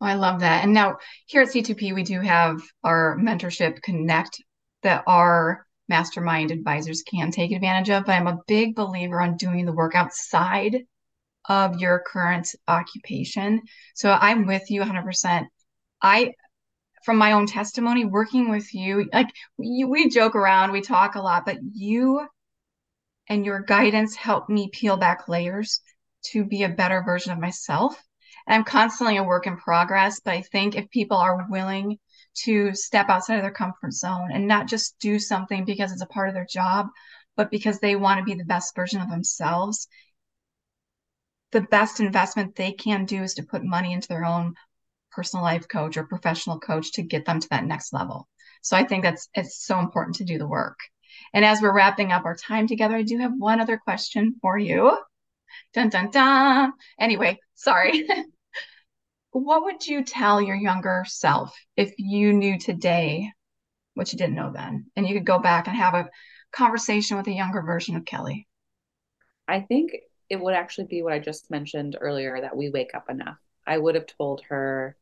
Oh, 0.00 0.06
I 0.06 0.14
love 0.14 0.40
that. 0.40 0.62
And 0.62 0.72
now 0.72 0.98
here 1.26 1.42
at 1.42 1.48
C2P, 1.48 1.94
we 1.94 2.04
do 2.04 2.20
have 2.20 2.60
our 2.84 3.18
mentorship 3.20 3.82
connect 3.82 4.40
that 4.82 5.02
our 5.08 5.66
mastermind 5.88 6.52
advisors 6.52 7.02
can 7.02 7.32
take 7.32 7.50
advantage 7.50 7.90
of. 7.90 8.04
But 8.04 8.12
I'm 8.12 8.28
a 8.28 8.38
big 8.46 8.76
believer 8.76 9.20
on 9.20 9.36
doing 9.36 9.66
the 9.66 9.72
work 9.72 9.96
outside 9.96 10.84
of 11.48 11.80
your 11.80 12.02
current 12.06 12.54
occupation. 12.68 13.62
So 13.94 14.10
I'm 14.10 14.46
with 14.46 14.70
you 14.70 14.80
100%. 14.80 15.46
I 16.02 16.32
from 17.04 17.16
my 17.16 17.32
own 17.32 17.46
testimony 17.46 18.04
working 18.04 18.50
with 18.50 18.74
you 18.74 19.08
like 19.12 19.28
you, 19.58 19.88
we 19.88 20.08
joke 20.08 20.34
around 20.34 20.72
we 20.72 20.80
talk 20.80 21.14
a 21.14 21.20
lot 21.20 21.46
but 21.46 21.56
you 21.72 22.26
and 23.28 23.46
your 23.46 23.60
guidance 23.60 24.16
help 24.16 24.48
me 24.48 24.68
peel 24.72 24.96
back 24.96 25.28
layers 25.28 25.80
to 26.22 26.44
be 26.44 26.64
a 26.64 26.68
better 26.68 27.02
version 27.02 27.32
of 27.32 27.38
myself 27.38 28.02
and 28.46 28.54
i'm 28.54 28.64
constantly 28.64 29.16
a 29.16 29.22
work 29.22 29.46
in 29.46 29.56
progress 29.56 30.20
but 30.20 30.34
i 30.34 30.42
think 30.42 30.74
if 30.74 30.90
people 30.90 31.16
are 31.16 31.46
willing 31.48 31.96
to 32.34 32.74
step 32.74 33.08
outside 33.08 33.36
of 33.36 33.42
their 33.42 33.50
comfort 33.50 33.92
zone 33.92 34.30
and 34.32 34.46
not 34.46 34.68
just 34.68 34.98
do 34.98 35.18
something 35.18 35.64
because 35.64 35.92
it's 35.92 36.02
a 36.02 36.06
part 36.06 36.28
of 36.28 36.34
their 36.34 36.46
job 36.50 36.86
but 37.36 37.50
because 37.50 37.78
they 37.78 37.96
want 37.96 38.18
to 38.18 38.24
be 38.24 38.34
the 38.34 38.44
best 38.44 38.74
version 38.74 39.00
of 39.00 39.08
themselves 39.08 39.88
the 41.52 41.60
best 41.62 42.00
investment 42.00 42.54
they 42.54 42.72
can 42.72 43.04
do 43.04 43.22
is 43.22 43.34
to 43.34 43.42
put 43.42 43.64
money 43.64 43.92
into 43.92 44.08
their 44.08 44.24
own 44.24 44.54
personal 45.10 45.44
life 45.44 45.66
coach 45.68 45.96
or 45.96 46.04
professional 46.04 46.60
coach 46.60 46.92
to 46.92 47.02
get 47.02 47.24
them 47.24 47.40
to 47.40 47.48
that 47.50 47.64
next 47.64 47.92
level. 47.92 48.28
So 48.62 48.76
I 48.76 48.84
think 48.84 49.02
that's 49.02 49.28
it's 49.34 49.64
so 49.64 49.78
important 49.78 50.16
to 50.16 50.24
do 50.24 50.38
the 50.38 50.46
work. 50.46 50.78
And 51.32 51.44
as 51.44 51.60
we're 51.60 51.74
wrapping 51.74 52.12
up 52.12 52.24
our 52.24 52.36
time 52.36 52.66
together, 52.66 52.96
I 52.96 53.02
do 53.02 53.18
have 53.18 53.32
one 53.36 53.60
other 53.60 53.78
question 53.78 54.34
for 54.40 54.58
you. 54.58 54.96
Dun 55.72 55.88
dun 55.88 56.10
dun. 56.10 56.72
Anyway, 57.00 57.38
sorry. 57.54 58.06
what 59.30 59.64
would 59.64 59.86
you 59.86 60.04
tell 60.04 60.40
your 60.40 60.56
younger 60.56 61.04
self 61.06 61.54
if 61.76 61.94
you 61.98 62.32
knew 62.32 62.58
today 62.58 63.30
what 63.94 64.12
you 64.12 64.18
didn't 64.18 64.36
know 64.36 64.52
then? 64.52 64.86
And 64.96 65.06
you 65.06 65.14
could 65.14 65.26
go 65.26 65.38
back 65.38 65.66
and 65.66 65.76
have 65.76 65.94
a 65.94 66.08
conversation 66.52 67.16
with 67.16 67.26
a 67.26 67.32
younger 67.32 67.62
version 67.62 67.96
of 67.96 68.04
Kelly. 68.04 68.46
I 69.46 69.60
think 69.60 69.92
it 70.30 70.40
would 70.40 70.54
actually 70.54 70.86
be 70.86 71.02
what 71.02 71.12
I 71.12 71.18
just 71.18 71.50
mentioned 71.50 71.96
earlier 72.00 72.40
that 72.40 72.56
we 72.56 72.70
wake 72.70 72.94
up 72.94 73.08
enough. 73.08 73.38
I 73.66 73.78
would 73.78 73.94
have 73.94 74.06
told 74.06 74.42
her 74.48 74.96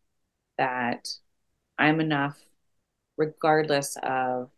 that 0.59 1.09
I'm 1.79 2.01
enough 2.01 2.39
regardless 3.17 3.97
of 4.03 4.51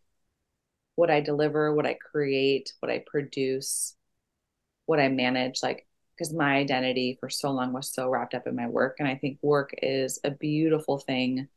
what 0.96 1.10
I 1.10 1.20
deliver, 1.20 1.74
what 1.74 1.86
I 1.86 1.94
create, 1.94 2.72
what 2.80 2.90
I 2.90 3.04
produce, 3.06 3.94
what 4.86 4.98
I 4.98 5.08
manage. 5.08 5.62
Like, 5.62 5.86
because 6.16 6.32
my 6.32 6.56
identity 6.56 7.16
for 7.20 7.30
so 7.30 7.50
long 7.50 7.72
was 7.72 7.92
so 7.92 8.08
wrapped 8.08 8.34
up 8.34 8.46
in 8.46 8.56
my 8.56 8.66
work. 8.66 8.96
And 8.98 9.06
I 9.06 9.14
think 9.14 9.38
work 9.42 9.70
is 9.80 10.18
a 10.24 10.30
beautiful 10.30 10.98
thing. 10.98 11.48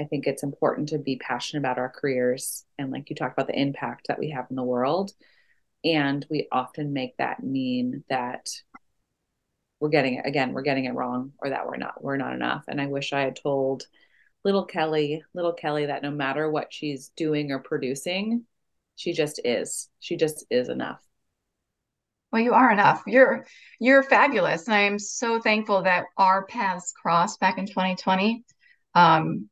I 0.00 0.04
think 0.04 0.26
it's 0.26 0.42
important 0.42 0.88
to 0.88 0.98
be 0.98 1.16
passionate 1.16 1.60
about 1.60 1.78
our 1.78 1.90
careers 1.90 2.64
and, 2.78 2.90
like 2.90 3.10
you 3.10 3.16
talked 3.16 3.34
about, 3.34 3.48
the 3.48 3.60
impact 3.60 4.08
that 4.08 4.18
we 4.18 4.30
have 4.30 4.46
in 4.48 4.56
the 4.56 4.62
world. 4.62 5.12
And 5.84 6.24
we 6.30 6.48
often 6.52 6.92
make 6.92 7.16
that 7.16 7.42
mean 7.42 8.04
that 8.08 8.48
we're 9.80 9.88
getting 9.88 10.14
it 10.14 10.26
again, 10.26 10.52
we're 10.52 10.62
getting 10.62 10.84
it 10.84 10.94
wrong, 10.94 11.32
or 11.38 11.50
that 11.50 11.66
we're 11.66 11.76
not, 11.76 12.02
we're 12.02 12.16
not 12.16 12.34
enough. 12.34 12.64
And 12.68 12.80
I 12.80 12.86
wish 12.86 13.12
I 13.12 13.22
had 13.22 13.36
told 13.36 13.84
little 14.44 14.64
Kelly, 14.64 15.22
little 15.34 15.52
Kelly, 15.52 15.86
that 15.86 16.02
no 16.02 16.10
matter 16.10 16.48
what 16.50 16.72
she's 16.72 17.08
doing 17.16 17.50
or 17.50 17.58
producing, 17.58 18.44
she 18.96 19.12
just 19.12 19.40
is. 19.44 19.88
She 19.98 20.16
just 20.16 20.44
is 20.50 20.68
enough. 20.68 21.00
Well, 22.30 22.42
you 22.42 22.54
are 22.54 22.72
enough. 22.72 23.02
You're 23.06 23.46
you're 23.78 24.02
fabulous. 24.02 24.66
And 24.66 24.74
I 24.74 24.82
am 24.82 24.98
so 24.98 25.40
thankful 25.40 25.82
that 25.82 26.04
our 26.16 26.46
paths 26.46 26.92
crossed 26.92 27.40
back 27.40 27.58
in 27.58 27.66
2020. 27.66 28.44
Um, 28.94 29.48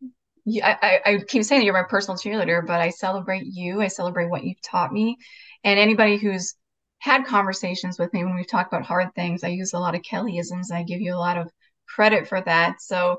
I, 0.63 1.01
I, 1.05 1.19
keep 1.29 1.45
saying 1.45 1.63
you're 1.63 1.75
my 1.75 1.85
personal 1.89 2.17
cheerleader, 2.17 2.67
but 2.67 2.81
I 2.81 2.91
celebrate 2.91 3.45
you. 3.45 3.83
I 3.83 3.89
celebrate 3.89 4.31
what 4.31 4.45
you've 4.45 4.63
taught 4.63 4.93
me. 4.93 5.19
And 5.65 5.79
anybody 5.79 6.17
who's 6.17 6.55
had 6.99 7.25
conversations 7.25 7.99
with 7.99 8.13
me 8.13 8.25
when 8.25 8.35
we've 8.35 8.47
talked 8.47 8.73
about 8.73 8.87
hard 8.87 9.15
things, 9.15 9.43
I 9.43 9.49
use 9.49 9.73
a 9.73 9.79
lot 9.79 9.95
of 9.95 10.03
Kellyisms 10.03 10.71
I 10.73 10.83
give 10.83 11.01
you 11.01 11.15
a 11.15 11.17
lot 11.17 11.39
of 11.39 11.51
credit 11.89 12.29
for 12.29 12.41
that. 12.43 12.81
So 12.81 13.19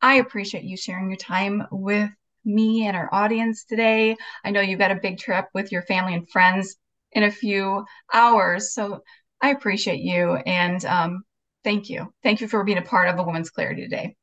I 0.00 0.14
appreciate 0.14 0.64
you 0.64 0.76
sharing 0.76 1.10
your 1.10 1.18
time 1.18 1.66
with 1.70 2.10
me 2.44 2.86
and 2.86 2.96
our 2.96 3.12
audience 3.12 3.64
today. 3.64 4.16
I 4.44 4.50
know 4.50 4.60
you've 4.60 4.78
got 4.78 4.92
a 4.92 5.00
big 5.02 5.18
trip 5.18 5.46
with 5.54 5.72
your 5.72 5.82
family 5.82 6.14
and 6.14 6.28
friends 6.30 6.76
in 7.12 7.24
a 7.24 7.30
few 7.30 7.84
hours. 8.12 8.72
So 8.72 9.02
I 9.40 9.50
appreciate 9.50 10.00
you 10.00 10.34
and 10.34 10.84
um, 10.84 11.22
thank 11.64 11.90
you. 11.90 12.12
Thank 12.22 12.40
you 12.40 12.48
for 12.48 12.64
being 12.64 12.78
a 12.78 12.82
part 12.82 13.08
of 13.08 13.18
a 13.18 13.22
Woman's 13.22 13.50
Clarity 13.50 13.82
today. 13.82 14.16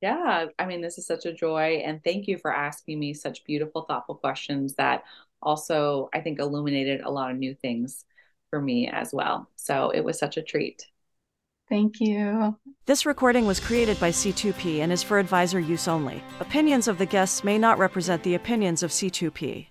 Yeah, 0.00 0.46
I 0.58 0.66
mean, 0.66 0.80
this 0.80 0.96
is 0.96 1.06
such 1.06 1.26
a 1.26 1.32
joy. 1.32 1.82
And 1.84 2.02
thank 2.02 2.26
you 2.26 2.38
for 2.38 2.54
asking 2.54 2.98
me 2.98 3.12
such 3.12 3.44
beautiful, 3.44 3.82
thoughtful 3.82 4.14
questions 4.14 4.74
that 4.76 5.02
also, 5.42 6.08
I 6.12 6.20
think, 6.20 6.38
illuminated 6.38 7.00
a 7.00 7.10
lot 7.10 7.30
of 7.30 7.36
new 7.36 7.54
things 7.54 8.04
for 8.50 8.60
me 8.60 8.88
as 8.88 9.12
well. 9.12 9.48
So 9.56 9.90
it 9.90 10.04
was 10.04 10.18
such 10.18 10.36
a 10.36 10.42
treat. 10.42 10.86
Thank 11.68 12.00
you. 12.00 12.58
This 12.86 13.06
recording 13.06 13.46
was 13.46 13.60
created 13.60 13.98
by 14.00 14.10
C2P 14.10 14.80
and 14.80 14.92
is 14.92 15.04
for 15.04 15.20
advisor 15.20 15.60
use 15.60 15.86
only. 15.86 16.20
Opinions 16.40 16.88
of 16.88 16.98
the 16.98 17.06
guests 17.06 17.44
may 17.44 17.58
not 17.58 17.78
represent 17.78 18.24
the 18.24 18.34
opinions 18.34 18.82
of 18.82 18.90
C2P. 18.90 19.68